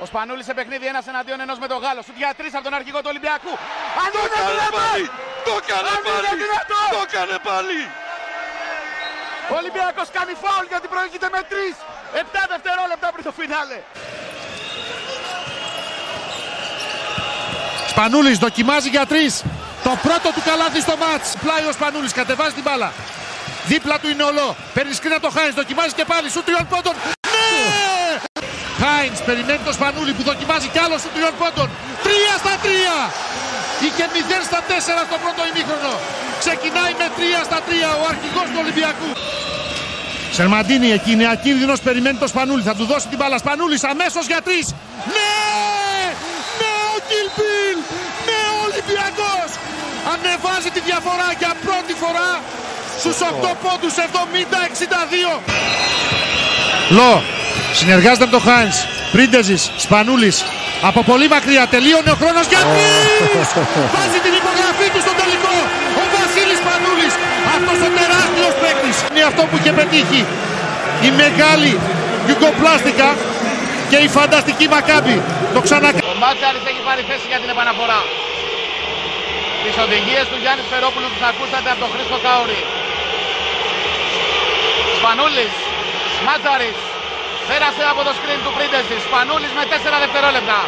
Ο 0.03 0.05
Σπανούλης 0.11 0.45
σε 0.45 0.55
παιχνίδι 0.55 0.87
ένας 0.87 1.07
εναντίον 1.07 1.41
ενός 1.41 1.59
με 1.59 1.67
τον 1.73 1.79
Γάλλο. 1.85 2.03
Σου 2.07 2.13
για 2.17 2.31
τρεις 2.39 2.53
από 2.55 2.65
τον 2.65 2.75
αρχηγό 2.75 2.99
του 3.03 3.11
Ολυμπιακού. 3.15 3.53
Αν 4.03 4.09
Το 4.13 4.19
είναι 4.19 4.29
έκανε 4.31 4.51
δυνατόν! 4.53 4.81
πάλι! 4.81 5.05
Το 5.49 5.53
έκανε 5.63 5.89
Αν 5.95 5.99
είναι 6.07 6.21
πάλι! 6.29 6.41
δυνατόν! 6.45 6.89
Το 6.97 7.01
έκανε 7.09 7.37
πάλι! 7.49 7.81
Ο 9.53 9.55
Ολυμπιακός 9.61 10.09
κάνει 10.17 10.33
φάουλ 10.43 10.65
γιατί 10.73 10.87
προηγείται 10.95 11.29
με 11.35 11.41
3. 11.53 11.77
7 12.23 12.25
δευτερόλεπτα 12.53 13.09
πριν 13.15 13.25
το 13.29 13.33
φινάλε. 13.39 13.79
Σπανούλης 17.93 18.39
δοκιμάζει 18.39 18.89
για 18.89 19.07
τρεις. 19.07 19.33
Το 19.87 19.93
πρώτο 20.07 20.29
του 20.35 20.43
καλάθι 20.49 20.81
στο 20.81 20.95
μάτς. 20.97 21.29
Πλάει 21.43 21.65
ο 21.71 21.73
Σπανούλης, 21.73 22.13
κατεβάζει 22.13 22.55
την 22.55 22.63
μπάλα. 22.63 22.93
Δίπλα 23.67 23.99
του 24.01 24.09
είναι 24.13 24.23
ο 24.23 24.33
Λό. 24.39 24.57
Παίρνει 24.75 24.93
σκριν 24.95 25.13
από 25.13 25.23
το 25.27 25.31
Χάινς, 25.37 25.55
δοκιμάζει 25.55 25.93
και 25.99 26.05
πάλι. 26.13 26.27
Σου 26.35 26.43
τριών 26.47 26.67
πόντων. 26.73 26.95
Ναι! 27.31 27.51
Χάινς 28.83 29.19
περιμένει 29.29 29.63
το 29.69 29.73
Σπανούλη 29.79 30.13
που 30.17 30.23
δοκιμάζει 30.31 30.69
κι 30.73 30.81
άλλο 30.85 30.97
σου 31.03 31.11
τριών 31.15 31.35
πόντων. 31.41 31.69
Τρία 32.07 32.35
στα 32.43 32.55
τρία. 32.65 32.97
Είχε 33.85 34.05
0 34.15 34.45
στα 34.51 34.61
4 34.69 35.03
στο 35.09 35.17
πρώτο 35.25 35.43
ημίχρονο. 35.51 35.95
Ξεκινάει 36.43 36.93
με 37.01 37.07
3 37.19 37.41
στα 37.49 37.59
3 37.69 37.91
ο 38.03 38.05
αρχηγός 38.13 38.47
του 38.53 38.59
Ολυμπιακού. 38.65 39.11
Σερμαντίνη 40.37 40.89
εκεί 40.97 41.11
είναι 41.17 41.29
ακίνδυνος, 41.37 41.79
περιμένει 41.87 42.19
το 42.25 42.29
Σπανούλη. 42.33 42.63
Θα 42.63 42.75
του 42.79 42.85
δώσει 42.91 43.07
την 43.13 43.19
μπάλα. 43.21 43.39
Σπανούλης 43.45 43.83
αμέσως 43.93 44.25
για 44.31 44.41
τρεις. 44.47 44.67
Ναι! 45.15 45.37
Ναι 46.59 46.73
ο 46.95 46.97
Κιλπίλ! 47.09 47.79
Ναι 48.27 48.41
ο 48.55 48.59
Ολυμπιακός! 48.69 49.49
Ανεβάζει 50.13 50.71
τη 50.77 50.81
διαφορά 50.89 51.29
για 51.41 51.53
πρώτη 51.67 51.95
φορά 52.03 52.31
στους 53.03 53.19
8 53.21 53.53
πόντους 53.65 53.95
70-62. 53.97 55.43
Λο, 56.97 57.13
συνεργάζεται 57.81 58.25
με 58.29 58.33
τον 58.37 58.43
Χάινς. 58.47 58.79
Πρίντεζης, 59.15 59.63
Σπανούλης. 59.85 60.37
Από 60.89 61.01
πολύ 61.11 61.29
μακριά 61.35 61.65
τελείωνε 61.75 62.11
ο 62.15 62.17
χρόνος 62.23 62.45
για 62.53 62.61
τρεις! 62.71 62.93
Βάζει 63.97 64.21
την 64.27 64.35
υπογραφή 64.41 64.87
του 64.93 65.01
στο 65.07 65.15
τελικό. 65.21 65.57
Ο 66.01 66.03
Βασίλης 66.15 66.59
Σπανούλης. 66.63 67.15
Αυτός 67.57 67.79
ο 67.87 67.89
τεράστιος 67.99 68.55
παίκτης. 68.63 68.97
Είναι 69.09 69.23
αυτό 69.31 69.43
που 69.49 69.55
είχε 69.59 69.73
πετύχει 69.79 70.21
η 71.09 71.11
μεγάλη 71.23 71.73
Γιουγκοπλάστικα 72.27 73.09
και 73.91 73.99
η 74.07 74.09
φανταστική 74.17 74.67
Μακάμπη. 74.75 75.17
Το 75.55 75.61
ξανακάνει. 75.67 76.03
Ο 76.13 76.17
Μάτσαρης 76.25 76.65
έχει 76.71 76.83
πάρει 76.89 77.03
θέση 77.11 77.27
για 77.33 77.41
την 77.43 77.51
επαναφορά. 77.55 78.01
Τις 79.65 79.75
οδηγίες 79.85 80.25
του 80.31 80.39
Γιάννης 80.43 80.67
Φερόπουλου 80.73 81.09
που 81.13 81.19
θα 81.23 81.29
ακούσατε 81.33 81.69
από 81.73 81.81
τον 81.85 81.91
Χρήστο 81.95 82.19
Κάουρη. 82.27 82.61
Σπανούλης, 85.01 85.55
Μάτσαρης, 86.27 86.79
πέρασε 87.49 87.85
από 87.93 88.01
το 88.07 88.13
σκριν 88.19 88.41
του 88.45 88.53
Πρίντεσης. 88.57 89.01
Σπανούλης 89.09 89.53
με 89.59 89.65
4 89.73 89.97
δευτερόλεπτα. 90.05 90.61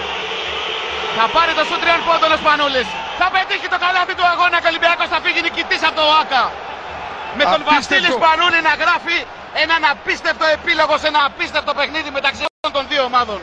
Θα 1.16 1.24
πάρει 1.34 1.52
το 1.58 1.64
σου 1.68 1.76
τριών 1.82 2.00
πόντων 2.06 2.30
ο 2.36 2.38
Σπανούλης. 2.42 2.88
Θα 3.20 3.26
πετύχει 3.34 3.68
το 3.74 3.78
καλάθι 3.84 4.14
του 4.18 4.26
αγώνα 4.32 4.56
και 4.60 4.68
ο 4.68 4.72
Ολυμπιακός 4.72 5.08
θα 5.14 5.18
φύγει 5.24 5.40
νικητής 5.46 5.82
από 5.88 5.96
το 6.00 6.04
ΟΑΚΑ. 6.12 6.44
Με 7.38 7.44
τον 7.52 7.60
Βασίλη 7.70 8.10
Σπανούλη 8.18 8.60
να 8.68 8.74
γράφει 8.82 9.16
έναν 9.64 9.80
απίστευτο 9.92 10.44
επίλογο 10.56 10.94
σε 11.02 11.06
ένα 11.12 11.20
απίστευτο 11.28 11.72
παιχνίδι 11.78 12.10
μεταξύ 12.18 12.42
όλων 12.50 12.72
των 12.76 12.82
δύο 12.90 13.02
ομάδων. 13.10 13.38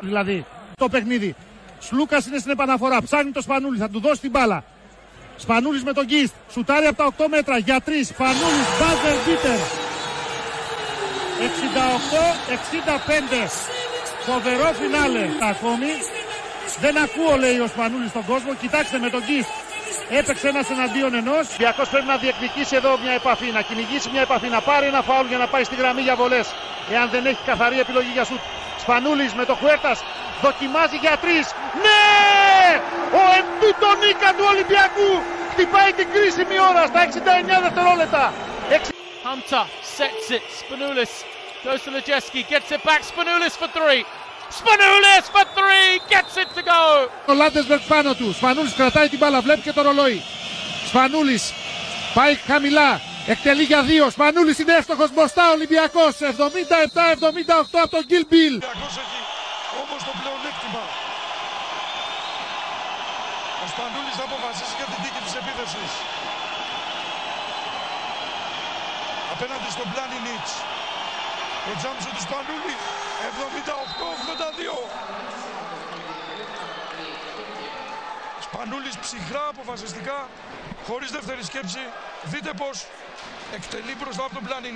Δηλαδή 0.00 0.44
το 0.76 0.88
παιχνίδι. 0.88 1.34
Σλούκας 1.80 2.26
είναι 2.26 2.38
στην 2.38 2.50
επαναφορά. 2.50 3.02
Ψάχνει 3.02 3.30
το 3.30 3.42
Σπανούλη, 3.42 3.78
θα 3.78 3.88
του 3.88 4.00
δώσει 4.00 4.20
την 4.20 4.30
μπάλα. 4.30 4.64
Σπανούλης 5.36 5.84
με 5.84 5.92
τον 5.92 6.04
Γκίστ. 6.04 6.34
Σουτάρει 6.50 6.86
από 6.86 6.96
τα 6.96 7.04
8 7.04 7.28
μέτρα 7.28 7.58
για 7.58 7.80
3. 7.86 8.04
Σπανούλης, 8.04 8.68
μπάζερ 8.78 9.16
μπίτερ. 9.24 9.60
68-65. 11.40 13.50
Φοβερό 14.26 14.72
φινάλε 14.80 15.28
ακόμη. 15.50 15.92
Δεν 16.80 16.98
ακούω 17.04 17.36
λέει 17.36 17.58
ο 17.58 17.66
Σπανούλης 17.66 18.10
στον 18.10 18.24
κόσμο. 18.24 18.54
Κοιτάξτε 18.54 18.98
με 18.98 19.10
τον 19.10 19.22
Γκίστ. 19.26 19.50
Έπαιξε 20.18 20.48
ένας 20.48 20.70
εναντίον 20.70 21.14
ενός. 21.14 21.44
Ο 21.46 21.48
Ολυμπιακός 21.48 21.88
πρέπει 21.88 22.06
να 22.06 22.16
διεκδικήσει 22.16 22.76
εδώ 22.76 22.98
μια 23.04 23.12
επαφή, 23.12 23.48
να 23.50 23.60
κυνηγήσει 23.60 24.08
μια 24.14 24.20
επαφή, 24.20 24.48
να 24.48 24.60
πάρει 24.60 24.86
ένα 24.86 25.02
φάουλ 25.02 25.26
για 25.26 25.38
να 25.38 25.46
πάει 25.46 25.64
στη 25.64 25.74
γραμμή 25.74 26.02
για 26.02 26.16
βολές. 26.16 26.46
Εάν 26.92 27.08
δεν 27.10 27.26
έχει 27.26 27.42
καθαρή 27.46 27.78
επιλογή 27.80 28.10
για 28.12 28.24
σουτ. 28.24 28.42
Σπανούλης 28.82 29.32
με 29.34 29.44
το 29.44 29.54
Χουέρτας 29.54 29.98
δοκιμάζει 30.42 30.96
για 30.96 31.16
τρεις. 31.24 31.46
Ναι! 31.84 32.10
Ο 33.20 33.22
Εμπί 33.38 33.70
τον 33.82 33.96
νίκα 34.02 34.30
του 34.36 34.44
Ολυμπιακού 34.52 35.10
χτυπάει 35.52 35.92
την 35.92 36.08
κρίσιμη 36.12 36.56
ώρα 36.70 36.82
στα 36.86 37.00
69 37.00 37.60
δευτερόλεπτα. 37.62 38.32
Hunter 39.24 39.66
sets 39.96 40.30
it. 40.36 40.42
Spanoulis 40.60 41.12
goes 41.64 41.80
to 41.84 41.90
Lojeski, 41.90 42.40
gets 42.48 42.70
it 42.72 42.82
back. 42.88 43.02
Spanoulis 43.02 43.54
for 43.60 43.68
three. 43.78 44.02
Spanoulis 44.58 45.24
for 45.34 45.44
three, 45.56 45.90
gets 46.12 46.36
it 46.42 46.48
to 46.56 46.62
go. 46.62 46.82
Ο 47.26 47.32
Λάντεσμπεργκ 47.34 47.80
πάνω 47.88 48.14
του. 48.14 48.32
Σπανούλης 48.32 48.74
κρατάει 48.74 49.08
την 49.08 49.18
μπάλα, 49.18 49.40
βλέπει 49.40 49.60
και 49.60 49.72
το 49.72 49.82
ρολόι. 49.82 50.22
Σπανούλης 50.88 51.52
πάει 52.14 52.34
χαμηλά. 52.34 53.00
Εκτελεί 53.26 53.62
για 53.62 53.82
δύο. 53.82 54.10
Σπανούλης 54.10 54.58
είναι 54.58 54.74
εύστοχος 54.80 55.10
μπροστά. 55.14 55.50
Ολυμπιακός 55.56 56.12
77-78 56.20 57.80
από 57.84 57.90
τον 57.96 58.04
Γκίλ 58.08 58.24
Μπιλ. 58.28 58.54
Ολυμπιακός 58.54 58.94
έχει 59.02 59.20
όμως 59.82 60.00
το 60.08 60.12
πλεονέκτημα. 60.20 60.84
Ο 63.64 63.66
Σπανούλης 63.72 64.14
θα 64.18 64.24
αποφασίσει 64.28 64.74
για 64.78 64.88
την 64.90 64.98
τίκη 65.02 65.20
της 65.26 65.34
επίθεσης. 65.40 65.90
Απέναντι 69.34 69.68
στον 69.76 69.86
Πλάνι 69.92 70.18
Νίτς. 70.26 70.52
Το 71.66 71.72
τζάμψο 71.78 72.08
του 72.14 72.20
Σπανούλη 72.26 72.74
78-82. 74.80 74.88
Σπανούλης 78.40 78.98
ψυχρά 78.98 79.46
αποφασιστικά, 79.48 80.28
χωρίς 80.86 81.10
δεύτερη 81.10 81.44
σκέψη. 81.44 81.84
Δείτε 82.22 82.52
πως 82.56 82.86
εκτελεί 83.54 83.94
μπροστά 84.00 84.24
από 84.24 84.34
τον 84.34 84.44
Πλάνι 84.44 84.68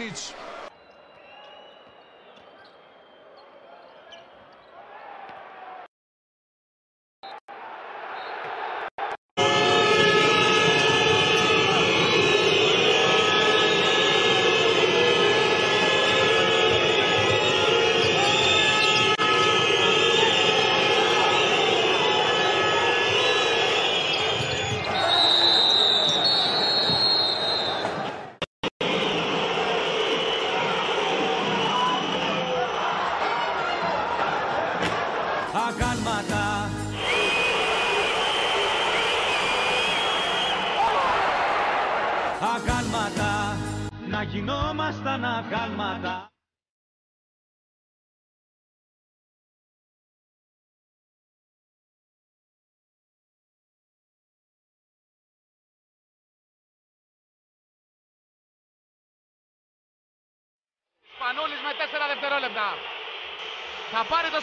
αγάλματα. 35.55 36.71
Αγάλματα. 42.55 43.57
Να 44.09 44.23
γινόμασταν 44.23 45.25
αγάλματα 45.25 46.34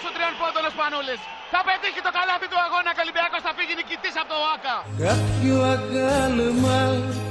σου 0.02 0.10
τριών 0.16 0.34
πόντων 0.40 0.64
ο 0.70 0.72
Σπανούλης. 0.76 1.22
Θα 1.54 1.60
πετύχει 1.68 2.02
το 2.08 2.12
καλάθι 2.18 2.48
του 2.52 2.60
αγώνα 2.66 2.90
και 2.96 3.02
ο 3.02 3.06
Ολυμπιακός 3.06 3.42
θα 3.48 3.52
φύγει 3.58 3.74
νικητής 3.80 4.16
από 4.22 4.30
το 4.34 4.38
ΟΑΚΑ. 4.48 4.76
Κάποιο 5.08 5.58
αγάλμα 5.76 6.80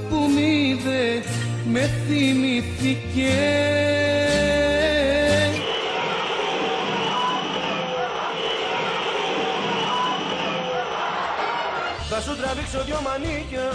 που 0.09 0.19
μ' 0.33 0.41
είδε 0.57 1.05
με 1.75 1.83
θυμηθήκε 2.07 3.39
Θα 12.13 12.21
σου 12.21 12.37
τραβήξω 12.37 12.83
δυο 12.85 13.01
μανίκια 13.07 13.69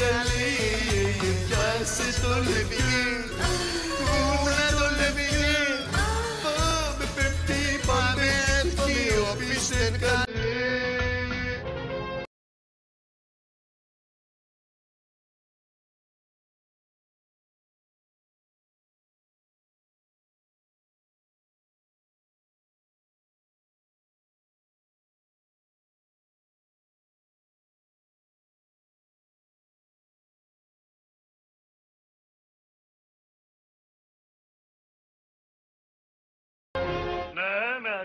είστε 0.00 0.14
καλοί 0.14 1.30
Πιάσε 1.48 2.89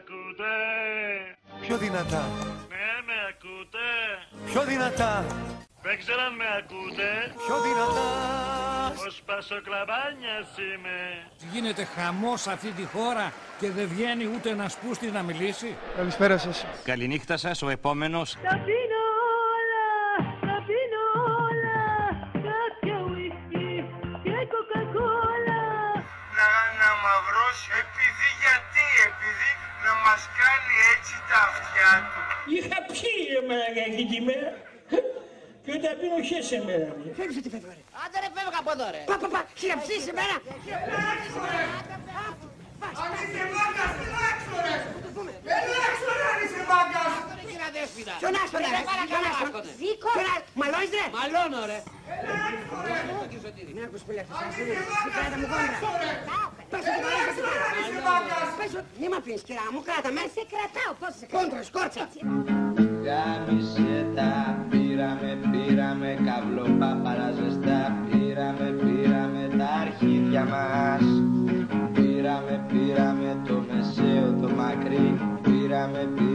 ακούτε. 0.05 0.53
Πιο 1.61 1.77
δυνατά. 1.77 2.23
Ναι, 2.69 2.91
με 3.07 3.17
ακούτε. 3.29 3.87
Πιο 4.45 4.61
δυνατά. 4.63 5.25
Δεν 5.81 5.97
ξέρω 5.97 6.21
αν 6.21 6.33
με 6.35 6.45
ακούτε. 6.59 7.09
Πιο 7.45 7.55
δυνατά. 7.67 8.09
Ο 9.07 9.09
Σπασοκλαμπάνιας 9.09 10.47
είμαι. 10.57 10.97
Γίνεται 11.53 11.83
χαμός 11.83 12.41
σε 12.41 12.51
αυτή 12.51 12.71
τη 12.71 12.83
χώρα 12.83 13.33
και 13.59 13.71
δεν 13.71 13.87
βγαίνει 13.87 14.25
ούτε 14.35 14.49
ένας 14.49 14.77
πούστης 14.77 15.11
να 15.11 15.21
μιλήσει. 15.21 15.75
Καλησπέρα 15.95 16.37
σας. 16.37 16.65
Καληνύχτα 16.83 17.37
σας, 17.37 17.61
ο 17.61 17.69
επόμενος. 17.69 18.37
Τα 18.43 18.61
μας 30.15 30.25
κάνει 30.41 30.75
έτσι 30.93 31.13
τα 31.29 31.39
αυτιά 31.49 31.91
του 32.11 32.19
Είχα 32.55 32.77
πιει 32.89 33.21
εμένα 33.39 33.65
εκείνη 33.87 34.05
τη 34.13 34.19
μέρα 34.27 34.49
και 35.63 35.71
όταν 35.77 35.93
πίνω 35.99 36.17
χέσε 36.29 36.57
μέρα. 36.67 36.89
Φεύγεις 37.17 37.37
ότι 37.41 37.49
φεύγω 37.53 37.71
ρε. 37.77 37.83
Άντε 38.01 38.17
ρε 38.23 38.29
φεύγα 38.35 38.59
από 38.63 38.71
εδώ 38.75 38.87
ρε. 38.95 39.01
Πα, 39.09 39.15
πα, 39.21 39.27
πα, 39.33 39.41
χειραψείς 39.59 40.03
εμένα. 40.11 40.35
Ποιον 48.19 48.35
άσπονα 48.43 48.67
ρε, 48.75 48.81
ποιον 49.09 49.23
άσπονα. 49.31 49.71
Βίκο. 49.81 50.11
Μαλώνεις 50.59 50.91
ρε. 50.99 51.05
Μαλώνω 51.17 51.61
ρε. 51.71 51.79
Μην 53.75 53.83
ακούς 53.87 54.01
πολύ 54.07 54.19
αυτός. 54.23 54.37
Κράτα 55.15 55.37
μου 55.41 55.47
κόντρα. 55.51 56.54
Πες 56.75 57.85
ότι 57.91 57.99
μαλώνεις. 58.07 58.53
Πες 58.59 58.71
ότι 58.79 58.91
μη 59.01 59.07
μ' 59.11 59.17
αφήνεις 59.19 59.43
κυρά 59.47 59.65
μου, 59.73 59.81
κράτα 59.87 60.09
με. 60.15 60.23
Σε 60.35 60.43
κρατάω, 60.51 60.91
πώς 60.99 61.11
σε 61.19 61.25
κρατάω. 61.25 61.41
Κόντρα, 61.41 61.61
σκόρτσα. 61.69 62.03
Γάμισε 63.05 63.93
τα, 64.15 64.31
πήραμε, 64.69 65.31
πήραμε 65.51 66.09
καβλοπάπαρα 66.27 67.29
ζεστά 67.37 67.81
Πήραμε, 68.09 68.67
πήραμε 68.83 69.43
τα 69.57 69.69
αρχίδια 69.83 70.43
μας 70.53 71.05
Πήραμε, 71.93 72.65
πήραμε 72.71 73.29
το 73.47 73.55
μεσαίο, 73.69 74.27
το 74.41 74.49
μακρύ 74.59 75.07
Πήραμε, 75.41 76.01
πήραμε 76.13 76.34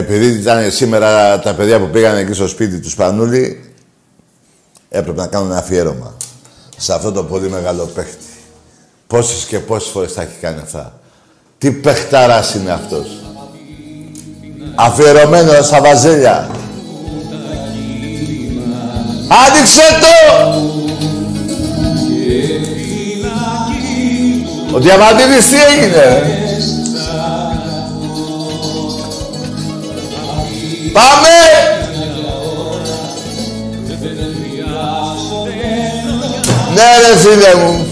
Επειδή 0.00 0.26
ήταν 0.26 0.70
σήμερα 0.70 1.38
τα 1.38 1.54
παιδιά 1.54 1.80
που 1.80 1.88
πήγαν 1.88 2.16
εκεί 2.16 2.32
στο 2.32 2.48
σπίτι 2.48 2.80
τους 2.80 2.92
Σπανούλη, 2.92 3.74
έπρεπε 4.88 5.20
να 5.20 5.26
κάνουν 5.26 5.50
ένα 5.50 5.58
αφιέρωμα 5.58 6.16
σε 6.76 6.92
αυτό 6.92 7.12
το 7.12 7.24
πολύ 7.24 7.48
μεγάλο 7.48 7.84
παίχτη. 7.94 8.24
Πόσες 9.06 9.44
και 9.44 9.58
πόσες 9.58 9.90
φορές 9.90 10.14
τα 10.14 10.22
έχει 10.22 10.36
κάνει 10.40 10.60
αυτά. 10.62 11.00
Τι 11.58 11.70
παιχτάρας 11.72 12.54
είναι 12.54 12.70
αυτός. 12.70 13.06
Αφιερωμένος 14.74 15.66
στα 15.66 15.80
βαζέλια. 15.80 16.50
Άνοιξε 19.46 19.82
το! 20.00 20.16
Ο 24.74 24.78
Διαμαντίδης 24.78 25.48
τι 25.48 25.56
έγινε, 25.56 26.39
Πάμε! 30.92 31.38
Ναι 36.74 36.82
ρε 37.06 37.16
φίλε 37.18 37.54
μου. 37.54 37.86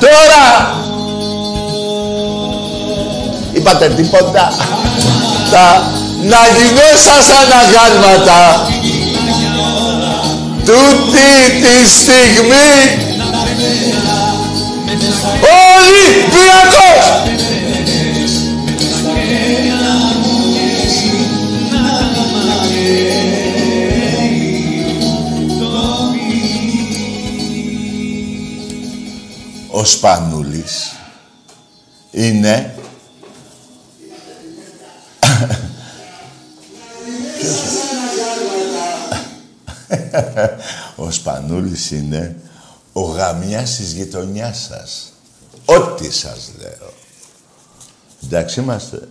Τώρα! 0.00 0.74
Είπατε 3.52 3.88
τίποτα. 3.88 4.52
Τα 5.50 5.92
να 6.22 6.36
γινέσας 6.56 7.28
αναγάλματα. 7.42 8.68
Τούτη 10.64 11.60
τη 11.62 11.90
στιγμή 11.90 13.04
Ολυμπιακός! 15.74 17.04
Ο 29.84 29.86
Σπανούλης 29.86 30.92
είναι... 32.10 32.74
ο 40.96 41.10
Σπανούλης 41.10 41.90
είναι 41.90 42.36
ο 42.92 43.00
γαμιάς 43.00 43.76
της 43.76 43.92
γειτονιάς 43.92 44.68
σας. 44.70 45.12
Ό,τι 45.64 46.12
σας 46.12 46.50
λέω. 46.58 46.92
Εντάξει 48.24 48.60
είμαστε. 48.60 49.08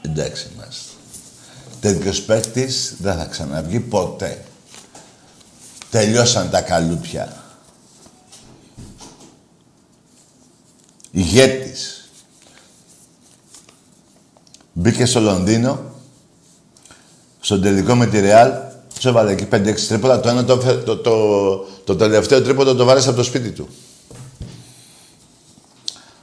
Εντάξει 0.00 0.50
είμαστε. 0.54 0.90
Τέτοιος 1.80 2.22
παίκτης 2.22 2.94
δεν 2.98 3.16
θα 3.16 3.24
ξαναβγεί 3.24 3.80
ποτέ. 3.80 4.44
Τελειώσαν 5.90 6.50
τα 6.50 6.60
καλούπια. 6.60 7.41
Ηγέτης. 11.12 12.10
Μπήκε 14.72 15.06
στο 15.06 15.20
Λονδίνο, 15.20 15.94
στον 17.40 17.62
τελικό 17.62 17.94
με 17.94 18.06
τη 18.06 18.20
Ρεάλ, 18.20 18.52
τους 18.94 19.04
έβαλε 19.04 19.32
εκεί 19.32 19.44
5-6 19.52 19.80
τρίποτα. 19.88 20.20
Το 20.20 20.28
ένα 20.28 20.44
το, 20.44 20.52
έφε- 20.52 20.84
το, 20.84 20.96
το, 20.96 21.56
το 21.84 21.96
τελευταίο 21.96 22.42
τρίποντο 22.42 22.74
το 22.74 22.84
βάλε 22.84 23.00
από 23.00 23.12
το 23.12 23.22
σπίτι 23.22 23.50
του. 23.50 23.68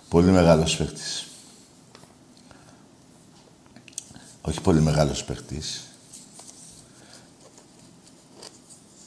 Πολύ 0.10 0.32
μεγάλος 0.32 0.76
παίκτης. 0.78 1.28
Όχι 4.42 4.62
πολύ 4.62 4.82
μεγάλος 4.82 5.24
παίκτης. 5.24 5.84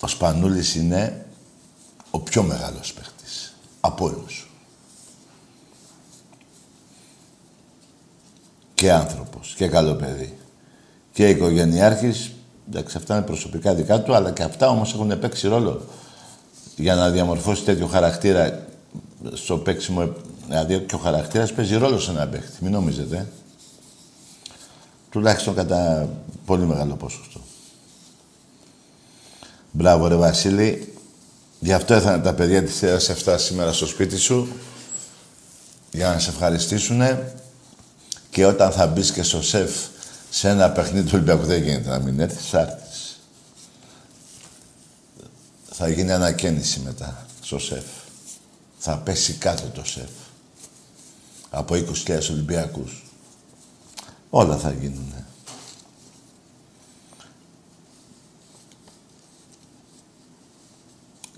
Ο 0.01 0.07
Σπανούλης 0.07 0.75
είναι 0.75 1.27
ο 2.11 2.19
πιο 2.21 2.43
μεγάλος 2.43 2.93
παίκτης. 2.93 3.55
Από 3.81 4.05
όλους. 4.05 4.42
Και 8.83 8.93
άνθρωπος 8.93 9.55
και 9.57 9.69
καλό 9.69 9.95
παιδί. 9.95 10.39
Και 11.13 11.29
οικογενειάρχης, 11.29 12.31
εντάξει 12.69 12.97
αυτά 12.97 13.17
είναι 13.17 13.25
προσωπικά 13.25 13.75
δικά 13.75 14.03
του, 14.03 14.15
αλλά 14.15 14.31
και 14.31 14.43
αυτά 14.43 14.69
όμως 14.69 14.93
έχουν 14.95 15.19
παίξει 15.19 15.49
ρόλο 15.49 15.87
για 16.77 16.95
να 16.95 17.11
διαμορφώσει 17.11 17.63
τέτοιο 17.63 17.87
χαρακτήρα 17.87 18.67
στο 19.33 19.59
παίξιμο. 19.59 20.13
Δηλαδή 20.47 20.79
και 20.79 20.95
ο 20.95 20.99
χαρακτήρας 20.99 21.53
παίζει 21.53 21.77
ρόλο 21.77 21.99
σε 21.99 22.11
ένα 22.11 22.27
παίκτη, 22.27 22.57
μην 22.61 22.73
νομίζετε. 22.73 23.29
Τουλάχιστον 25.11 25.55
κατά 25.55 26.09
πολύ 26.47 26.65
μεγάλο 26.65 26.95
ποσοστό. 26.95 27.41
Μπράβο 29.71 30.07
ρε 30.07 30.15
Βασίλη. 30.15 30.95
Γι' 31.61 31.73
αυτό 31.73 31.95
ήρθαν 31.95 32.23
τα 32.23 32.35
παιδιά 32.35 32.63
της 32.63 32.79
θέρας 32.79 33.11
7 33.25 33.35
σήμερα 33.39 33.73
στο 33.73 33.87
σπίτι 33.87 34.17
σου. 34.17 34.49
Για 35.93 36.09
να 36.09 36.19
σε 36.19 36.31
ευχαριστήσουνε. 36.31 37.35
Και 38.33 38.47
όταν 38.47 38.73
θα 38.73 38.87
μπεις 38.87 39.13
και 39.13 39.23
στο 39.23 39.43
σεφ 39.43 39.71
σε 40.31 40.49
ένα 40.49 40.71
παιχνίδι 40.71 41.05
του 41.05 41.11
Ολυμπιακού 41.15 41.45
δεν 41.45 41.63
γίνεται 41.63 41.89
να 41.89 41.99
μην 41.99 42.21
έρθεις, 42.21 42.55
άρθεις. 42.55 43.21
Θα 45.71 45.89
γίνει 45.89 46.13
ανακαίνιση 46.13 46.81
μετά 46.81 47.27
στο 47.43 47.59
σεφ. 47.59 47.85
Θα 48.79 48.99
πέσει 48.99 49.33
κάτω 49.33 49.67
το 49.67 49.85
σεφ. 49.85 50.11
Από 51.51 51.75
20.000 51.75 52.31
Ολυμπιακούς. 52.31 53.05
Όλα 54.31 54.57
θα 54.57 54.73
γίνουνε. 54.73 55.27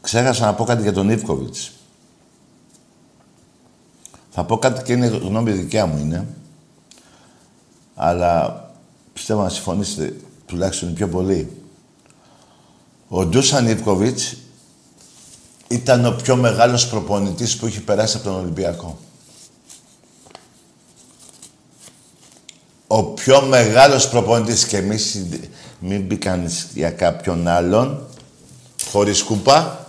Ξέχασα 0.01 0.45
να 0.45 0.55
πω 0.55 0.65
κάτι 0.65 0.83
για 0.83 0.93
τον 0.93 1.11
Ιβκοβιτς. 1.11 1.73
Θα 4.31 4.45
πω 4.45 4.59
κάτι 4.59 4.83
και 4.83 4.93
είναι 4.93 5.07
γνώμη 5.07 5.53
δικιά 5.53 5.87
μου 5.87 5.99
είναι. 5.99 6.27
Αλλά 7.95 8.65
πιστεύω 9.13 9.43
να 9.43 9.49
συμφωνήσετε 9.49 10.17
τουλάχιστον 10.47 10.89
οι 10.89 10.93
πιο 10.93 11.09
πολύ. 11.09 11.63
Ο 13.09 13.27
Ντούσαν 13.27 13.69
Ιβκοβιτς 13.69 14.37
ήταν 15.69 16.07
ο 16.07 16.13
πιο 16.13 16.37
μεγάλος 16.37 16.89
προπονητής 16.89 17.57
που 17.57 17.67
έχει 17.67 17.81
περάσει 17.81 18.17
από 18.17 18.25
τον 18.25 18.35
Ολυμπιακό. 18.35 18.99
Ο 22.87 23.03
πιο 23.03 23.43
μεγάλος 23.43 24.09
προπονητής 24.09 24.67
και 24.67 24.77
εμείς 24.77 25.27
μην 25.81 26.07
πει 26.07 26.17
κανείς 26.17 26.67
για 26.75 26.91
κάποιον 26.91 27.49
άλλον 27.49 28.07
χωρίς 28.91 29.23
κούπα 29.23 29.87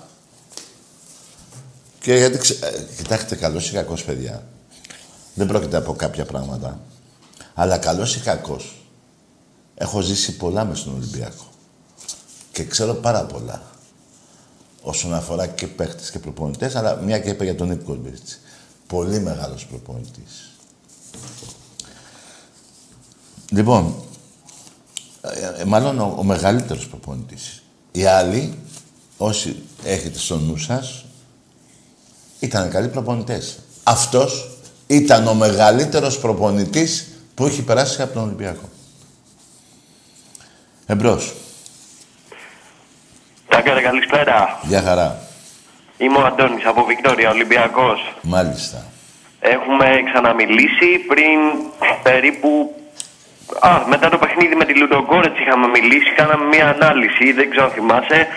και 2.00 2.16
γιατί 2.16 2.38
ξε... 2.38 2.54
ε, 2.54 2.84
κοιτάξτε 2.98 3.36
καλός 3.36 3.70
ή 3.70 3.74
κακός 3.74 4.04
παιδιά 4.04 4.44
δεν 5.34 5.48
πρόκειται 5.48 5.78
από 5.78 5.94
κάποια 5.94 6.26
πράγματα 6.26 6.80
αλλά 7.56 7.78
καλός 7.78 8.16
ή 8.16 8.20
κακός 8.20 8.76
έχω 9.76 10.02
ζήσει 10.02 10.38
πολλά 10.38 10.66
μες 10.66 10.80
στον 10.80 10.94
Ολυμπιακό 10.94 11.46
και 12.52 12.64
ξέρω 12.64 12.94
πάρα 12.94 13.24
πολλά 13.26 13.62
όσον 14.82 15.14
αφορά 15.14 15.48
και 15.48 15.68
παίχτες 15.68 16.12
και 16.12 16.20
προπονητές 16.20 16.76
αλλά 16.76 16.96
μια 16.96 17.20
και 17.20 17.30
είπα 17.30 17.44
για 17.44 17.56
τον 17.56 17.72
Ιπκοβιτς 17.72 18.40
πολύ 18.88 19.20
μεγάλος 19.20 19.66
προπονητής 19.66 20.50
Λοιπόν, 23.52 23.96
ε, 25.22 25.62
ε, 25.62 25.66
μάλλον 25.66 26.00
ο, 26.00 26.16
ο 26.18 26.24
μεγαλύτερος 26.24 26.88
προπονητής. 26.88 27.64
Οι 27.92 28.06
άλλοι, 28.06 28.58
όσοι 29.18 29.56
έχετε 29.84 30.20
στο 30.20 30.38
νου 30.38 30.58
σας, 30.58 31.06
ήταν 32.40 32.70
καλοί 32.70 32.88
προπονητές. 32.88 33.58
Αυτός 33.84 34.58
ήταν 34.88 35.28
ο 35.28 35.34
μεγαλύτερος 35.34 36.20
προπονητής 36.20 37.08
που 37.36 37.46
έχει 37.46 37.64
περάσει 37.64 38.02
από 38.02 38.14
τον 38.14 38.24
Ολυμπιακό. 38.24 38.70
Εμπρός. 40.86 41.34
Τάκαρε, 43.48 43.82
καλησπέρα. 43.82 44.60
Γεια 44.62 44.82
χαρά. 44.82 45.20
Είμαι 45.98 46.18
ο 46.18 46.26
Αντώνης 46.26 46.66
από 46.66 46.84
Βικτόρια, 46.84 47.30
Ολυμπιακός. 47.30 48.00
Μάλιστα. 48.22 48.84
Έχουμε 49.40 49.88
ξαναμιλήσει 50.12 50.90
πριν 51.08 51.40
περίπου... 52.04 52.76
Α, 53.60 53.70
μετά 53.88 54.10
το 54.10 54.18
παιχνίδι 54.18 54.56
με 54.56 54.66
τη 54.66 54.74
Λουντογκόρετς 54.80 55.40
είχαμε 55.40 55.68
μιλήσει, 55.68 56.14
κάναμε 56.16 56.46
μια 56.46 56.68
ανάλυση, 56.70 57.32
δεν 57.32 57.50
ξέρω 57.50 57.66
αν 57.66 57.72
θυμάσαι, 57.72 58.28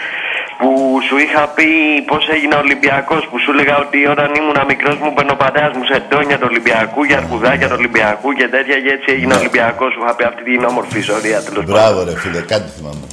που 0.58 0.70
σου 1.06 1.16
είχα 1.24 1.42
πει 1.56 1.68
πώς 2.10 2.28
έγινε 2.28 2.54
ο 2.54 2.58
Ολυμπιακός, 2.58 3.22
που 3.30 3.38
σου 3.42 3.50
έλεγα 3.50 3.76
ότι 3.84 3.98
όταν 4.14 4.28
ήμουν 4.38 4.58
μικρός 4.66 4.96
μου 5.02 5.12
παίρνω 5.14 5.32
ο 5.32 5.40
πατέρας 5.44 5.72
μου 5.76 5.84
σε 5.90 5.96
ντόνια 6.08 6.38
του 6.38 6.46
Ολυμπιακού, 6.50 7.00
για 7.08 7.16
αρκουδάκια 7.22 7.68
του 7.68 7.76
Ολυμπιακού 7.78 8.28
και 8.38 8.46
τέτοια 8.54 8.76
και 8.84 8.90
έτσι 8.96 9.08
έγινε 9.14 9.34
ο 9.34 9.38
Ολυμπιακός, 9.38 9.92
σου 9.92 10.00
είχα 10.02 10.14
πει 10.16 10.24
αυτή 10.30 10.42
την 10.42 10.64
όμορφη 10.64 10.98
ιστορία 10.98 11.38
τέλος 11.46 11.64
πάντων. 11.64 11.74
Μπράβο 11.74 11.98
ρε 12.08 12.14
φίλε, 12.22 12.40
κάτι 12.52 12.68
θυμάμαι. 12.76 13.06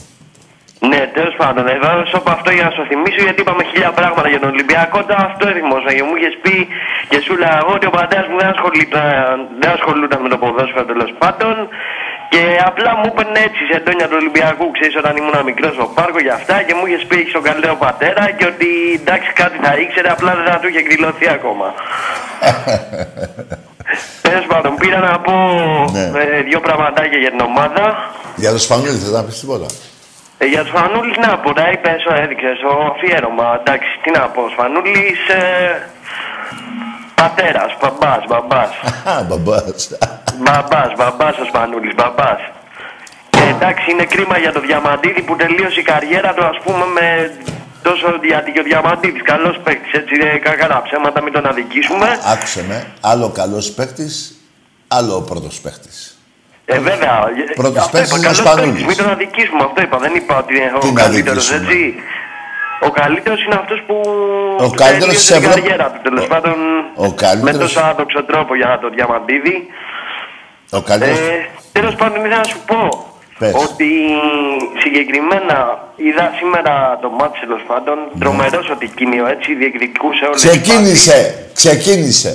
Ναι, 0.91 1.01
τέλος 1.17 1.35
πάντων, 1.41 1.65
εδώ 1.75 1.89
σου 2.09 2.17
είπα 2.19 2.31
αυτό 2.37 2.49
για 2.57 2.63
να 2.67 2.71
σου 2.75 2.83
θυμίσω 2.89 3.21
γιατί 3.27 3.39
είπαμε 3.41 3.63
χίλια 3.69 3.91
πράγματα 3.97 4.27
για 4.33 4.39
τον 4.43 4.49
Ολυμπιακό. 4.55 4.97
Τώρα 5.09 5.23
αυτό 5.29 5.45
θυμόσα 5.57 5.89
και 5.95 6.03
μου 6.07 6.15
είχες 6.17 6.35
πει 6.43 6.55
και 7.09 7.19
σου 7.25 7.33
έλεγα 7.35 7.57
εγώ 7.61 7.71
ότι 7.77 7.85
ο 7.91 7.93
πατέρα 7.97 8.25
μου 8.31 8.37
δεν 8.41 8.49
ασχολούνταν, 8.55 9.37
δεν 9.61 9.71
ασχολούνταν 9.77 10.19
με 10.25 10.29
το 10.33 10.37
ποδόσφαιρο 10.41 10.85
τέλος 10.91 11.11
πάντων. 11.21 11.53
Και 12.34 12.43
απλά 12.69 12.91
μου 12.97 13.07
έπαιρνε 13.11 13.39
έτσι 13.47 13.61
σε 13.69 13.76
εντόνια 13.80 14.07
του 14.09 14.17
Ολυμπιακού, 14.21 14.65
ξέρεις, 14.78 14.95
όταν 15.01 15.13
ήμουν 15.19 15.38
μικρός 15.49 15.73
στο 15.78 15.86
πάρκο 15.97 16.19
για 16.26 16.36
αυτά 16.39 16.55
και 16.65 16.73
μου 16.78 16.86
είχες 16.86 17.03
πει 17.07 17.15
έχεις 17.21 17.34
τον 17.38 17.43
καλύτερο 17.47 17.76
πατέρα 17.86 18.23
και 18.38 18.45
ότι 18.51 18.69
εντάξει 18.99 19.30
κάτι 19.41 19.57
θα 19.65 19.71
ήξερε, 19.84 20.09
απλά 20.15 20.32
δεν 20.38 20.45
θα 20.51 20.57
του 20.59 20.67
είχε 20.69 20.82
εκδηλωθεί 20.86 21.26
ακόμα. 21.38 21.67
Τέλος 24.28 24.45
πάντων, 24.51 24.76
πήρα 24.76 24.99
να 24.99 25.19
πω 25.19 25.34
ε, 26.36 26.41
δύο 26.41 26.59
πραγματάκια 26.59 27.19
για 27.19 27.30
την 27.30 27.39
ομάδα. 27.39 28.11
Για 28.36 28.51
το 28.51 28.57
Σπανούλη 28.57 28.89
θες 28.89 29.11
να 29.11 29.23
πεις 29.23 29.39
τίποτα. 29.39 29.65
Ε, 30.38 30.45
για 30.45 30.61
τους 30.61 30.71
Φανούλης 30.71 31.17
να 31.17 31.38
πω, 31.38 31.53
τα 31.53 31.69
είπες, 31.71 32.03
έδειξε 32.23 32.51
το 32.61 32.91
αφιέρωμα. 32.91 33.59
Εντάξει, 33.59 33.89
τι 34.03 34.11
να 34.11 34.28
πω, 34.28 34.41
Φανούλης 34.57 35.28
ε, 35.30 35.89
πατέρας, 37.15 37.78
μπαμπάς, 37.80 38.23
μπαμπάς. 38.28 38.71
Μπαμπάς. 39.28 39.89
Μπαμπάς, 40.43 40.89
μπαμπάς 40.97 41.36
ο 41.43 41.45
Φανούλη, 41.53 41.91
μπαμπάς. 41.95 42.41
Και 43.29 43.41
εντάξει, 43.55 43.91
είναι 43.91 44.05
κρίμα 44.05 44.38
για 44.38 44.51
το 44.51 44.59
Διαμαντίδη 44.59 45.21
που 45.21 45.36
τελείωσε 45.36 45.79
η 45.79 45.83
καριέρα 45.83 46.33
του, 46.33 46.45
ας 46.45 46.57
πούμε, 46.63 46.86
με 46.97 47.07
τόσο 47.83 48.05
γιατί 48.23 48.51
και 48.51 48.59
ο 48.59 48.63
Διαμαντίδης. 48.63 49.21
Καλός 49.21 49.55
παίκτης, 49.63 49.91
έτσι, 49.93 50.13
ε, 50.33 50.38
κακά 50.38 50.81
ψέματα, 50.86 51.21
μην 51.23 51.33
τον 51.33 51.45
αδικήσουμε. 51.47 52.07
Άκουσε 52.33 52.63
με, 52.67 52.77
άλλο 53.01 53.29
καλός 53.29 53.71
παίχτης, 53.71 54.13
άλλο 54.88 55.15
ο 55.15 55.21
πρώτος 55.21 55.59
παίχτης. 55.63 55.97
Ε, 56.65 56.79
βέβαια. 56.79 57.13
Πρώτος 57.55 57.77
Αυτό 57.83 57.91
παίκτης 57.97 58.09
είπα, 58.09 58.17
είναι 58.17 58.27
ο 58.27 58.29
καλός 58.29 58.38
Σπανούλης. 58.38 58.67
παίκτης, 58.71 58.86
Μην 58.86 58.97
τον 58.97 59.09
αδικήσουμε, 59.15 59.63
αυτό 59.63 59.81
είπα. 59.81 59.97
Δεν 59.97 60.15
είπα 60.15 60.38
ότι 60.38 60.51
είναι 60.55 60.71
Τι 60.79 60.88
ο 60.88 60.91
να 60.91 61.01
καλύτερος, 61.01 61.51
αδικήσουμε; 61.51 61.73
έτσι. 61.73 62.03
Ο 62.88 62.89
καλύτερος 63.01 63.39
είναι 63.45 63.55
αυτός 63.63 63.79
που. 63.88 63.95
Ο 64.67 64.69
καλύτερος 64.69 64.99
τελείωσε 64.99 65.15
της 65.15 65.25
την 65.27 65.36
Ευρώπης. 65.36 65.61
καριέρα 65.61 65.86
του, 65.91 65.99
τέλος 66.07 66.25
πάντων. 66.27 66.55
Ο 66.95 67.07
Με 67.07 67.13
καλύτερος, 67.25 67.73
τόσο 67.73 67.86
άδοξο 67.91 68.23
τρόπο 68.23 68.55
για 68.55 68.79
το 68.81 68.88
διαμαντίδι. 68.95 69.55
Ο 70.72 70.82
καλύτερος, 70.82 71.20
Ε, 71.20 71.49
Τέλος 71.72 71.95
πάντων, 71.95 72.18
ήθελα 72.20 72.38
να 72.38 72.43
σου 72.43 72.59
πω 72.66 72.82
Πες. 73.39 73.53
ότι 73.66 73.89
συγκεκριμένα 74.84 75.57
είδα 75.95 76.26
σήμερα 76.39 76.99
το 77.01 77.09
μάτι 77.09 77.39
τέλος 77.39 77.63
πάντων. 77.68 77.97
Τρομερός 78.20 78.70
ο 78.70 78.76
Τικίνιο 78.76 79.26
έτσι, 79.28 79.49
διεκδικούσε 79.55 80.24
όλες 80.26 80.41
Ξεκίνησε, 80.45 81.18
ξεκίνησε. 81.53 82.32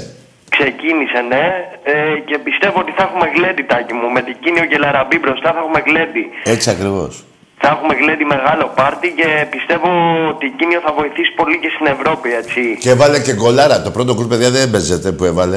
Ξεκίνησε, 0.57 1.21
ναι. 1.33 1.45
Ε, 1.93 2.19
και 2.29 2.37
πιστεύω 2.39 2.79
ότι 2.85 2.93
θα 2.97 3.03
έχουμε 3.09 3.27
γλέντι, 3.37 3.63
τάκι 3.63 3.93
μου. 3.99 4.07
Με 4.17 4.21
Τικίνιο 4.23 4.65
και 4.71 4.79
Λαραμπή 4.85 5.19
μπροστά 5.19 5.49
θα 5.55 5.59
έχουμε 5.63 5.81
γλέντι. 5.89 6.25
Έτσι 6.55 6.71
ακριβώς. 6.71 7.25
Θα 7.63 7.69
έχουμε 7.75 7.95
γλέντι 8.01 8.25
μεγάλο 8.25 8.73
πάρτι 8.75 9.09
και 9.19 9.29
πιστεύω 9.55 9.89
ότι 10.29 10.51
Τικίνιο 10.51 10.81
θα 10.87 10.93
βοηθήσει 10.99 11.33
πολύ 11.41 11.59
και 11.63 11.71
στην 11.75 11.87
Ευρώπη, 11.95 12.29
έτσι. 12.41 12.61
Και 12.81 12.91
έβαλε 12.91 13.19
και 13.27 13.35
γκολάρα. 13.35 13.83
Το 13.83 13.91
πρώτο 13.91 14.15
γκολ, 14.15 14.27
παιδιά, 14.27 14.51
δεν 14.51 14.63
έμπαιζεται 14.63 15.13
που 15.13 15.25
έβαλε. 15.25 15.57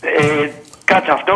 Ε, 0.00 0.48
κάτσε 0.84 1.10
αυτό. 1.18 1.32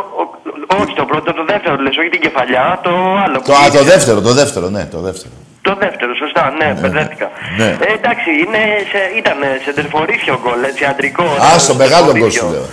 Ο- 0.72 0.76
όχι 0.82 0.94
το 1.00 1.04
πρώτο, 1.10 1.32
το 1.40 1.44
δεύτερο 1.52 1.74
λες, 1.84 1.96
όχι 2.00 2.08
την 2.08 2.20
κεφαλιά, 2.26 2.64
το 2.82 2.90
άλλο. 3.24 3.36
Το, 3.48 3.52
α, 3.62 3.70
το 3.78 3.82
δεύτερο, 3.92 4.18
το 4.28 4.32
δεύτερο, 4.40 4.66
ναι, 4.76 4.84
το 4.94 4.98
δεύτερο. 5.08 5.32
Το 5.68 5.74
δεύτερο, 5.84 6.10
σωστά, 6.22 6.44
ναι, 6.58 6.68
μπερδεύτηκα. 6.80 7.30
ναι. 7.58 7.68
Ε, 7.88 7.92
εντάξει, 7.98 8.28
είναι 8.42 8.60
σε, 8.90 9.00
ήταν 9.20 9.36
σε 9.64 9.70
τερφορίσιο 9.78 10.34
γκολ, 10.42 10.62
έτσι, 10.70 10.84
αντρικό. 10.84 11.22
Α, 11.54 11.58
στο 11.58 11.74
μεγάλο 11.74 12.04
γκολ 12.04 12.12
τερφορίσιο. 12.12 12.42
σου 12.46 12.50
λέω. 12.54 12.66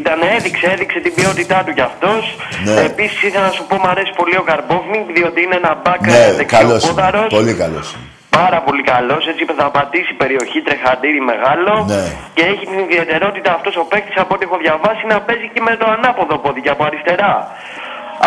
Ήταν, 0.00 0.18
έδειξε, 0.36 0.66
έδειξε 0.74 0.98
την 1.00 1.14
ποιότητά 1.14 1.62
του 1.66 1.72
κι 1.72 1.80
αυτός. 1.90 2.36
Ναι. 2.64 2.80
Επίσης, 2.80 3.22
ήθελα 3.22 3.44
να 3.44 3.50
σου 3.50 3.64
πω, 3.68 3.74
μου 3.82 3.88
αρέσει 3.88 4.12
πολύ 4.16 4.36
ο 4.36 4.42
Καρμπόφνικ, 4.42 5.06
διότι 5.16 5.38
είναι 5.42 5.56
ένα 5.62 5.72
μπακ 5.84 6.00
Ναι, 6.00 6.44
καλός 6.44 6.72
δεξιοπόδαρο. 6.82 7.18
είναι. 7.18 7.28
Πολύ 7.38 7.54
καλός 7.62 7.86
είναι. 7.94 8.06
Πάρα 8.30 8.58
πολύ 8.66 8.82
καλός, 8.92 9.22
έτσι 9.30 9.42
θα 9.60 9.70
πατήσει 9.78 10.12
περιοχή, 10.22 10.58
τρεχαντήρι 10.68 11.20
μεγάλο. 11.32 11.74
Ναι. 11.92 12.02
Και 12.36 12.42
έχει 12.52 12.64
την 12.70 12.78
ιδιαιτερότητα 12.86 13.50
αυτός 13.58 13.74
ο 13.82 13.84
παίκτης 13.90 14.16
από 14.22 14.30
ό,τι 14.34 14.44
έχω 14.48 14.56
διαβάσει 14.64 15.02
να 15.12 15.16
παίζει 15.26 15.46
και 15.54 15.60
με 15.68 15.72
το 15.80 15.86
ανάποδο 15.96 16.34
πόδι 16.44 16.60
και 16.64 16.72
από 16.74 16.82
αριστερά. 16.88 17.32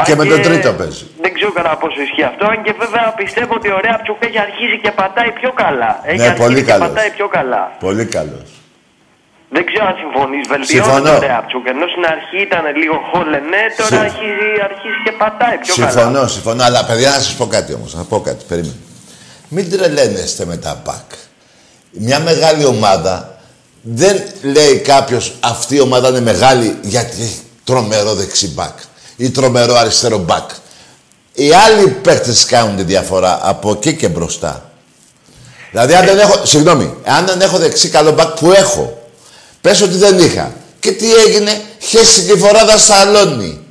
Και 0.06 0.12
Αν 0.14 0.18
με 0.22 0.26
το 0.34 0.38
τρίτο 0.48 0.70
παίζει. 0.80 1.04
Δεν 1.24 1.32
ξέρω 1.36 1.52
κατά 1.60 1.74
πόσο 1.82 2.00
ισχύει 2.06 2.26
αυτό. 2.32 2.44
Αν 2.54 2.58
και 2.66 2.74
βέβαια 2.84 3.06
πιστεύω 3.22 3.54
ότι 3.60 3.70
ο 3.76 3.80
Ρέαπτσουκ 3.86 4.20
έχει 4.28 4.40
αρχίσει 4.48 4.76
και 4.84 4.92
πατάει 5.00 5.32
πιο 5.40 5.52
καλά. 5.64 5.92
Έχει 6.10 6.18
Ναι, 6.22 6.28
αρχίσει 6.30 6.44
πολύ 6.46 6.60
και 6.64 6.72
καλός. 6.72 6.88
πατάει 6.88 7.10
πιο 7.18 7.28
καλά. 7.38 7.64
Πολύ 7.88 8.06
καλός. 8.18 8.50
Δεν 9.56 9.64
ξέρω 9.70 9.86
αν 9.92 9.96
συμφωνείς. 10.04 10.44
Βελτιώνεις 10.54 10.86
Συμφωνώ. 10.88 11.12
το 11.14 11.20
Ρέαπτσουκ. 11.28 11.64
Ενώ 11.74 11.86
στην 11.94 12.06
αρχή 12.16 12.38
ήταν 12.48 12.64
λίγο 12.82 12.96
χόλενε, 13.12 13.62
τώρα 13.80 13.96
Συμ- 14.02 14.08
έχει 14.10 14.28
αρχίσει 14.70 15.00
και 15.06 15.14
πατάει 15.22 15.58
πιο 15.64 15.74
καλά. 15.76 15.90
Συμφωνώ, 15.92 16.22
συμφωνώ. 16.36 16.62
Αλλά 16.68 16.82
παιδιά, 16.90 17.10
να 17.16 17.20
σας 17.28 17.36
πω 17.40 17.46
κάτι 17.56 17.72
όμως. 17.78 17.90
Να 18.00 18.04
πω 18.12 18.18
κάτι. 18.28 18.42
Περίμενε. 18.52 18.80
Μην 19.54 19.72
τρελαίνεστε 19.72 20.46
με 20.46 20.58
τα 20.58 20.82
πακ. 20.84 21.12
Μια 21.92 22.20
μεγάλη 22.20 22.66
ομάδα 22.66 23.40
δεν 23.82 24.24
λέει 24.42 24.78
κάποιος 24.78 25.34
αυτή 25.40 25.76
η 25.76 25.80
ομάδα 25.80 26.08
είναι 26.08 26.20
μεγάλη 26.20 26.78
γιατί 26.82 27.22
έχει 27.22 27.40
τρομερό 27.64 28.14
δεξιμπάκ 28.14 28.80
ή 29.16 29.30
τρομερό 29.30 29.76
αριστερό 29.76 30.18
μπακ. 30.18 30.50
Οι 31.34 31.54
άλλοι 31.54 31.88
παίκτες 31.88 32.46
κάνουν 32.46 32.76
τη 32.76 32.84
διαφορά 32.84 33.40
από 33.42 33.72
εκεί 33.72 33.96
και 33.96 34.08
μπροστά. 34.08 34.72
Δηλαδή, 35.72 35.94
αν 35.94 36.06
δεν 36.06 36.20
έχω. 36.20 36.46
Συγγνώμη, 36.46 36.94
αν 37.04 37.26
δεν 37.26 37.42
έχω 37.42 37.58
δεξί 37.58 37.90
καλό 37.90 38.12
μπακ 38.12 38.30
που 38.30 38.52
έχω, 38.52 39.02
πες 39.62 39.82
ότι 39.82 39.96
δεν 39.96 40.20
είχα. 40.20 40.54
Και 40.80 40.92
τι 40.92 41.14
έγινε, 41.14 41.62
χέσει 41.80 42.22
τη 42.22 42.38
φοράδα 42.38 42.78
σαλόνι. 42.78 43.66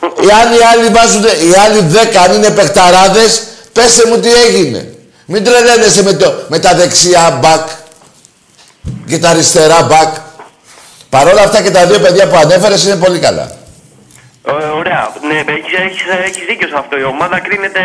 Οι 0.00 0.30
άλλοι, 0.42 0.64
άλλοι 0.64 0.88
βάζουν, 0.88 1.22
οι 1.22 1.54
άλλοι 1.64 1.80
δέκα 1.80 2.20
αν 2.20 2.34
είναι 2.34 2.50
παιχταράδες, 2.50 3.42
πέστε 3.74 4.08
μου 4.08 4.18
τι 4.20 4.28
έγινε. 4.46 4.88
Μην 5.26 5.44
τρελαίνεσαι 5.44 6.02
με, 6.02 6.12
το, 6.12 6.34
με 6.48 6.58
τα 6.58 6.74
δεξιά 6.74 7.38
μπακ 7.42 7.68
και 9.06 9.18
τα 9.18 9.28
αριστερά 9.28 9.82
μπακ. 9.82 10.14
Παρ' 11.08 11.26
όλα 11.28 11.40
αυτά 11.42 11.62
και 11.62 11.70
τα 11.70 11.86
δύο 11.86 11.98
παιδιά 11.98 12.28
που 12.28 12.36
ανέφερες 12.36 12.84
είναι 12.84 12.96
πολύ 12.96 13.18
καλά. 13.18 13.56
Ω- 14.46 14.76
Ωραία. 14.78 15.12
Ναι, 15.28 15.52
έχεις, 15.52 15.72
έχεις, 15.86 16.00
έχεις 16.24 16.44
δίκιο 16.48 16.68
σε 16.68 16.74
αυτό. 16.78 16.98
Η 16.98 17.04
ομάδα 17.04 17.40
κρίνεται 17.40 17.80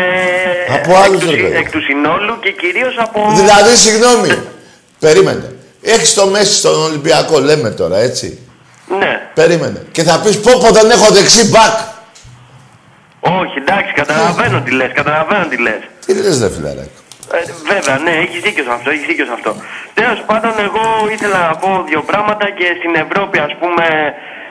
Από 0.74 0.90
εκ, 0.90 0.96
άλλους, 1.04 1.20
του, 1.20 1.30
ρε 1.30 1.36
συ- 1.36 1.42
παιδί. 1.42 1.56
εκ 1.56 1.70
του 1.70 1.80
συνόλου 1.82 2.38
και 2.40 2.50
κυρίως 2.52 2.94
από... 2.98 3.32
Δηλαδή, 3.36 3.76
συγγνώμη, 3.76 4.38
περίμενε. 4.98 5.54
Έχεις 5.82 6.14
το 6.14 6.26
Μέση 6.26 6.52
στον 6.54 6.82
Ολυμπιακό, 6.82 7.38
λέμε 7.38 7.70
τώρα, 7.70 7.98
έτσι. 7.98 8.38
Ναι. 8.98 9.20
Περίμενε. 9.34 9.82
Και 9.92 10.02
θα 10.02 10.20
πεις 10.20 10.38
πω 10.40 10.52
πω 10.58 10.70
δεν 10.70 10.90
έχω 10.90 11.12
δεξί 11.12 11.48
μπακ. 11.48 11.78
Όχι, 13.20 13.58
εντάξει, 13.58 13.92
καταλαβαίνω 13.92 14.60
τι 14.60 14.70
λες, 14.70 14.90
καταλαβαίνω 14.92 15.44
τι 15.46 15.56
λες. 15.56 15.82
Τι 16.06 16.14
λες 16.14 16.40
ρε 16.42 16.50
φιλαράκο. 16.50 16.98
Ε, 17.32 17.40
βέβαια, 17.72 17.98
ναι, 18.04 18.10
έχεις 18.10 18.40
δίκιο 18.40 18.64
σε 18.64 18.72
αυτό, 18.72 18.90
έχεις 18.90 19.06
δίκιο 19.06 19.24
σε 19.24 19.32
αυτό. 19.32 19.54
Τέλος 19.94 20.20
πάντων, 20.26 20.52
εγώ 20.66 20.84
ήθελα 21.14 21.38
να 21.48 21.54
πω 21.56 21.84
δύο 21.88 22.02
πράγματα 22.02 22.50
και 22.58 22.66
στην 22.78 22.94
Ευρώπη, 23.04 23.38
ας 23.38 23.54
πούμε, 23.60 23.86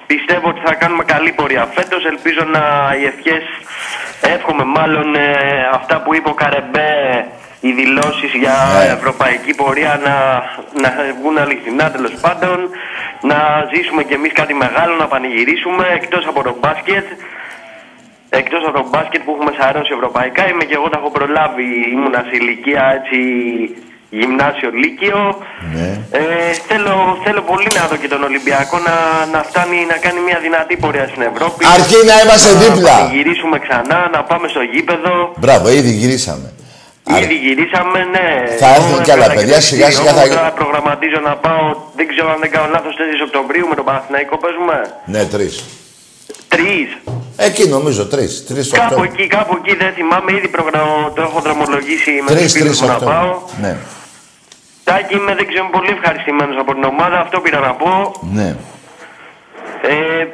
πιστεύω 0.05 0.47
ότι 0.49 0.61
θα 0.65 0.73
κάνουμε 0.73 1.03
καλή 1.03 1.31
πορεία 1.31 1.67
φέτος. 1.75 2.05
Ελπίζω 2.05 2.43
να 2.55 2.63
οι 2.99 3.03
ευχές, 3.11 3.43
εύχομαι 4.35 4.63
μάλλον 4.63 5.15
ε, 5.15 5.29
αυτά 5.73 6.01
που 6.01 6.15
είπε 6.15 6.29
ο 6.29 6.33
Καρεμπέ, 6.33 7.25
οι 7.59 7.71
δηλώσεις 7.71 8.31
για 8.41 8.55
ευρωπαϊκή 8.97 9.53
πορεία 9.53 9.99
να, 10.07 10.15
να 10.81 10.89
βγουν 11.19 11.37
αληθινά 11.37 11.91
τέλος 11.91 12.13
πάντων. 12.21 12.57
Να 13.21 13.37
ζήσουμε 13.73 14.03
κι 14.03 14.13
εμείς 14.13 14.33
κάτι 14.33 14.53
μεγάλο, 14.53 14.95
να 14.95 15.07
πανηγυρίσουμε 15.07 15.85
εκτός 15.99 16.23
από 16.27 16.43
το 16.43 16.55
μπάσκετ. 16.59 17.05
Εκτός 18.29 18.61
από 18.67 18.75
το 18.79 18.85
μπάσκετ 18.89 19.21
που 19.25 19.31
έχουμε 19.35 19.51
σαρώσει 19.59 19.91
ευρωπαϊκά, 19.97 20.41
είμαι 20.49 20.63
και 20.69 20.75
εγώ 20.79 20.87
τα 20.93 20.97
έχω 21.01 21.09
προλάβει. 21.17 21.67
Ήμουνα 21.95 22.21
σε 22.27 22.33
ηλικία 22.41 22.83
έτσι 22.97 23.19
γυμνάσιο 24.19 24.69
λύκειο. 24.81 25.19
Ναι. 25.75 25.89
Ε, 26.19 26.21
θέλω, 26.69 26.95
θέλω 27.25 27.41
πολύ 27.51 27.67
να 27.79 27.83
δω 27.89 27.95
και 28.01 28.07
τον 28.13 28.21
Ολυμπιακό 28.29 28.77
να, 28.89 28.95
να 29.33 29.39
φτάνει 29.49 29.77
να 29.91 29.97
κάνει 30.05 30.19
μια 30.27 30.39
δυνατή 30.45 30.75
πορεία 30.83 31.07
στην 31.11 31.21
Ευρώπη. 31.31 31.61
Αρκεί 31.77 31.99
να 32.11 32.15
είμαστε 32.23 32.49
δίπλα. 32.63 32.95
Να 33.03 33.07
γυρίσουμε 33.15 33.57
ξανά, 33.65 33.99
να 34.15 34.19
πάμε 34.29 34.47
στο 34.53 34.61
γήπεδο. 34.73 35.13
Μπράβο, 35.43 35.65
ήδη 35.79 35.91
γυρίσαμε. 36.01 36.47
Ήδη 37.23 37.35
γυρίσαμε, 37.45 37.99
ναι. 38.15 38.27
Θα 38.61 38.67
έρθουν 38.77 38.93
Εγώ 38.97 39.01
κι 39.05 39.11
άλλα 39.13 39.23
έβγαλα 39.25 39.39
παιδιά, 39.39 39.55
το 39.61 39.67
σιγά 39.69 39.87
εισιτήριο 39.87 40.09
σιγά 40.09 40.11
θα 40.17 40.21
μου, 40.25 40.27
γι- 40.31 40.35
Τώρα 40.39 40.51
προγραμματίζω 40.61 41.19
να 41.29 41.33
πάω, 41.45 41.63
δεν 41.97 42.05
ξέρω 42.11 42.27
αν 42.33 42.39
δεν 42.43 42.49
κάνω 42.55 42.67
λάθος, 42.75 42.93
4 42.99 43.21
Οκτωβρίου 43.27 43.65
με 43.71 43.75
τον 43.79 43.85
Παναθηναϊκό 43.89 44.35
παίζουμε. 44.43 44.75
Ναι, 45.13 45.21
τρεις. 45.33 45.53
Τρεις. 46.53 46.89
Εκεί 47.37 47.67
νομίζω, 47.67 48.05
τρεις. 48.07 48.45
Τρεις 48.45 48.69
το 48.69 48.75
Κάπου 48.75 48.93
οκτώ. 48.97 49.03
εκεί, 49.03 49.27
κάπου 49.27 49.59
εκεί 49.63 49.75
δεν 49.75 49.93
θυμάμαι, 49.93 50.31
ήδη 50.33 50.47
προγρα... 50.47 50.81
το 51.15 51.21
έχω 51.21 51.39
δρομολογήσει 51.39 52.11
με 52.23 52.31
Τρεις, 52.31 52.41
τους 52.43 52.51
φίλους 52.51 52.77
τρεις 52.77 52.81
μου 52.81 52.87
να 52.87 53.11
πάω. 53.11 53.29
οκτώ. 53.29 53.49
Ναι, 53.61 53.77
Τάκη 54.83 55.15
είμαι, 55.15 55.35
δεν 55.35 55.47
ξέρω, 55.47 55.63
είμαι 55.63 55.71
πολύ 55.77 55.91
ευχαριστημένος 55.97 56.57
από 56.59 56.73
την 56.73 56.83
ομάδα, 56.83 57.19
αυτό 57.19 57.39
πήρα 57.39 57.59
να 57.59 57.73
πω. 57.73 58.11
ναι. 58.33 58.55
Ε, 59.81 60.27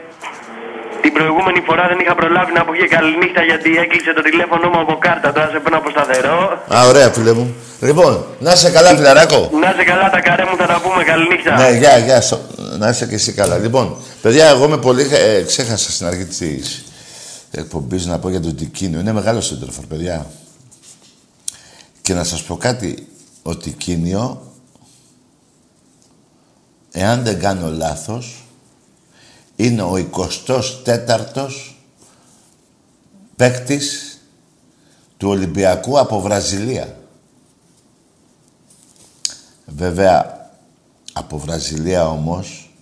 την 1.06 1.14
προηγούμενη 1.18 1.60
φορά 1.68 1.84
δεν 1.92 2.00
είχα 2.04 2.16
προλάβει 2.22 2.52
να 2.58 2.62
πω 2.66 2.72
και 2.80 2.88
καληνύχτα 2.96 3.42
γιατί 3.50 3.70
έκλεισε 3.84 4.12
το 4.18 4.22
τηλέφωνο 4.28 4.66
μου 4.72 4.80
από 4.86 4.94
κάρτα, 5.06 5.28
τώρα 5.36 5.48
σε 5.54 5.60
παίρνω 5.64 5.78
από 5.82 5.90
σταθερό. 5.96 6.38
Α, 6.76 6.78
ωραία, 6.92 7.08
φίλε 7.16 7.34
μου. 7.40 7.48
Λοιπόν, 7.88 8.14
να 8.46 8.52
είσαι 8.52 8.70
καλά, 8.78 8.90
φιλαράκο. 9.00 9.40
Να 9.64 9.70
είσαι 9.74 9.84
καλά 9.92 10.10
τα 10.16 10.20
καρέ 10.28 10.44
μου, 10.50 10.56
θα 10.62 10.66
τα 10.72 10.78
πούμε, 10.84 11.04
καληνύχτα. 11.12 11.52
Ναι, 11.62 11.78
γεια, 11.78 11.98
γεια. 11.98 12.22
στο- 12.22 12.42
Να 12.82 12.88
είσαι 12.90 13.06
και 13.08 13.16
εσύ 13.16 13.32
καλά. 13.34 13.58
Λοιπόν, 13.58 13.86
παιδιά, 14.22 14.46
εγώ 14.48 14.68
με 14.68 14.78
πολύ. 14.78 15.04
Ε, 15.12 15.42
ξέχασα 15.42 15.92
στην 15.92 16.06
αρχή 16.08 16.26
της 16.26 16.84
εκπομπής 17.52 18.06
να 18.06 18.20
πω 18.20 18.30
για 18.30 18.42
τον 18.42 18.56
Τικίνιο. 18.56 19.00
Είναι 19.00 19.14
μεγάλο 19.14 19.42
σύντροφο, 19.42 19.82
παιδιά. 19.90 20.26
Και 22.02 22.14
να 22.14 22.24
σας 22.24 22.44
πω 22.44 22.56
κάτι. 22.58 23.08
Ο 23.44 23.58
Τικίνιο, 23.58 24.42
εάν 26.92 27.24
δεν 27.24 27.40
κάνω 27.40 27.72
λάθος, 27.78 28.45
είναι 29.56 29.82
ο 29.82 29.94
24ος 30.86 31.76
παίκτης 33.36 34.20
του 35.18 35.30
Ολυμπιακού 35.30 36.00
από 36.00 36.22
Βραζιλία. 36.22 36.98
Βέβαια, 39.66 40.50
από 41.14 41.38
Βραζιλία 41.38 42.10
όμως, 42.10 42.74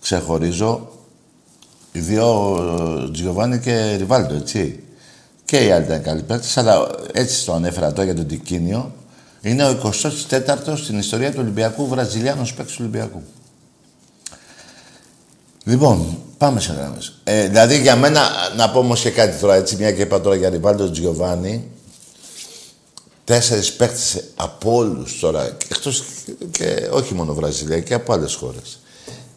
ξεχωρίζω 0.00 0.88
οι 1.92 2.00
δύο 2.00 2.56
ε, 3.06 3.10
Τζιοβάνι 3.10 3.58
και 3.60 3.94
Ριβάλντο, 3.94 4.34
έτσι. 4.34 4.84
Και 5.44 5.64
οι 5.64 5.70
άλλοι 5.70 5.84
ήταν 5.84 6.02
καλοί 6.02 6.22
παίκτες, 6.22 6.56
αλλά 6.56 6.86
έτσι 7.12 7.44
το 7.44 7.52
ανέφερα 7.52 7.92
τώρα 7.92 8.04
για 8.04 8.14
τον 8.14 8.26
Τικίνιο. 8.26 8.94
Είναι 9.42 9.68
ο 9.68 9.92
24ος 9.92 10.76
στην 10.76 10.98
ιστορία 10.98 11.30
του 11.30 11.38
Ολυμπιακού, 11.40 11.86
Βραζιλιάνος 11.86 12.54
παίκτης 12.54 12.74
του 12.76 12.80
Ολυμπιακού. 12.84 13.22
Λοιπόν, 15.64 16.18
πάμε 16.38 16.60
σε 16.60 16.72
γράμμες. 16.72 17.12
Ε, 17.24 17.46
δηλαδή 17.46 17.80
για 17.80 17.96
μένα, 17.96 18.30
να 18.56 18.70
πω 18.70 18.78
όμως 18.78 19.00
και 19.00 19.10
κάτι 19.10 19.40
τώρα, 19.40 19.54
έτσι, 19.54 19.76
μια 19.76 19.92
και 19.92 20.02
είπα 20.02 20.20
τώρα 20.20 20.36
για 20.36 20.48
Ριβάλντο 20.48 20.90
Τζιοβάνι, 20.90 21.70
τέσσερις 23.24 23.72
παίκτες 23.72 24.24
από 24.36 24.74
όλους 24.74 25.18
τώρα, 25.18 25.44
εκτός 25.44 26.04
και 26.50 26.88
όχι 26.92 27.14
μόνο 27.14 27.34
Βραζιλία, 27.34 27.80
και 27.80 27.94
από 27.94 28.12
άλλες 28.12 28.34
χώρες. 28.34 28.78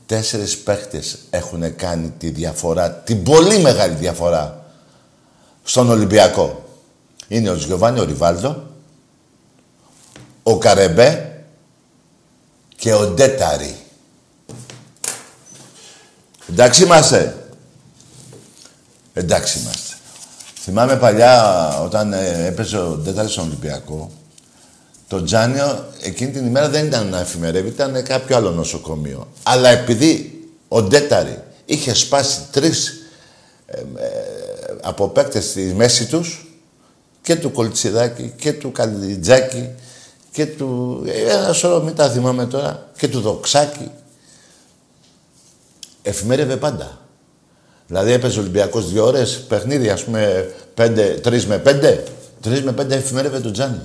Τέσσερις 0.06 0.58
παίκτες 0.58 1.18
έχουν 1.30 1.76
κάνει 1.76 2.14
τη 2.18 2.30
διαφορά, 2.30 2.92
την 2.92 3.24
πολύ 3.24 3.60
μεγάλη 3.60 3.96
διαφορά 3.96 4.66
στον 5.64 5.90
Ολυμπιακό. 5.90 6.64
Είναι 7.28 7.50
ο 7.50 7.58
Τζιοβάνι, 7.58 8.00
ο 8.00 8.04
Ριβάλντο, 8.04 8.64
ο 10.44 10.58
Καρεμπέ 10.58 11.44
και 12.76 12.94
ο 12.94 13.08
Ντέταρη. 13.08 13.76
Εντάξει 16.50 16.84
είμαστε. 16.84 17.36
Εντάξει 19.14 19.60
είμαστε. 19.60 19.96
Θυμάμαι 20.60 20.96
παλιά 20.98 21.68
όταν 21.80 22.14
ε, 22.14 22.46
έπαιζε 22.46 22.78
ο 22.78 23.00
Ντέταρη 23.04 23.30
στον 23.30 23.44
Ολυμπιακό, 23.44 24.12
το 25.08 25.24
Τζάνιο 25.24 25.86
εκείνη 26.02 26.32
την 26.32 26.46
ημέρα 26.46 26.70
δεν 26.70 26.86
ήταν 26.86 27.08
να 27.08 27.20
εφημερεύει, 27.20 27.68
ήταν 27.68 28.04
κάποιο 28.04 28.36
άλλο 28.36 28.52
νοσοκομείο. 28.52 29.28
Αλλά 29.44 29.70
επειδή 29.70 30.44
ο 30.68 30.82
Ντέταρη 30.82 31.44
είχε 31.66 31.94
σπάσει 31.94 32.40
τρεις 32.52 32.94
ε, 33.66 33.80
ε, 33.80 33.84
από 34.82 35.08
παίκτες 35.08 35.46
στη 35.46 35.62
μέση 35.62 36.06
τους, 36.06 36.46
και 37.22 37.36
του 37.36 37.52
Κολτσιδάκη 37.52 38.34
και 38.36 38.54
του 38.54 38.72
Καλιτζάκη 38.72 39.70
και 40.32 40.46
του... 40.46 41.02
ε, 41.08 41.32
Ένα 41.34 41.54
σωρό, 41.54 41.82
μην 41.82 41.96
τα 41.96 42.10
θυμάμαι 42.10 42.46
τώρα. 42.46 42.90
Και 42.98 43.08
του 43.08 43.22
Δοξάκη. 43.22 43.92
Εφημέρευε 46.08 46.58
πάντα. 46.58 47.00
Δηλαδή 47.88 48.12
έπαιζε 48.12 48.40
ο 48.40 48.42
Ολυμπιακός 48.42 48.92
δύο 48.92 49.06
ώρες, 49.06 49.46
παιχνίδι, 49.48 49.90
ας 49.90 50.04
πούμε, 50.04 50.54
πέντε, 50.74 51.04
τρεις 51.24 51.46
με 51.48 51.58
πέντε. 51.58 52.04
Τρεις 52.42 52.64
με 52.64 52.72
πέντε 52.72 52.96
εφημέρευε 52.96 53.40
τον 53.40 53.52
Τζάνι. 53.54 53.82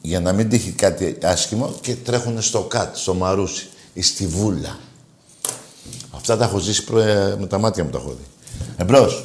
Για 0.00 0.20
να 0.20 0.32
μην 0.32 0.48
τύχει 0.48 0.70
κάτι 0.70 1.18
άσχημο 1.22 1.74
και 1.80 1.94
τρέχουν 1.94 2.42
στο 2.42 2.60
ΚΑΤ, 2.62 2.96
στο 2.96 3.14
Μαρούσι 3.14 3.68
ή 3.92 4.02
στη 4.02 4.26
Βούλα. 4.26 4.78
Αυτά 6.14 6.36
τα 6.36 6.44
έχω 6.44 6.58
ζήσει 6.58 6.84
προ- 6.84 7.06
ε, 7.06 7.36
με 7.40 7.46
τα 7.46 7.58
μάτια 7.58 7.84
μου 7.84 7.90
τα 7.90 7.98
έχω 7.98 8.10
δει. 8.10 8.24
Εμπρός. 8.76 9.24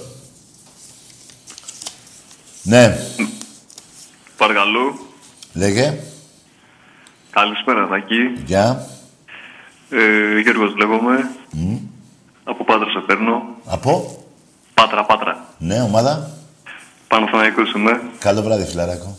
Ναι, 2.64 3.00
Παρακαλώ. 4.38 5.00
λέγε. 5.54 5.98
Καλησπέρα, 7.32 7.86
Δάκη. 7.88 8.43
Γεια. 8.46 8.88
Ε, 9.89 10.39
Γιώργος 10.39 10.75
λέγομαι. 10.77 11.29
Μμ. 11.51 11.77
Από 12.43 12.63
Πάτρα 12.63 12.89
σε 12.89 13.03
παίρνω. 13.07 13.41
Από; 13.65 14.23
Πάτρα, 14.73 15.05
Πάτρα. 15.05 15.45
Ναι, 15.57 15.81
ομάδα. 15.81 16.29
Παναθηναϊκός 17.07 17.73
είμαι. 17.73 18.01
Καλό 18.19 18.41
βράδυ, 18.41 18.65
φιλαράκο. 18.65 19.17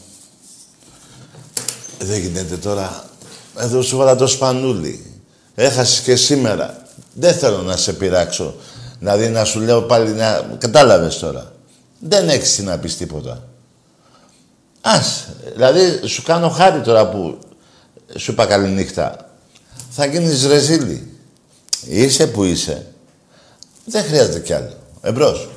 Δεν 1.98 2.20
γίνεται 2.20 2.56
τώρα. 2.56 3.04
Εδώ 3.58 3.82
σου 3.82 3.96
βάλα 3.96 4.16
το 4.16 4.26
σπανούλι. 4.26 5.20
Έχασες 5.54 6.00
και 6.00 6.16
σήμερα. 6.16 6.82
Δεν 7.12 7.34
θέλω 7.34 7.62
να 7.62 7.76
σε 7.76 7.92
πειράξω. 7.92 8.54
Δηλαδή 8.98 9.28
να 9.28 9.44
σου 9.44 9.60
λέω 9.60 9.82
πάλι 9.82 10.10
να... 10.10 10.56
Κατάλαβες 10.58 11.18
τώρα. 11.18 11.52
Δεν 11.98 12.28
έχεις 12.28 12.56
τι 12.56 12.62
να 12.62 12.78
πεις 12.78 12.96
τίποτα. 12.96 13.42
Ας. 14.80 15.28
Δηλαδή 15.54 16.06
σου 16.06 16.22
κάνω 16.22 16.48
χάρη 16.48 16.80
τώρα 16.80 17.08
που 17.08 17.38
σου 18.16 18.32
είπα 18.32 18.46
καληνύχτα. 18.46 19.26
Θα 19.99 20.07
γίνεις 20.07 20.47
ρεζίλη. 20.47 21.12
Είσαι 21.88 22.26
που 22.26 22.44
είσαι. 22.44 22.86
Δεν 23.84 24.05
χρειάζεται 24.05 24.40
κι 24.40 24.53
άλλο. 24.53 24.72
Εμπρός. 25.03 25.49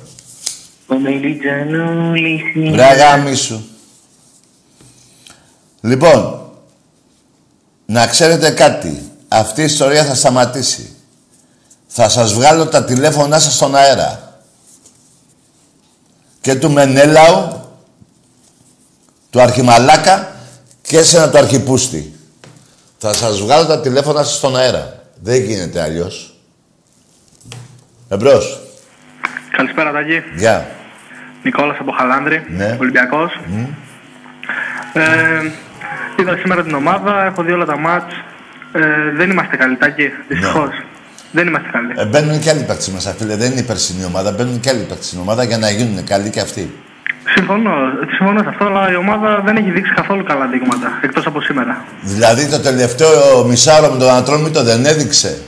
Βρε 2.70 2.84
αγάμι 2.84 3.34
σου. 3.34 3.68
Λοιπόν, 5.80 6.50
να 7.86 8.06
ξέρετε 8.06 8.50
κάτι. 8.50 9.10
Αυτή 9.28 9.60
η 9.60 9.64
ιστορία 9.64 10.04
θα 10.04 10.14
σταματήσει. 10.14 10.94
Θα 11.86 12.08
σας 12.08 12.32
βγάλω 12.32 12.66
τα 12.66 12.84
τηλέφωνά 12.84 13.38
σας 13.38 13.54
στον 13.54 13.76
αέρα. 13.76 14.40
Και 16.40 16.54
του 16.54 16.70
Μενέλαου, 16.70 17.64
του 19.30 19.40
Αρχιμαλάκα 19.40 20.36
και 20.82 20.98
εσένα 20.98 21.30
του 21.30 21.38
Αρχιπούστη. 21.38 22.14
Θα 23.02 23.12
σας 23.12 23.40
βγάλω 23.40 23.66
τα 23.66 23.80
τηλέφωνα 23.80 24.22
σας 24.22 24.36
στον 24.36 24.56
αέρα. 24.56 24.94
Δεν 25.22 25.42
γίνεται 25.42 25.80
αλλιώς. 25.82 26.34
Εμπρός. 28.08 28.60
Καλησπέρα, 29.56 29.92
Τάκη. 29.92 30.22
Γεια. 30.36 30.66
Νικόλας 31.42 31.76
από 31.80 31.90
Χαλάνδρη, 31.92 32.44
Ναι. 32.48 32.76
Ολυμπιακός. 32.80 33.40
Μμ. 33.46 33.64
Ε, 34.92 35.02
είδα 36.20 36.36
σήμερα 36.36 36.62
την 36.62 36.74
ομάδα, 36.74 37.24
έχω 37.24 37.42
δει 37.42 37.52
όλα 37.52 37.64
τα 37.64 37.78
μάτς. 37.78 38.14
Ε, 38.72 38.80
δεν 39.16 39.30
είμαστε 39.30 39.56
καλοί, 39.56 39.76
Τάκη, 39.76 40.10
δυστυχώς. 40.28 40.70
Δεν 41.32 41.46
είμαστε 41.46 41.68
καλοί. 41.72 41.92
Ε, 41.96 42.04
μπαίνουν 42.04 42.38
και 42.40 42.50
άλλοι 42.50 42.64
παίκτες 42.64 42.88
μέσα, 42.88 43.12
φίλε. 43.12 43.36
Δεν 43.36 43.50
είναι 43.50 43.60
η 43.60 43.64
περσινή 43.64 44.04
ομάδα. 44.04 44.32
Μπαίνουν 44.32 44.60
και 44.60 44.70
άλλοι 44.70 44.82
παίκτες 44.82 45.06
στην 45.06 45.20
ομάδα 45.20 45.44
για 45.44 45.58
να 45.58 45.70
γίνουν 45.70 46.04
καλοί 46.04 46.30
και 46.30 46.40
αυτοί. 46.40 46.78
Συμφωνώ, 47.24 47.70
συμφωνώ 48.16 48.42
σε 48.42 48.48
αυτό, 48.48 48.64
αλλά 48.64 48.92
η 48.92 48.96
ομάδα 48.96 49.42
δεν 49.44 49.56
έχει 49.56 49.70
δείξει 49.70 49.92
καθόλου 49.92 50.24
καλά 50.24 50.46
δείγματα, 50.46 50.98
εκτός 51.02 51.26
από 51.26 51.40
σήμερα. 51.40 51.84
Δηλαδή 52.02 52.48
το 52.48 52.60
τελευταίο 52.60 53.44
μισάωρο 53.48 53.92
με 53.92 53.98
τον 53.98 54.10
Ατρόμητο 54.10 54.62
δεν 54.62 54.84
έδειξε; 54.86 55.38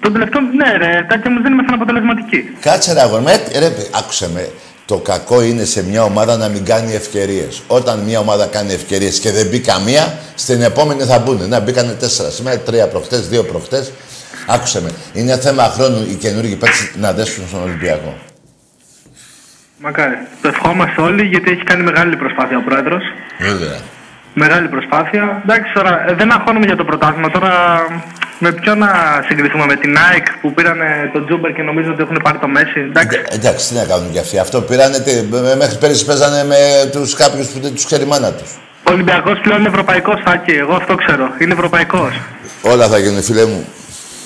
Το 0.00 0.10
τελευταίο, 0.12 0.40
ναι 0.40 0.76
ρε, 0.76 1.06
Τάκη 1.08 1.28
μου 1.28 1.42
δεν 1.42 1.52
ήμασταν 1.52 1.74
αποτελεσματικοί. 1.74 2.56
Κάτσε 2.60 2.92
ρε 2.92 3.00
αγόρι 3.00 3.22
μου, 3.22 3.28
ε, 3.28 3.58
ρε, 3.58 3.72
άκουσε 3.98 4.30
με. 4.34 4.48
Το 4.84 4.96
κακό 4.96 5.42
είναι 5.42 5.64
σε 5.64 5.84
μια 5.84 6.02
ομάδα 6.02 6.36
να 6.36 6.48
μην 6.48 6.64
κάνει 6.64 6.94
ευκαιρίες. 6.94 7.62
Όταν 7.66 7.98
μια 7.98 8.18
ομάδα 8.18 8.46
κάνει 8.46 8.72
ευκαιρίες 8.72 9.18
και 9.20 9.30
δεν 9.30 9.46
μπει 9.46 9.60
καμία, 9.60 10.18
στην 10.34 10.62
επόμενη 10.62 11.02
θα 11.02 11.18
μπουν. 11.18 11.48
Να 11.48 11.60
μπήκανε 11.60 11.92
τέσσερα 11.92 12.30
σήμερα, 12.30 12.58
τρία 12.58 12.88
προχτές, 12.88 13.28
δύο 13.28 13.42
προχτές. 13.42 13.92
Άκουσε 14.46 14.82
με. 14.82 14.90
Είναι 15.12 15.38
θέμα 15.38 15.62
χρόνου 15.62 16.06
οι 16.10 16.14
καινούργιοι 16.14 16.56
παίκτες 16.56 16.90
να 16.96 17.12
δέσουν 17.12 17.44
στον 17.48 17.62
Ολυμπιακό. 17.62 18.14
Μακάρι. 19.80 20.16
Το 20.42 20.48
ευχόμαστε 20.48 21.00
όλοι 21.00 21.22
γιατί 21.24 21.50
έχει 21.50 21.62
κάνει 21.64 21.82
μεγάλη 21.82 22.16
προσπάθεια 22.16 22.56
ο 22.58 22.62
πρόεδρος. 22.68 23.02
Βέβαια. 23.38 23.76
Μεγάλη 24.34 24.68
προσπάθεια. 24.68 25.40
Εντάξει, 25.44 25.72
τώρα 25.74 26.04
ε, 26.08 26.14
δεν 26.14 26.32
αγχώνομαι 26.32 26.66
για 26.66 26.76
το 26.76 26.84
πρωτάθλημα. 26.84 27.30
Τώρα 27.30 27.50
με 28.38 28.52
ποιο 28.52 28.74
να 28.74 28.88
συγκριθούμε 29.28 29.64
με 29.66 29.76
την 29.76 29.96
ΑΕΚ 30.10 30.26
που 30.40 30.52
πήραν 30.54 30.78
τον 31.12 31.26
Τζούμπερ 31.26 31.52
και 31.52 31.62
νομίζω 31.62 31.90
ότι 31.92 32.02
έχουν 32.02 32.18
πάρει 32.22 32.38
το 32.38 32.48
Μέση. 32.48 32.80
Εντάξει. 32.90 33.18
Ε, 33.30 33.34
εντάξει, 33.34 33.68
τι 33.68 33.74
να 33.74 33.84
κάνουν 33.84 34.10
κι 34.12 34.18
αυτοί. 34.18 34.38
Αυτό 34.38 34.60
πήρανε. 34.60 34.98
τι- 35.00 35.22
με- 35.30 35.56
Μέχρι 35.56 35.76
πέρυσι 35.78 36.04
παίζανε 36.06 36.44
με 36.44 36.56
τους 36.92 37.14
κάποιους 37.14 37.46
που 37.48 37.58
δεν 37.60 37.74
τους 37.74 37.84
ξέρει 37.84 38.02
η 38.02 38.06
μάνα 38.06 38.32
τους. 38.32 38.50
Ο 38.88 38.92
Ολυμπιακός 38.92 39.38
πλέον 39.42 39.58
είναι 39.58 39.68
ευρωπαϊκός, 39.68 40.22
Τάκη. 40.24 40.52
Εγώ 40.52 40.74
αυτό 40.74 40.94
ξέρω. 40.94 41.28
Είναι 41.38 41.52
ευρωπαϊκός. 41.52 42.20
Όλα 42.62 42.88
θα 42.88 42.98
γίνουν, 42.98 43.22
φίλε 43.22 43.44
μου. 43.44 43.66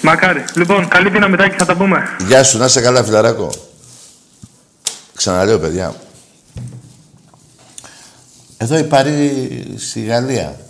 Μακάρι. 0.02 0.44
Λοιπόν, 0.54 0.88
καλή 0.88 1.08
δύναμη, 1.10 1.36
Τάκη, 1.36 1.54
θα 1.58 1.64
τα 1.66 1.74
πούμε. 1.74 2.08
Γεια 2.26 2.42
σου, 2.44 2.58
να 2.58 2.64
είσαι 2.64 2.80
καλά, 2.80 3.04
φιλαράκο. 3.04 3.50
Ξαναλέω, 5.22 5.58
παιδιά. 5.58 5.94
Εδώ 8.56 8.78
οι 8.78 8.84
Παροί 8.84 9.74
στη 9.76 10.00
Γαλλία 10.00 10.60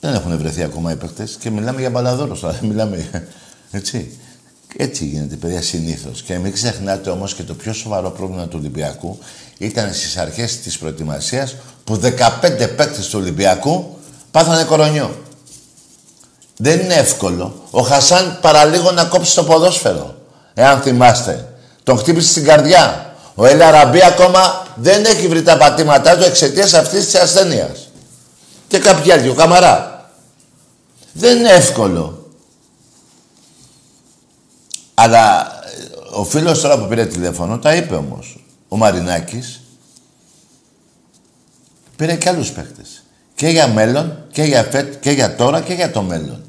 δεν 0.00 0.14
έχουν 0.14 0.38
βρεθεί 0.38 0.62
ακόμα 0.62 0.92
οι 0.92 0.96
παίκτες 0.96 1.36
και 1.40 1.50
μιλάμε 1.50 1.80
για 1.80 1.90
μπαλαδόρο 1.90 2.36
τώρα. 2.36 2.52
δεν 2.60 2.68
Μιλάμε, 2.68 3.26
έτσι. 3.70 4.18
Έτσι 4.76 5.04
γίνεται, 5.04 5.36
παιδιά, 5.36 5.62
συνήθως. 5.62 6.22
Και 6.22 6.38
μην 6.38 6.52
ξεχνάτε 6.52 7.10
όμως 7.10 7.34
και 7.34 7.42
το 7.42 7.54
πιο 7.54 7.72
σοβαρό 7.72 8.10
πρόβλημα 8.10 8.48
του 8.48 8.56
Ολυμπιακού 8.60 9.18
ήταν 9.58 9.94
στις 9.94 10.16
αρχές 10.16 10.60
της 10.60 10.78
προετοιμασίας 10.78 11.56
που 11.84 11.96
15 11.96 12.10
παίκτες 12.76 13.08
του 13.08 13.18
Ολυμπιακού 13.18 13.96
πάθανε 14.30 14.64
κορονιό. 14.64 15.22
Δεν 16.56 16.80
είναι 16.80 16.94
εύκολο. 16.94 17.66
Ο 17.70 17.80
Χασάν 17.80 18.38
παραλίγο 18.40 18.90
να 18.90 19.04
κόψει 19.04 19.34
το 19.34 19.44
ποδόσφαιρο. 19.44 20.16
Εάν 20.54 20.80
θυμάστε. 20.80 21.47
Τον 21.88 21.98
χτύπησε 21.98 22.28
στην 22.28 22.44
καρδιά. 22.44 23.14
Ο 23.34 23.46
Ελαραμπή 23.46 24.04
ακόμα 24.04 24.66
δεν 24.74 25.04
έχει 25.04 25.28
βρει 25.28 25.42
τα 25.42 25.56
πατήματά 25.56 26.16
του 26.16 26.24
εξαιτίας 26.24 26.74
αυτής 26.74 27.04
της 27.04 27.14
ασθένειας. 27.14 27.88
Και 28.68 28.78
κάποιοι 28.78 29.12
άλλοι, 29.12 29.28
ο 29.28 29.34
Καμαρά. 29.34 30.10
Δεν 31.12 31.38
είναι 31.38 31.50
εύκολο. 31.50 32.30
Αλλά 34.94 35.40
ε, 35.40 36.18
ο 36.18 36.24
φίλος 36.24 36.60
τώρα 36.60 36.78
που 36.78 36.88
πήρε 36.88 37.06
τηλέφωνο 37.06 37.58
τα 37.58 37.74
είπε 37.74 37.94
όμως. 37.94 38.44
Ο 38.68 38.76
Μαρινάκης 38.76 39.60
πήρε 41.96 42.14
και 42.14 42.28
άλλους 42.28 42.50
παίχτες. 42.50 43.02
Και 43.34 43.48
για 43.48 43.68
μέλλον, 43.68 44.24
και 44.32 44.42
για 44.42 44.62
φετ, 44.62 45.00
και 45.00 45.10
για 45.10 45.36
τώρα, 45.36 45.60
και 45.60 45.72
για 45.72 45.90
το 45.90 46.02
μέλλον. 46.02 46.44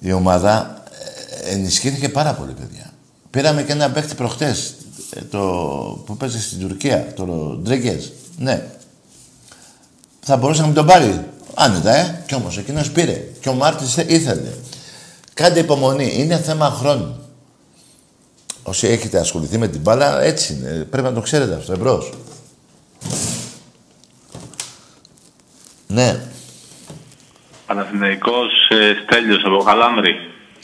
Η 0.00 0.12
ομάδα 0.12 0.82
ε, 1.44 1.52
ενισχύθηκε 1.52 2.08
πάρα 2.08 2.32
πολύ, 2.32 2.52
παιδιά. 2.52 2.79
Πήραμε 3.30 3.62
και 3.62 3.72
ένα 3.72 3.90
παίχτη 3.90 4.14
προχτές, 4.14 4.74
ε, 5.10 5.20
το, 5.30 5.38
που 6.06 6.16
παίζει 6.16 6.42
στην 6.42 6.60
Τουρκία, 6.60 7.12
το 7.16 7.24
Ντρέγκες. 7.62 8.12
Ναι. 8.38 8.66
Θα 10.20 10.36
μπορούσε 10.36 10.60
να 10.60 10.66
μην 10.66 10.74
τον 10.76 10.86
πάρει. 10.86 11.24
Άνετα, 11.54 11.94
ε. 11.96 12.22
Κι 12.26 12.34
όμως 12.34 12.58
εκείνος 12.58 12.90
πήρε. 12.90 13.24
Και 13.40 13.48
ο 13.48 13.54
Μάρτης 13.54 13.94
θε- 13.94 14.10
ήθελε. 14.10 14.48
Κάντε 15.34 15.60
υπομονή. 15.60 16.12
Είναι 16.16 16.38
θέμα 16.38 16.70
χρόνου. 16.70 17.18
Όσοι 18.62 18.86
έχετε 18.86 19.18
ασχοληθεί 19.18 19.58
με 19.58 19.68
την 19.68 19.80
μπάλα, 19.80 20.22
έτσι 20.22 20.52
είναι. 20.52 20.86
Πρέπει 20.90 21.06
να 21.06 21.12
το 21.12 21.20
ξέρετε 21.20 21.54
αυτό. 21.54 21.72
Εμπρός. 21.72 22.12
Ναι. 25.86 26.20
Παναθηναϊκός 27.66 28.68
ε, 28.68 28.92
Στέλιος 29.04 29.42
από 29.44 29.60
Χαλάνδρη. 29.60 30.14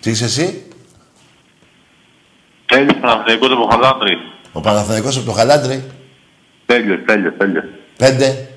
Τι 0.00 0.10
είσαι 0.10 0.24
εσύ; 0.24 0.65
Στέλιος 2.66 2.96
Παναθηναϊκός 3.00 3.50
από 3.52 3.68
Χαλάνδρη. 3.70 4.18
Ο 4.52 4.60
Παναθηναϊκός 4.60 5.16
από 5.16 5.26
το 5.26 5.32
Χαλάντρι. 5.32 5.84
Στέλιος, 6.64 6.98
Στέλιος, 7.02 7.32
Στέλιος. 7.34 7.64
Πέντε. 7.96 8.48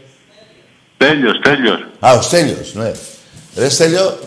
Στέλιος, 0.96 1.36
Στέλιος. 1.38 1.86
Α, 2.00 2.14
ο 2.14 2.22
Στέλιος, 2.22 2.74
ναι. 2.74 2.92
Ρε 3.58 3.70
Στέλιο, 3.70 4.20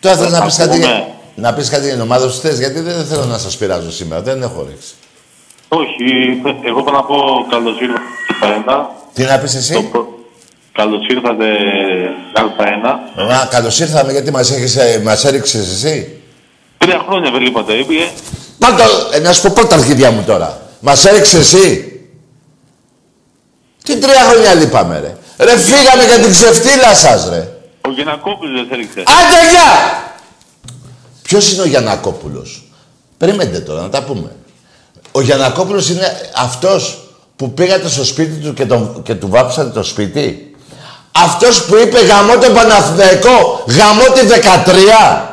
τώρα 0.00 0.16
θες 0.16 0.32
να 0.32 0.44
πεις 0.44 0.56
κάτι, 0.56 0.78
για... 0.78 1.08
να 1.34 1.54
πεις 1.54 1.70
κάτι 1.70 1.84
για 1.84 1.92
την 1.92 2.02
ομάδα 2.02 2.28
σου 2.28 2.40
θες, 2.40 2.58
γιατί 2.58 2.80
δεν 2.80 3.04
θέλω 3.04 3.24
να 3.24 3.38
σας 3.38 3.56
πειράζω 3.56 3.90
σήμερα, 3.90 4.22
δεν 4.22 4.42
έχω 4.42 4.60
όρεξη. 4.60 4.92
Όχι, 5.68 6.04
εγώ 6.64 6.82
πάω 6.82 6.94
να 6.94 7.02
πω 7.02 7.46
καλώς 7.50 7.80
ήρθατε 7.80 8.64
Α1. 8.66 8.86
Τι 9.14 9.22
να 9.22 9.38
πεις 9.38 9.54
εσύ; 9.54 9.90
Καλώς 10.72 11.06
ήρθατε 11.08 11.46
Α1. 12.34 12.86
Α, 13.32 13.46
καλώς 13.50 13.80
ήρθαμε 13.80 14.12
γιατί 14.12 14.30
μας, 14.30 14.50
έχεις, 14.50 14.76
ε, 14.76 15.00
μας 15.04 15.24
έριξες 15.24 15.68
εσύ; 15.72 16.22
Τρία 16.78 17.04
χρόνια 17.08 17.30
δεν 17.30 17.40
λείπατε, 17.40 17.72
είπε. 17.72 17.94
Πάντα, 18.58 18.84
ε, 19.12 19.18
να 19.18 19.32
σου 19.32 19.42
πω 19.42 19.50
πρώτα 19.54 19.74
αρχιδιά 19.74 20.10
μου 20.10 20.22
τώρα. 20.26 20.60
Μας 20.80 21.04
έριξες 21.04 21.40
εσύ. 21.40 21.92
Τι 23.84 23.98
τρία 23.98 24.20
χρόνια 24.30 24.54
λείπαμε 24.54 25.00
ρε. 25.00 25.16
Ρε 25.44 25.58
φύγαμε 25.58 26.04
για 26.04 26.18
την 26.18 26.30
ξεφτύλα 26.30 26.94
σας 26.94 27.28
ρε. 27.28 27.48
Ο 27.80 27.90
Γιανακόπουλος 27.90 28.60
δεν 28.60 28.72
έριξε. 28.72 29.00
Άντε 29.00 29.50
γεια! 29.50 30.02
Ποιος 31.22 31.52
είναι 31.52 31.62
ο 31.62 31.66
Γιανακόπουλος; 31.66 32.62
Περιμένετε 33.18 33.60
τώρα 33.60 33.80
να 33.80 33.88
τα 33.88 34.02
πούμε. 34.02 34.30
Ο 35.12 35.20
Γιανακόπουλος 35.20 35.88
είναι 35.88 36.30
αυτός 36.36 37.08
που 37.36 37.54
πήγατε 37.54 37.88
στο 37.88 38.04
σπίτι 38.04 38.46
του 38.46 38.54
και, 38.54 38.66
τον, 38.66 39.02
και 39.02 39.14
του 39.14 39.28
βάψατε 39.28 39.70
το 39.70 39.82
σπίτι; 39.82 40.54
Αυτός 41.12 41.64
που 41.64 41.76
είπε 41.76 42.00
γαμώ 42.00 42.38
τον 42.38 42.54
Παναθηναϊκό, 42.54 43.64
γαμώ 43.66 44.04
τη 44.14 44.26
13. 44.26 45.24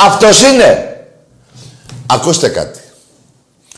Αυτός 0.00 0.42
είναι. 0.42 0.93
Ακούστε 2.06 2.48
κάτι. 2.48 2.80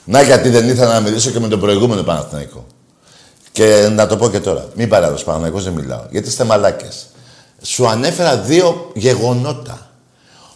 Να 0.04 0.22
γιατί 0.22 0.48
δεν 0.48 0.68
ήθελα 0.68 0.92
να 0.92 1.00
μιλήσω 1.00 1.30
και 1.30 1.40
με 1.40 1.48
τον 1.48 1.60
προηγούμενο 1.60 2.02
Παναθηναϊκό. 2.02 2.66
Και 3.52 3.88
να 3.92 4.06
το 4.06 4.16
πω 4.16 4.30
και 4.30 4.40
τώρα. 4.40 4.68
Μην 4.74 4.88
παράδοση 4.88 5.24
Παναθηναϊκός 5.24 5.64
δεν 5.64 5.72
μιλάω. 5.72 6.02
Γιατί 6.10 6.28
είστε 6.28 6.44
μαλάκες. 6.44 7.06
Σου 7.62 7.88
ανέφερα 7.88 8.36
δύο 8.36 8.90
γεγονότα. 8.94 9.90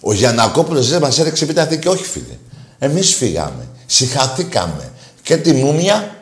Ο 0.00 0.12
Γιανακόπουλος 0.12 0.88
δεν 0.88 1.00
μας 1.00 1.18
έριξε 1.18 1.46
πίτα 1.46 1.66
και 1.66 1.88
όχι 1.88 2.04
φίλε. 2.04 2.38
Εμείς 2.78 3.14
φύγαμε. 3.14 3.68
Συχαθήκαμε. 3.86 4.92
Και 5.22 5.36
τη 5.36 5.52
Μούμια 5.52 6.14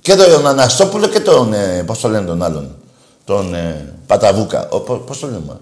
και 0.00 0.14
τον 0.14 0.46
Αναστόπουλο 0.46 1.06
και 1.06 1.20
τον, 1.20 1.52
ε, 1.52 1.82
πώς 1.86 2.00
το 2.00 2.08
λένε 2.08 2.26
τον 2.26 2.42
άλλον, 2.42 2.76
τον 3.24 3.54
ε, 3.54 3.94
Παταβούκα. 4.06 4.68
Ο, 4.68 4.80
πώς, 4.80 5.00
πώς 5.06 5.18
το 5.18 5.26
λένε, 5.26 5.42
μα. 5.46 5.60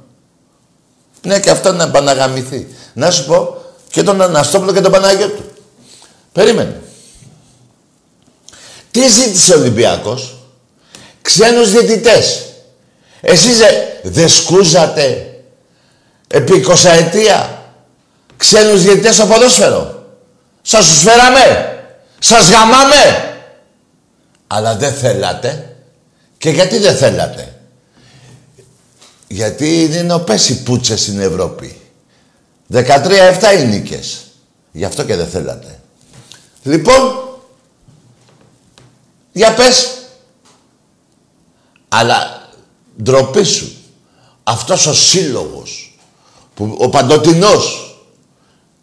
Ναι, 1.27 1.41
και 1.41 1.51
αυτό 1.51 1.73
να 1.73 1.85
επαναγαμηθεί. 1.85 2.69
Να 2.95 3.11
σου 3.11 3.27
πω 3.27 3.57
και 3.93 4.03
τον 4.03 4.23
Αναστόπουλο 4.23 4.73
και 4.73 4.81
τον 4.81 4.93
Παναγιώτου. 4.93 5.43
Περίμενε. 6.33 6.81
Τι 8.91 9.09
ζήτησε 9.09 9.55
ο 9.55 9.59
Ολυμπιακός; 9.61 10.37
Ξένους 11.23 11.71
διαιτητές. 11.71 12.47
Εσείς 13.21 13.61
ε, 13.61 14.01
δεν 14.03 14.29
σκούζατε 14.29 15.35
επί 16.29 16.65
20 16.69 16.75
ετία 16.85 17.63
ξένους 18.37 18.83
διαιτητές 18.83 19.15
στο 19.15 19.27
ποδόσφαιρο; 19.27 20.07
Σας 20.63 20.87
τους 20.89 21.03
φέραμε. 21.03 21.77
Σας 22.19 22.51
γαμάμε. 22.51 23.35
Αλλά 24.47 24.77
δεν 24.77 24.93
θέλατε. 24.93 25.77
Και 26.39 26.51
γιατί 26.51 26.79
δεν 26.79 26.97
θέλατε; 26.97 27.55
Γιατί 29.29 29.83
είναι 29.83 30.03
νοπές 30.03 30.49
οι 30.49 30.63
πούτσες 30.63 31.01
στην 31.01 31.21
Ευρώπη. 31.21 31.82
13-7 32.73 33.61
οι 33.61 33.65
νίκες. 33.65 34.25
Γι' 34.73 34.85
αυτό 34.85 35.05
και 35.05 35.17
δεν 35.17 35.29
θέλατε. 35.29 35.81
Λοιπόν, 36.63 37.29
για 39.33 39.55
πες. 39.55 39.97
Αλλά 41.89 42.49
ντροπή 43.03 43.45
σου. 43.45 43.73
Αυτός 44.43 44.87
ο 44.87 44.95
σύλλογος, 44.95 45.99
που, 46.55 46.77
ο 46.79 46.89
παντοτινός, 46.89 47.97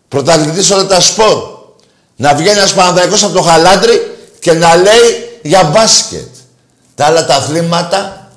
πρωταθλητής 0.07 0.71
όλα 0.71 0.85
τα 0.85 0.99
σπορ, 0.99 1.57
να 2.15 2.35
βγαίνει 2.35 2.57
ένας 2.57 2.73
Παναδαϊκός 2.73 3.23
από 3.23 3.33
το 3.33 3.41
χαλάντρι 3.41 4.17
και 4.39 4.53
να 4.53 4.75
λέει 4.75 5.39
για 5.41 5.63
μπάσκετ. 5.63 6.27
Τα 6.95 7.05
άλλα 7.05 7.25
τα 7.25 7.35
αθλήματα, 7.35 8.31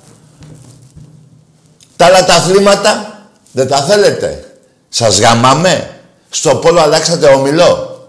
τα 1.95 2.05
άλλα 2.05 2.25
τα 2.25 2.33
αθλήματα 2.33 3.27
δεν 3.51 3.67
τα 3.67 3.83
θέλετε. 3.83 4.52
Σας 4.95 5.19
γαμάμε. 5.19 5.89
Στο 6.29 6.55
πόλο 6.55 6.81
αλλάξατε 6.81 7.27
ομιλό. 7.27 8.07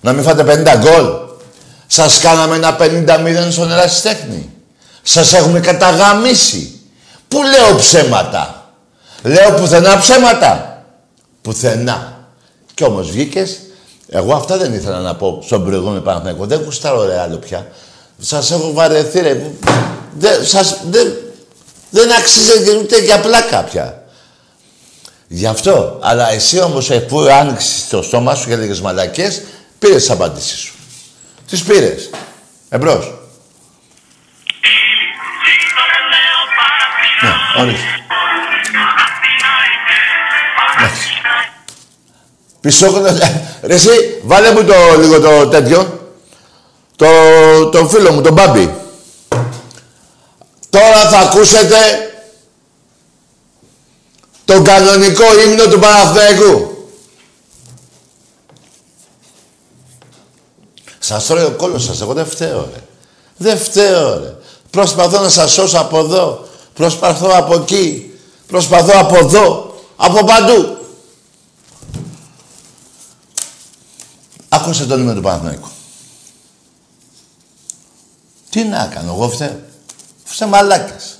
Να 0.00 0.12
μην 0.12 0.22
φάτε 0.22 0.42
50 0.42 0.76
γκολ. 0.78 1.04
Σας 1.86 2.18
κάναμε 2.18 2.56
ένα 2.56 2.76
50-0 2.80 3.50
στον 3.50 3.70
ερασιτέχνη. 3.72 4.50
Σας 5.02 5.32
έχουμε 5.32 5.60
καταγαμίσει. 5.60 6.80
Πού 7.28 7.38
λέω 7.42 7.76
ψέματα; 7.76 8.72
Λέω 9.22 9.52
πουθενά 9.52 9.98
ψέματα. 9.98 10.84
Πουθενά. 11.42 12.28
Κι 12.74 12.84
όμως 12.84 13.10
βγήκες. 13.10 13.58
Εγώ 14.08 14.34
αυτά 14.34 14.56
δεν 14.56 14.72
ήθελα 14.72 15.00
να 15.00 15.14
πω 15.14 15.42
στον 15.44 15.64
προηγούμενο 15.64 16.00
Παναθηναϊκό. 16.00 16.46
Δεν 16.46 16.64
κουστάρω 16.64 17.04
ρε 17.04 17.20
άλλο 17.20 17.36
πια. 17.36 17.66
Σας 18.18 18.50
έχω 18.50 18.72
βαρεθεί 18.72 19.20
ρε. 19.20 19.50
Δεν, 20.18 20.46
σας, 20.46 20.78
δεν, 20.90 21.12
δεν 21.90 22.12
αξίζει 22.12 22.76
ούτε 22.76 22.98
για 22.98 23.20
πλάκα 23.20 23.62
πια. 23.62 23.95
Γι' 25.28 25.46
αυτό. 25.46 25.98
Αλλά 26.02 26.30
εσύ 26.30 26.60
όμως 26.60 26.90
που 27.08 27.20
άνοιξες 27.20 27.86
το 27.88 28.02
στόμα 28.02 28.34
σου 28.34 28.48
και 28.48 28.56
λέγες 28.56 28.80
μαλακές, 28.80 29.42
πήρες 29.78 29.96
τις 29.96 30.10
απαντήσεις 30.10 30.58
σου. 30.58 30.74
Τις 31.48 31.62
πήρες. 31.62 32.10
Εμπρός. 32.68 33.14
Ναι, 37.22 37.62
ορίστε. 37.62 37.86
Εντάξει. 40.78 41.06
Πισόκονα... 42.60 43.10
Ρε 43.62 43.74
εσύ, 43.74 44.20
βάλε 44.22 44.52
μου 44.52 44.64
το 44.64 44.74
λίγο 44.98 45.20
το 45.20 45.48
τέτοιο. 45.48 46.10
Το, 46.96 47.06
το 47.68 47.88
φίλο 47.88 48.12
μου, 48.12 48.20
τον 48.20 48.32
Μπάμπη. 48.32 48.74
Τώρα 50.70 51.08
θα 51.10 51.18
ακούσετε 51.18 51.76
τον 54.46 54.64
κανονικό 54.64 55.40
ύμνο 55.46 55.66
του 55.66 55.78
Παναθηναϊκού. 55.78 56.70
Σας 60.98 61.26
τρώει 61.26 61.44
ο 61.44 61.50
κόλλος 61.50 61.84
σας, 61.84 62.00
εγώ 62.00 62.12
δεν 62.12 62.26
φταίω 62.26 62.70
ρε. 62.74 62.80
Δεν 63.36 63.58
φταίω 63.58 64.18
ρε. 64.18 64.36
Προσπαθώ 64.70 65.20
να 65.20 65.28
σας 65.28 65.52
σώσω 65.52 65.78
από 65.78 65.98
εδώ. 65.98 66.48
Προσπαθώ 66.74 67.28
από 67.28 67.54
εκεί. 67.54 68.14
Προσπαθώ 68.46 68.92
από 68.98 69.16
εδώ. 69.16 69.74
Από 69.96 70.24
παντού. 70.24 70.76
Άκουσε 74.48 74.86
τον 74.86 75.00
ύμνο 75.00 75.14
του 75.14 75.20
Παναθηναϊκού. 75.20 75.68
Τι 78.50 78.64
να 78.64 78.86
κάνω, 78.86 79.12
εγώ 79.12 79.28
φταίω. 79.28 79.60
Φταίω 80.24 80.48
μαλάκες. 80.48 81.18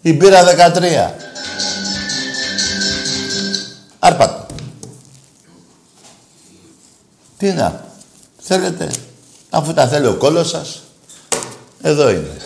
Η 0.00 0.12
μπύρα 0.12 0.44
13. 0.44 1.23
Άρπατο. 4.06 4.46
Τι 7.36 7.52
να. 7.52 7.84
Θέλετε. 8.38 8.90
Αφού 9.50 9.74
τα 9.74 9.88
θέλει 9.88 10.06
ο 10.06 10.14
κόλλος 10.14 10.48
σας, 10.48 10.82
εδώ 11.80 12.10
είναι. 12.10 12.36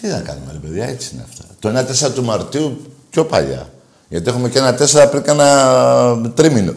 Τι 0.00 0.06
να 0.06 0.20
κάνουμε, 0.20 0.52
ρε 0.52 0.58
παιδιά, 0.58 0.84
έτσι 0.84 1.10
είναι 1.12 1.24
αυτά. 1.28 1.44
Το 1.58 1.68
1-4 2.08 2.12
του 2.14 2.24
Μαρτίου 2.24 2.92
πιο 3.10 3.24
παλιά. 3.24 3.70
Γιατί 4.08 4.28
έχουμε 4.28 4.48
και 4.48 4.58
ένα 4.58 4.76
4 4.78 5.08
πριν 5.10 5.22
κάνα 5.22 6.30
τρίμηνο. 6.34 6.74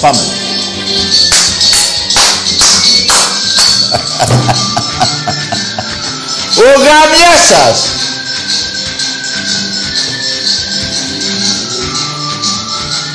Πάμε. 0.00 0.18
Ο 6.56 6.80
γαμιάς 6.80 7.46
σας. 7.48 7.88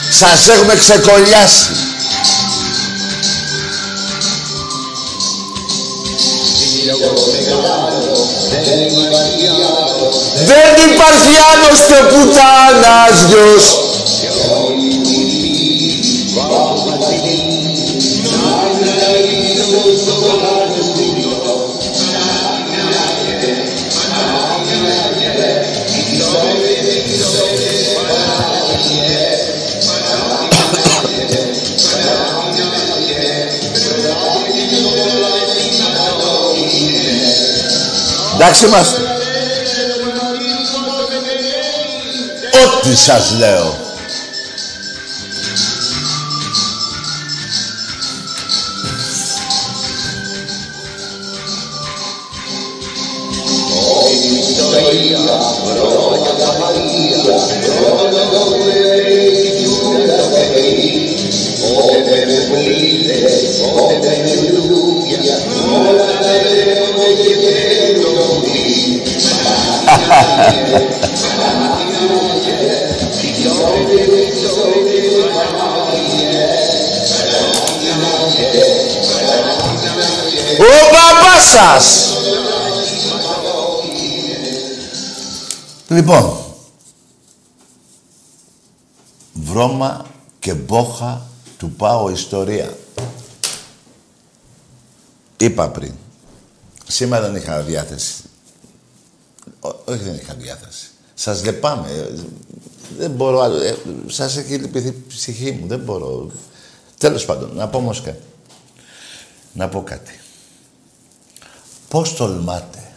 Σας 0.10 0.48
έχουμε 0.48 0.76
ξεκολλιάσει. 0.76 1.72
Δεν 10.46 10.92
υπάρχει 10.92 11.34
άλλος 11.52 11.80
και 11.88 11.96
πουτάνας 12.10 13.24
γιος. 13.28 13.99
Εντάξει 38.40 38.66
είμαστε. 38.66 39.02
Ό,τι 42.66 42.96
σας 42.96 43.32
λέω. 43.38 43.89
Σας. 81.60 82.08
Λοιπόν, 85.88 86.38
βρώμα 89.34 90.06
και 90.40 90.54
μπόχα 90.54 91.22
του 91.58 91.72
πάω 91.72 92.10
ιστορία. 92.10 92.78
Είπα 95.38 95.70
πριν, 95.70 95.94
σήμερα 96.88 97.26
δεν 97.32 97.36
είχα 97.42 97.62
διάθεση. 97.62 98.14
Ό- 99.60 99.76
όχι 99.86 100.04
δεν 100.04 100.16
είχα 100.16 100.34
διάθεση. 100.34 100.88
Σας 101.14 101.44
λεπάμε. 101.44 101.90
ε, 101.92 102.20
Δεν 102.98 103.12
μπορώ 103.12 103.40
άλλο. 103.42 103.62
ε, 103.62 103.78
Σας 104.08 104.38
έχει 104.38 104.56
λυπηθεί 104.56 104.88
η 104.88 105.04
ψυχή 105.08 105.52
μου. 105.52 105.68
Δεν 105.68 105.80
μπορώ. 105.80 106.32
Τέλος 106.98 107.26
πάντων, 107.26 107.56
να 107.56 107.68
πω 107.68 107.78
όμως 107.78 108.02
κάτι. 108.02 108.22
Να 109.54 109.68
πω 109.70 109.84
κάτι. 109.84 110.20
Πώς 111.90 112.16
τολμάτε; 112.16 112.92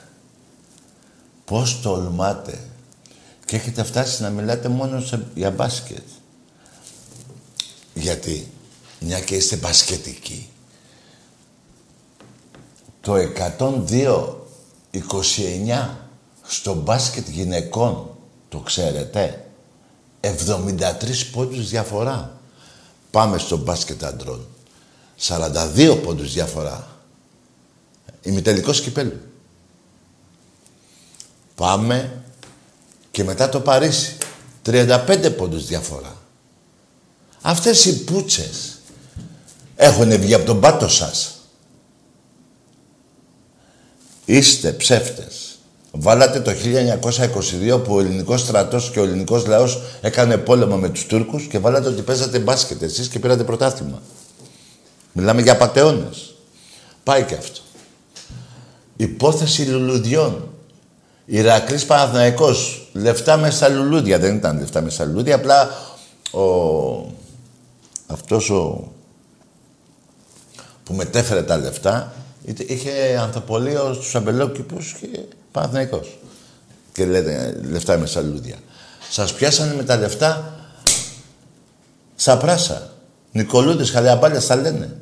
Πώς 1.45 1.81
τολμάτε; 1.81 2.69
Και 3.45 3.57
έχετε 3.57 3.83
φτάσει 3.83 4.23
να 4.23 4.31
μιλάτε 4.31 4.69
μόνο 4.69 5.01
σε, 5.01 5.27
για 5.35 5.51
μπάσκετ. 5.51 6.03
Γιατί, 7.95 8.53
μια 9.01 9.21
και 9.21 9.35
είστε 9.35 9.57
μπασκετικοί. 9.57 10.49
Το 13.01 13.15
102-29 13.15 15.89
στο 16.47 16.75
μπάσκετ 16.75 17.29
γυναικών, 17.29 18.17
το 18.49 18.59
ξέρετε, 18.59 19.47
73 20.21 21.31
πόντους 21.33 21.69
διαφορά. 21.69 22.41
Πάμε 23.11 23.39
στο 23.39 23.57
μπάσκετ 23.57 24.05
αντρών. 24.05 24.47
42 25.21 26.01
πόντους 26.05 26.33
διαφορά. 26.33 26.92
Ημιτελικός 28.23 28.81
κυπέλου. 28.81 29.21
Πάμε 31.55 32.23
και 33.11 33.25
μετά 33.25 33.49
το 33.49 33.61
Παρίσι. 33.61 34.17
35 34.67 35.31
πόντους 35.37 35.67
διαφορά. 35.67 36.17
Αυτές 37.41 37.85
οι 37.85 38.05
πούτσες 38.05 38.79
έχουν 39.77 40.21
βγει 40.21 40.35
από 40.35 40.45
τον 40.45 40.61
πάτο 40.61 40.89
σας. 40.89 41.37
Είστε 44.25 44.73
ψεύτες. 44.73 45.59
Βάλατε 45.91 46.41
το 46.41 46.51
1922 46.51 47.83
που 47.85 47.95
ο 47.95 48.01
ελληνικός 48.01 48.41
στρατός 48.41 48.91
και 48.91 49.01
ο 49.01 49.03
ελληνικός 49.03 49.47
λαός 49.47 49.83
έκανε 50.01 50.37
πόλεμο 50.37 50.77
με 50.77 50.89
τους 50.89 51.07
Τούρκους 51.07 51.47
και 51.47 51.59
βάλατε 51.59 51.89
ότι 51.89 52.03
παίζατε 52.03 52.39
μπάσκετ 52.39 52.83
εσείς 52.83 53.09
και 53.09 53.19
πήρατε 53.19 53.45
πρωτάθλημα. 53.45 54.03
Μιλάμε 55.13 55.43
για 55.43 55.57
πατεώνες. 55.57 56.35
Πάει 57.05 57.25
και 57.25 57.35
αυτό. 57.35 57.61
Υπόθεση 58.97 59.63
λουλουδιών. 59.63 60.49
Ηρακλής 61.25 61.87
Παναθηναϊκός. 61.87 62.89
Λεφτά 62.93 63.37
μέσα 63.37 63.57
στα 63.57 63.69
λουλούδια. 63.69 64.19
Δεν 64.19 64.35
ήταν 64.35 64.59
λεφτά 64.59 64.81
μέσα 64.81 64.95
στα 64.95 65.05
λουλούδια. 65.05 65.35
Απλά 65.35 65.71
ο... 66.31 67.13
αυτός 68.07 68.51
ο... 68.51 68.93
που 70.85 70.95
μετέφερε 70.95 71.43
τα 71.43 71.57
λεφτά 71.57 72.13
είτε- 72.45 72.71
είχε 72.71 73.19
ανθοπολείο 73.21 73.93
στους 73.93 74.15
αμπελόκηπους 74.15 74.97
και 75.01 75.07
Παναθηναϊκός. 75.53 76.19
Και 76.93 77.07
λέτε 77.07 77.61
λεφτά 77.71 77.99
μέσα 77.99 78.13
στα 78.13 78.21
λουλούδια. 78.21 78.57
Σας 79.11 79.33
πιάσανε 79.35 79.75
με 79.75 79.83
τα 79.85 79.97
λεφτά 79.97 80.55
στα 82.15 82.37
πράσα. 82.37 82.91
Νικολούδες, 83.33 83.91
χαλιαμπάλια 83.91 84.43
τα 84.43 84.57
λένε. 84.57 84.97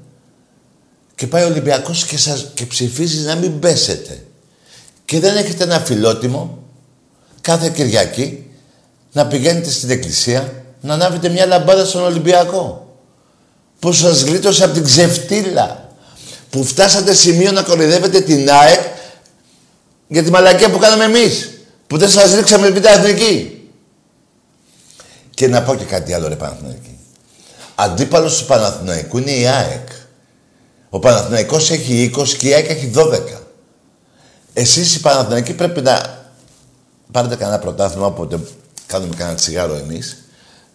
Και 1.21 1.27
πάει 1.27 1.43
ο 1.43 1.47
Ολυμπιακός 1.47 2.05
και, 2.05 2.19
σας, 2.19 2.51
και 2.55 2.67
ψηφίζεις 2.67 3.25
να 3.25 3.35
μην 3.35 3.59
πέσετε. 3.59 4.25
Και 5.05 5.21
δεν 5.21 5.37
έχετε 5.37 5.65
ένα 5.65 5.79
φιλότιμο 5.81 6.59
κάθε 7.41 7.69
Κυριακή 7.69 8.51
να 9.13 9.27
πηγαίνετε 9.27 9.71
στην 9.71 9.91
εκκλησία 9.91 10.53
να 10.81 10.95
ανάβετε 10.95 11.29
μια 11.29 11.47
λαμπάδα 11.47 11.85
στον 11.85 12.03
Ολυμπιακό. 12.03 12.97
Που 13.79 13.93
σας 13.93 14.23
γλίτωσε 14.23 14.65
από 14.65 14.75
την 14.75 14.85
ξεφτύλα. 14.85 15.89
Που 16.51 16.65
φτάσατε 16.65 17.15
σημείο 17.15 17.53
να 17.53 17.63
κορυδεύετε 17.63 18.21
την 18.21 18.51
ΑΕΚ 18.51 18.81
για 20.09 20.23
τη 20.23 20.31
μαλακία 20.31 20.71
που 20.71 20.79
κάναμε 20.79 21.05
εμείς. 21.05 21.51
Που 21.87 21.99
δεν 21.99 22.09
σας 22.09 22.35
ρίξαμε 22.35 22.71
β' 22.71 22.85
εθνική. 22.85 23.69
Και 25.31 25.49
να 25.49 25.63
πω 25.63 25.75
και 25.75 25.85
κάτι 25.85 26.13
άλλο 26.13 26.29
ρε 26.29 26.37
Παναθηναϊκή. 26.37 26.99
Αντίπαλος 27.75 28.39
του 28.39 28.47
Παναθηναϊκού 28.47 29.19
είναι 29.19 29.33
η 29.33 29.47
ΑΕΚ. 29.47 29.89
Ο 30.91 30.99
Παναθηναϊκός 30.99 31.71
έχει 31.71 32.11
20 32.17 32.29
και 32.29 32.49
η 32.49 32.55
ΑΕΚ 32.55 32.71
έχει 32.71 32.91
12. 32.95 33.41
Εσείς 34.53 34.95
οι 34.95 35.01
Παναθηναϊκοί 35.01 35.55
πρέπει 35.55 35.81
να 35.81 36.19
πάρετε 37.13 37.37
κανένα 37.37 37.59
πρωτάθλημα, 37.59 38.07
όποτε 38.07 38.41
κάνουμε 38.87 39.15
κανένα 39.17 39.37
τσιγάρο 39.37 39.75
εμείς, 39.75 40.25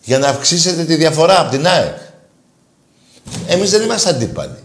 για 0.03 0.19
να 0.19 0.27
αυξήσετε 0.27 0.83
τη 0.83 0.95
διαφορά 0.95 1.39
από 1.39 1.51
την 1.51 1.67
ΑΕΚ. 1.67 1.95
Εμείς 3.47 3.71
δεν 3.71 3.81
είμαστε 3.81 4.09
αντίπαλοι. 4.09 4.63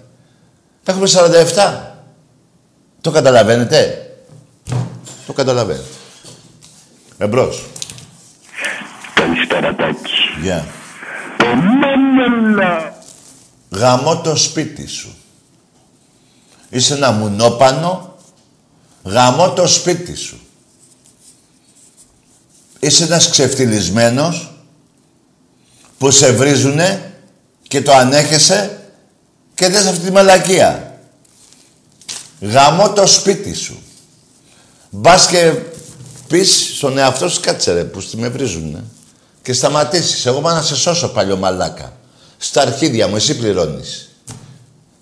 Έχουμε 0.85 1.07
47. 1.55 1.81
Το 3.01 3.11
καταλαβαίνετε; 3.11 4.11
Το 5.27 5.33
καταλαβαίνετε. 5.33 5.85
Εμπρός. 7.19 7.67
Καλησπέρα 9.15 9.75
Τάκης. 9.75 10.19
Γεια. 10.43 10.67
Εμένα 11.43 12.95
Γαμώ 13.71 14.21
το 14.21 14.37
σπίτι 14.37 14.87
σου. 14.87 15.15
Είσαι 16.71 16.95
ένα 16.95 17.11
μουνόπανο. 17.11 18.16
Γαμώ 19.05 19.53
το 19.53 19.66
σπίτι 19.66 20.14
σου. 20.14 20.41
Είσαι 22.81 23.05
ένας 23.05 23.31
ξεφτυλισμένος 23.31 24.55
που 25.99 26.11
σε 26.11 26.33
βρίζουνε 26.33 27.14
και 27.68 27.83
το 27.83 27.93
ανέχεσαι 27.93 28.81
και 29.55 29.68
δες 29.68 29.87
αυτή 29.87 30.05
τη 30.05 30.11
μαλακία. 30.11 31.01
Γαμώ 32.41 32.93
το 32.93 33.07
σπίτι 33.07 33.55
σου. 33.55 33.83
Μπας 34.91 35.27
και 35.27 35.53
πεις 36.29 36.73
στον 36.77 36.99
εαυτό 36.99 37.29
σου 37.29 37.41
κάτσε 37.41 37.73
ρε 37.73 37.85
που 37.85 38.01
στη 38.01 38.16
με 38.16 38.29
βρίζουνε 38.29 38.85
και 39.43 39.53
σταματήσεις. 39.53 40.27
Εγώ 40.27 40.41
πάω 40.41 40.55
να 40.55 40.62
σε 40.62 40.77
σώσω 40.77 41.09
παλιό 41.09 41.37
μαλάκα. 41.37 41.93
Στα 42.39 42.62
αρχίδια 42.62 43.09
μου 43.09 43.16
εσύ 43.16 43.37
πληρώνεις. 43.37 44.10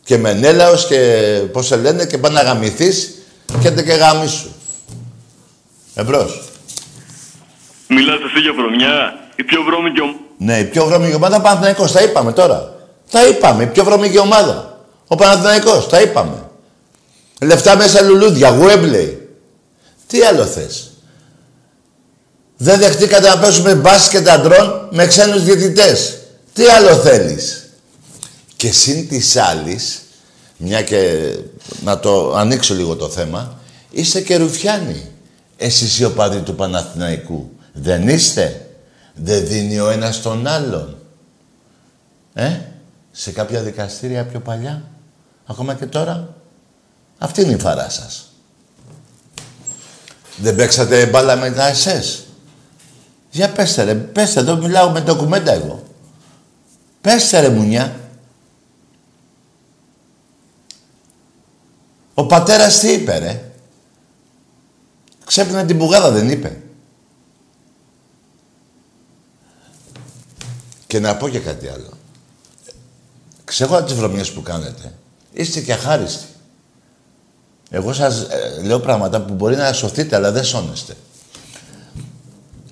Και 0.08 0.18
Μενέλαος 0.18 0.86
και 0.86 0.96
πώς 1.52 1.66
σε 1.66 1.76
λένε 1.76 2.06
και 2.06 2.18
πάνε 2.18 2.34
να 2.34 2.48
γαμηθείς 2.48 3.14
και 3.46 3.52
έρχεται 3.54 3.82
και 3.82 3.92
γαμίσου. 3.92 4.48
Εμπρός. 5.94 6.42
Μιλάς 7.88 8.16
εσύ 8.16 8.40
για 8.40 8.52
βρωμιά. 8.52 9.18
Η 9.36 9.42
πιο 9.42 9.62
βρώμικη 9.62 10.00
ομάδα. 10.00 10.18
Ναι, 10.38 10.58
η 10.58 10.64
πιο 10.64 10.84
βρώμικη 10.84 11.14
ομάδα 11.14 11.40
Παναθηναϊκός. 11.40 11.92
Τα 11.92 12.02
είπαμε 12.02 12.32
τώρα. 12.32 12.74
Τα 13.10 13.26
είπαμε. 13.26 13.62
Η 13.62 13.66
πιο 13.66 13.84
βρώμικη 13.84 14.18
ομάδα. 14.18 14.86
Ο 15.06 15.14
Παναθηναϊκός. 15.14 15.88
Τα 15.88 16.00
είπαμε. 16.00 16.50
Λεφτά 17.40 17.76
μέσα 17.76 18.02
λουλούδια. 18.02 18.48
Γουέμπλεϊ. 18.48 19.28
Τι 20.06 20.22
άλλο 20.22 20.44
θες; 20.44 20.90
Δεν 22.56 22.78
δεχτήκατε 22.78 23.28
να 23.28 23.38
παίζουμε 23.38 23.74
μπάσκετ 23.74 24.28
αντρών 24.28 24.88
με 24.90 25.06
ξένους 25.06 25.42
διαιτητές. 25.44 26.18
Τι 26.52 26.64
άλλο 26.64 26.94
θέλεις; 26.94 27.67
Και 28.58 28.72
συν 28.72 29.08
της 29.08 29.36
άλλης, 29.36 30.02
μια 30.56 30.82
και 30.82 31.32
να 31.84 31.98
το 31.98 32.34
ανοίξω 32.34 32.74
λίγο 32.74 32.96
το 32.96 33.08
θέμα, 33.08 33.58
είστε 33.90 34.20
και 34.20 34.36
ρουφιάνοι. 34.36 35.06
Εσείς 35.56 35.98
οι 35.98 36.04
οπαδοί 36.04 36.40
του 36.40 36.54
Παναθηναϊκού. 36.54 37.50
Δεν 37.72 38.08
είστε; 38.08 38.68
Δεν 39.14 39.46
δίνει 39.46 39.80
ο 39.80 39.90
ένας 39.90 40.22
τον 40.22 40.46
άλλον. 40.46 40.96
Ε, 42.34 42.60
σε 43.12 43.30
κάποια 43.30 43.62
δικαστήρια 43.62 44.24
πιο 44.24 44.40
παλιά, 44.40 44.82
ακόμα 45.46 45.74
και 45.74 45.86
τώρα. 45.86 46.34
Αυτή 47.18 47.42
είναι 47.42 47.52
η 47.52 47.58
φαρά 47.58 47.90
σας. 47.90 48.32
Δεν 50.36 50.56
παίξατε 50.56 51.06
μπάλα 51.06 51.36
με 51.36 51.50
τα 51.50 51.66
ΕΣΕΣ. 51.66 52.26
Για 53.30 53.50
πέστε 53.50 53.82
ρε, 53.82 53.94
πέστε, 53.94 54.40
εδώ 54.40 54.56
μιλάω 54.56 54.90
με 54.90 55.00
ντοκουμέντα 55.00 55.52
εγώ. 55.52 55.82
Πέστε 57.00 57.40
ρε 57.40 57.48
μουνιά. 57.48 57.96
Ο 62.18 62.26
πατέρας 62.26 62.78
τι 62.78 62.92
είπε 62.92 63.18
ρε; 63.18 63.50
Ξέπλυνε 65.24 65.64
την 65.64 65.78
πουγάδα 65.78 66.10
δεν 66.10 66.30
είπε. 66.30 66.62
Και 70.86 71.00
να 71.00 71.16
πω 71.16 71.28
και 71.28 71.38
κάτι 71.38 71.68
άλλο. 71.68 71.90
Ξέρω 73.44 73.82
τις 73.82 73.94
βρωμιές 73.94 74.32
που 74.32 74.42
κάνετε. 74.42 74.94
Είστε 75.32 75.60
και 75.60 75.72
αχάριστοι. 75.72 76.26
Εγώ 77.70 77.92
σας 77.92 78.20
ε, 78.20 78.60
λέω 78.62 78.80
πράγματα 78.80 79.20
που 79.20 79.34
μπορεί 79.34 79.56
να 79.56 79.72
σωθείτε, 79.72 80.16
αλλά 80.16 80.32
δεν 80.32 80.44
σώνεστε. 80.44 80.96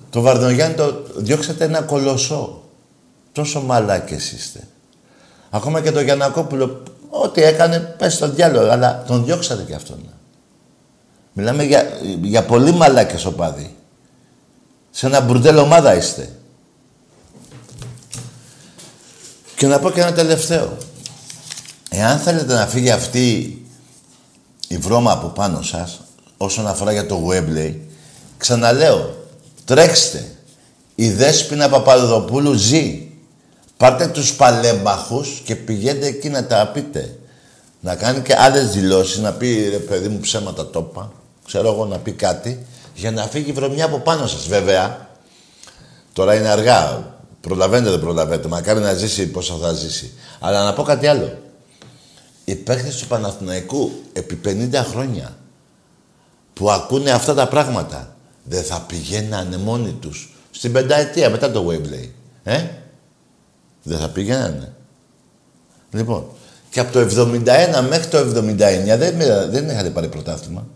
Το 0.09 0.21
Βαρδινογιάννη 0.21 0.75
το 0.75 1.03
διώξατε 1.15 1.63
ένα 1.63 1.81
κολοσσό. 1.81 2.63
Τόσο 3.31 3.61
μαλάκες 3.61 4.31
είστε. 4.31 4.67
Ακόμα 5.49 5.81
και 5.81 5.91
το 5.91 6.01
Γιανακόπουλο, 6.01 6.83
ό,τι 7.23 7.41
έκανε, 7.43 7.79
πες 7.79 8.13
στο 8.13 8.29
διάλογο, 8.29 8.69
αλλά 8.69 9.03
τον 9.07 9.25
διώξατε 9.25 9.63
και 9.63 9.75
αυτόν. 9.75 9.97
Μιλάμε 11.33 11.63
για, 11.63 11.87
για 12.21 12.45
πολύ 12.45 12.71
μαλάκες 12.71 13.25
οπαδοί. 13.25 13.75
Σε 14.91 15.05
ένα 15.05 15.21
μπουρδέλο 15.21 15.61
ομάδα 15.61 15.95
είστε. 15.95 16.29
Και 19.55 19.67
να 19.67 19.79
πω 19.79 19.89
και 19.89 20.01
ένα 20.01 20.13
τελευταίο. 20.13 20.77
Εάν 21.89 22.19
θέλετε 22.19 22.53
να 22.53 22.67
φύγει 22.67 22.91
αυτή 22.91 23.57
η 24.67 24.77
βρώμα 24.77 25.11
από 25.11 25.27
πάνω 25.27 25.61
σας, 25.61 25.99
όσον 26.37 26.67
αφορά 26.67 26.91
για 26.91 27.05
το 27.05 27.27
Webley, 27.29 27.75
ξαναλέω, 28.37 29.27
τρέξτε. 29.65 30.31
Η 30.95 31.11
Δέσποινα 31.11 31.69
Παπαδοπούλου 31.69 32.53
ζει. 32.53 33.06
Πάρτε 33.77 34.07
τους 34.07 34.35
παλέμπαχους 34.35 35.41
και 35.43 35.55
πηγαίνετε 35.55 36.07
εκεί 36.07 36.29
να 36.29 36.45
τα 36.45 36.67
πείτε. 36.73 37.19
Να 37.79 37.95
κάνει 37.95 38.21
και 38.21 38.35
άλλες 38.37 38.69
δηλώσεις, 38.69 39.17
να 39.17 39.31
πει 39.33 39.69
ρε 39.69 39.77
παιδί 39.77 40.07
μου 40.07 40.19
ψέματα 40.19 40.69
το 40.69 40.87
είπα, 40.89 41.11
ξέρω 41.45 41.71
εγώ 41.71 41.85
να 41.85 41.97
πει 41.97 42.11
κάτι, 42.11 42.65
για 42.95 43.11
να 43.11 43.23
φύγει 43.23 43.49
η 43.49 43.53
βρωμιά 43.53 43.85
από 43.85 43.99
πάνω 43.99 44.27
σας. 44.27 44.47
Βέβαια, 44.47 45.07
τώρα 46.13 46.35
είναι 46.35 46.47
αργά, 46.47 47.13
προλαβαίνετε 47.41 47.89
δεν 47.89 47.99
προλαβαίνετε, 47.99 48.47
μακάρι 48.47 48.79
να 48.79 48.93
ζήσει 48.93 49.27
πόσο 49.27 49.57
θα 49.61 49.73
ζήσει. 49.73 50.11
Αλλά 50.39 50.63
να 50.63 50.73
πω 50.73 50.83
κάτι 50.83 51.07
άλλο. 51.07 51.37
Οι 52.45 52.55
παίχτες 52.55 52.95
του 52.95 53.07
Παναθηναϊκού 53.07 53.91
επί 54.13 54.39
50 54.45 54.83
χρόνια 54.89 55.37
που 56.53 56.71
ακούνε 56.71 57.11
αυτά 57.11 57.33
τα 57.33 57.47
πράγματα 57.47 58.15
δεν 58.43 58.63
θα 58.63 58.81
πηγαίνανε 58.87 59.57
μόνοι 59.57 59.91
τους 59.91 60.35
στην 60.51 60.71
πενταετία 60.71 61.29
μετά 61.29 61.51
το 61.51 61.67
Webley. 61.69 62.09
Ε; 62.43 62.65
Δεν 63.87 63.99
θα 63.99 64.09
πηγαίνανε. 64.09 64.73
Λοιπόν, 65.91 66.27
και 66.69 66.79
από 66.79 66.91
το 66.91 66.99
71 66.99 67.87
μέχρι 67.89 68.07
το 68.07 68.17
79 68.17 68.55
δεν, 68.97 69.17
δεν 69.49 69.69
είχατε 69.69 69.89
πάρει 69.89 70.07
πρωτάθλημα. 70.07 70.67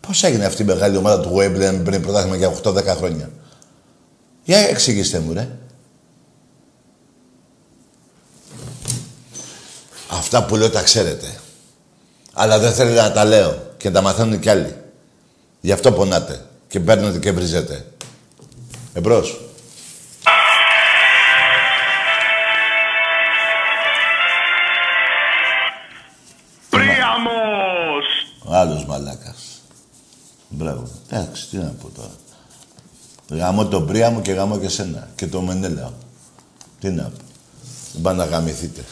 Πώς 0.00 0.22
έγινε 0.22 0.44
αυτή 0.44 0.62
η 0.62 0.64
μεγάλη 0.64 0.96
ομάδα 0.96 1.22
του 1.22 1.36
Webley 1.36 1.58
να 1.58 1.72
μην 1.72 1.84
παίρνει 1.84 2.00
πρωτάθλημα 2.00 2.36
για 2.36 2.52
8-10 2.62 2.84
χρόνια; 2.84 3.30
Για 4.44 4.58
εξηγήστε 4.58 5.18
μου, 5.18 5.32
ρε. 5.32 5.48
Αυτά 10.10 10.44
που 10.44 10.56
λέω 10.56 10.70
τα 10.70 10.82
ξέρετε. 10.82 11.26
Αλλά 12.32 12.58
δεν 12.58 12.72
θέλετε 12.72 13.02
να 13.02 13.12
τα 13.12 13.24
λέω 13.24 13.74
και 13.76 13.90
τα 13.90 14.00
μαθαίνουν 14.00 14.40
κι 14.40 14.48
άλλοι. 14.48 14.76
Γι' 15.60 15.72
αυτό 15.72 15.92
πονάτε 15.92 16.44
και 16.68 16.80
παίρνετε 16.80 17.18
και 17.18 17.32
βρίζετε. 17.32 17.84
Εμπρός. 18.92 19.45
Πρίαμος! 28.46 28.66
Άλλος 28.66 28.86
μαλάκας. 28.86 29.60
Μπράβο. 30.48 30.88
Εντάξει, 31.10 31.48
τι 31.48 31.56
να 31.56 31.74
πω 31.80 31.88
τώρα. 31.88 32.14
Γαμώ 33.30 33.66
τον 33.66 33.86
Πρίαμο 33.86 34.20
και 34.20 34.32
γαμώ 34.32 34.58
και 34.58 34.68
σένα. 34.68 35.08
Και 35.14 35.26
το 35.26 35.40
Μενέλα. 35.40 35.92
Τι 36.80 36.90
να 36.90 37.02
πω. 37.02 37.24
Δεν 37.92 38.02
πάνε 38.02 38.24
να 38.24 38.30
γαμηθείτε. 38.30 38.84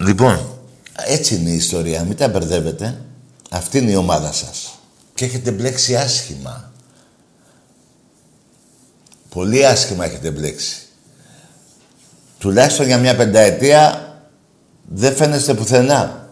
Λοιπόν, 0.00 0.58
έτσι 0.94 1.34
είναι 1.34 1.50
η 1.50 1.54
ιστορία. 1.54 2.04
Μην 2.04 2.16
τα 2.16 2.28
μπερδεύετε. 2.28 3.00
Αυτή 3.50 3.78
είναι 3.78 3.90
η 3.90 3.96
ομάδα 3.96 4.32
σας. 4.32 4.78
Και 5.14 5.24
έχετε 5.24 5.50
μπλέξει 5.50 5.96
άσχημα. 5.96 6.72
Πολύ 9.28 9.66
άσχημα 9.66 10.04
έχετε 10.04 10.30
μπλέξει. 10.30 10.86
Τουλάχιστον 12.38 12.86
για 12.86 12.98
μια 12.98 13.16
πενταετία 13.16 14.08
δεν 14.88 15.16
φαίνεστε 15.16 15.54
πουθενά. 15.54 16.23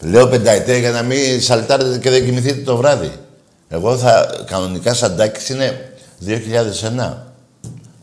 Λέω 0.00 0.28
πενταετία 0.28 0.78
για 0.78 0.90
να 0.90 1.02
μην 1.02 1.42
σαλτάρετε 1.42 1.98
και 1.98 2.10
δεν 2.10 2.24
κοιμηθείτε 2.24 2.60
το 2.60 2.76
βράδυ. 2.76 3.12
Εγώ 3.68 3.98
θα, 3.98 4.44
κανονικά 4.46 4.94
σαντάκι 4.94 5.52
είναι 5.52 5.92
2001. 6.26 7.14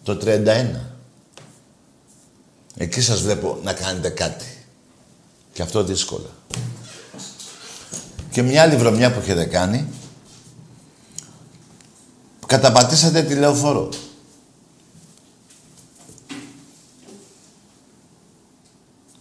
Το 0.03 0.19
31. 0.23 0.65
Εκεί 2.77 3.01
σας 3.01 3.21
βλέπω 3.21 3.59
να 3.63 3.73
κάνετε 3.73 4.09
κάτι. 4.09 4.45
Και 5.53 5.61
αυτό 5.61 5.83
δύσκολα. 5.83 6.29
Και 8.31 8.41
μια 8.41 8.61
άλλη 8.61 8.75
βρωμιά 8.75 9.11
που 9.13 9.19
έχετε 9.19 9.45
κάνει, 9.45 9.87
καταπατήσατε 12.45 13.21
τη 13.23 13.35
λεωφόρο. 13.35 13.89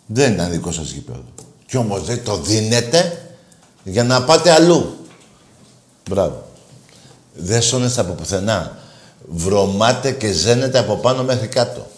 Δεν 0.07 0.33
ήταν 0.33 0.51
δικό 0.51 0.73
σας 0.73 0.91
γήπεδο. 0.91 1.42
Κι 1.73 1.79
όμως 1.79 2.05
δεν 2.05 2.25
το 2.25 2.37
δίνετε 2.37 3.29
για 3.85 4.05
να 4.05 4.25
πάτε 4.25 4.51
αλλού. 4.51 4.97
Μπράβο. 6.11 6.49
Δεν 7.35 7.63
σώνεστε 7.63 8.01
από 8.01 8.13
πουθενά. 8.13 8.79
Βρωμάτε 9.29 10.11
και 10.11 10.33
ζένετε 10.33 10.79
από 10.79 10.97
πάνω 10.97 11.25
μέχρι 11.25 11.47
κάτω. 11.47 11.91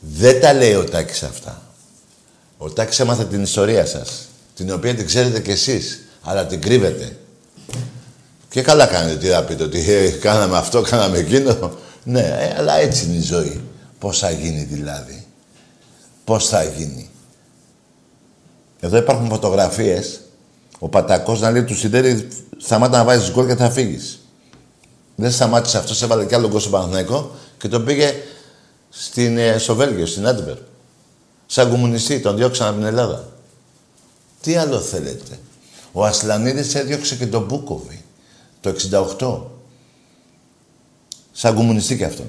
Δεν 0.00 0.40
τα 0.40 0.52
λέει 0.52 0.74
ο 0.74 0.84
Τάκης 0.84 1.22
αυτά. 1.22 1.62
Ο 2.58 2.70
Τάκης 2.70 3.00
έμαθε 3.00 3.24
την 3.24 3.42
ιστορία 3.42 3.86
σας, 3.86 4.28
την 4.54 4.72
οποία 4.72 4.94
την 4.94 5.06
ξέρετε 5.06 5.40
κι 5.40 5.50
εσείς, 5.50 6.00
αλλά 6.22 6.46
την 6.46 6.60
κρύβετε. 6.60 7.16
Και 8.48 8.62
καλά 8.62 8.86
κάνετε 8.86 9.16
τι 9.16 9.26
θα 9.26 9.44
πείτε, 9.44 9.62
ότι 9.62 9.92
ε, 9.92 10.10
κάναμε 10.10 10.56
αυτό, 10.56 10.80
κάναμε 10.80 11.18
εκείνο. 11.18 11.78
Ναι, 12.04 12.20
ε, 12.20 12.54
αλλά 12.58 12.76
έτσι 12.76 13.04
είναι 13.04 13.16
η 13.16 13.22
ζωή. 13.22 13.60
Πώς 13.98 14.18
θα 14.18 14.30
γίνει 14.30 14.62
δηλαδή. 14.62 15.26
Πώς 16.24 16.48
θα 16.48 16.64
γίνει. 16.64 17.08
Εδώ 18.84 18.96
υπάρχουν 18.96 19.28
φωτογραφίες. 19.28 20.20
Ο 20.78 20.88
Παττακός 20.88 21.40
να 21.40 21.50
λέει 21.50 21.64
του 21.64 21.76
Σιδέρη 21.76 22.28
σταμάτα 22.56 22.98
να 22.98 23.04
βάζεις 23.04 23.30
γκολ 23.30 23.46
και 23.46 23.54
θα 23.54 23.70
φύγεις. 23.70 24.18
Δεν 25.14 25.30
σταμάτησε 25.30 25.78
αυτός, 25.78 26.02
έβαλε 26.02 26.24
κι 26.24 26.34
άλλο 26.34 26.48
γκολ 26.48 26.60
στο 26.60 26.70
Παναθηναϊκό 26.70 27.30
και 27.58 27.68
τον 27.68 27.84
πήγε 27.84 28.14
στην, 28.90 29.38
ε, 29.38 29.58
στο 29.58 29.74
Βέλγιο, 29.74 30.06
στην 30.06 30.26
Αντβέρπ. 30.26 30.56
Σαν 31.46 31.70
κομμουνιστή, 31.70 32.20
τον 32.20 32.36
διώξαν 32.36 32.66
από 32.68 32.76
την 32.76 32.86
Ελλάδα. 32.86 33.28
Τι 34.40 34.56
άλλο 34.56 34.80
θέλετε. 34.80 35.38
Ο 35.92 36.04
Ασλανίδης 36.04 36.74
έδιωξε 36.74 37.14
και 37.16 37.26
τον 37.26 37.44
Μπούκοβι 37.44 38.04
το 38.60 38.68
68. 38.68 39.40
Σαν 41.32 41.54
κομμουνιστή 41.54 41.96
κι 41.96 42.04
αυτόν. 42.04 42.26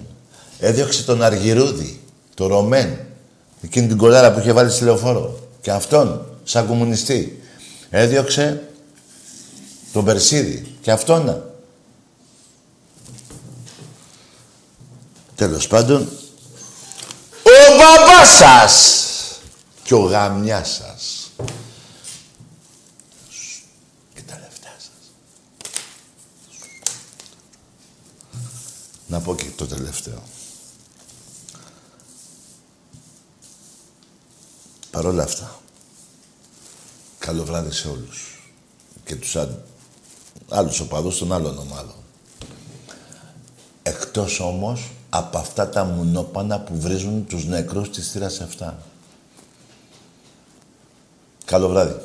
Έδιωξε 0.60 1.04
τον 1.04 1.24
Αργυρούδη, 1.24 2.02
τον 2.34 2.48
Ρωμέν, 2.48 2.98
εκείνη 3.62 3.88
την 3.88 3.98
κολάρα 3.98 4.34
που 4.34 4.40
είχε 4.40 4.52
βάλει 4.52 4.72
στη 4.72 4.84
λεωφόρο. 4.84 5.40
Και 5.62 5.72
αυτόν, 5.72 6.30
σαν 6.46 6.68
κομμουνιστή. 6.68 7.44
Έδιωξε 7.90 8.70
τον 9.94 10.06
Περσίδη. 10.06 10.78
Και 10.82 10.92
αυτόν. 10.92 11.44
Τέλος 15.36 15.68
πάντων, 15.68 16.10
ο 17.44 17.76
μπαμπάς 17.78 18.36
σας 18.38 19.40
και 19.84 19.94
ο 19.94 20.00
γαμιάς 20.00 20.70
σας. 20.70 21.32
Και 24.14 24.22
τα 24.22 24.40
λεφτά 24.40 24.76
σας. 24.78 25.12
Να 29.08 29.20
πω 29.20 29.36
και 29.36 29.46
το 29.56 29.66
τελευταίο. 29.66 30.24
Παρ' 34.92 35.06
όλα 35.06 35.24
αυτά, 35.24 35.60
καλό 37.26 37.44
βράδυ 37.44 37.72
σε 37.72 37.88
όλους. 37.88 38.40
Και 39.06 39.16
τους 39.16 39.36
α... 39.36 39.48
άλλους 40.50 40.80
οπαδούς 40.80 41.18
των 41.18 41.34
άλλων 41.34 41.58
ομάδων. 41.58 41.96
Εκτός 43.84 44.40
όμως 44.40 44.92
από 45.10 45.38
αυτά 45.38 45.70
τα 45.70 45.84
μουνόπανα 45.84 46.60
που 46.60 46.80
βρίζουν 46.80 47.26
τους 47.26 47.46
νεκρούς 47.46 47.90
της 47.90 48.12
θύρας 48.12 48.42
7. 48.60 48.74
Καλό 51.46 51.68
βράδυ. 51.68 51.96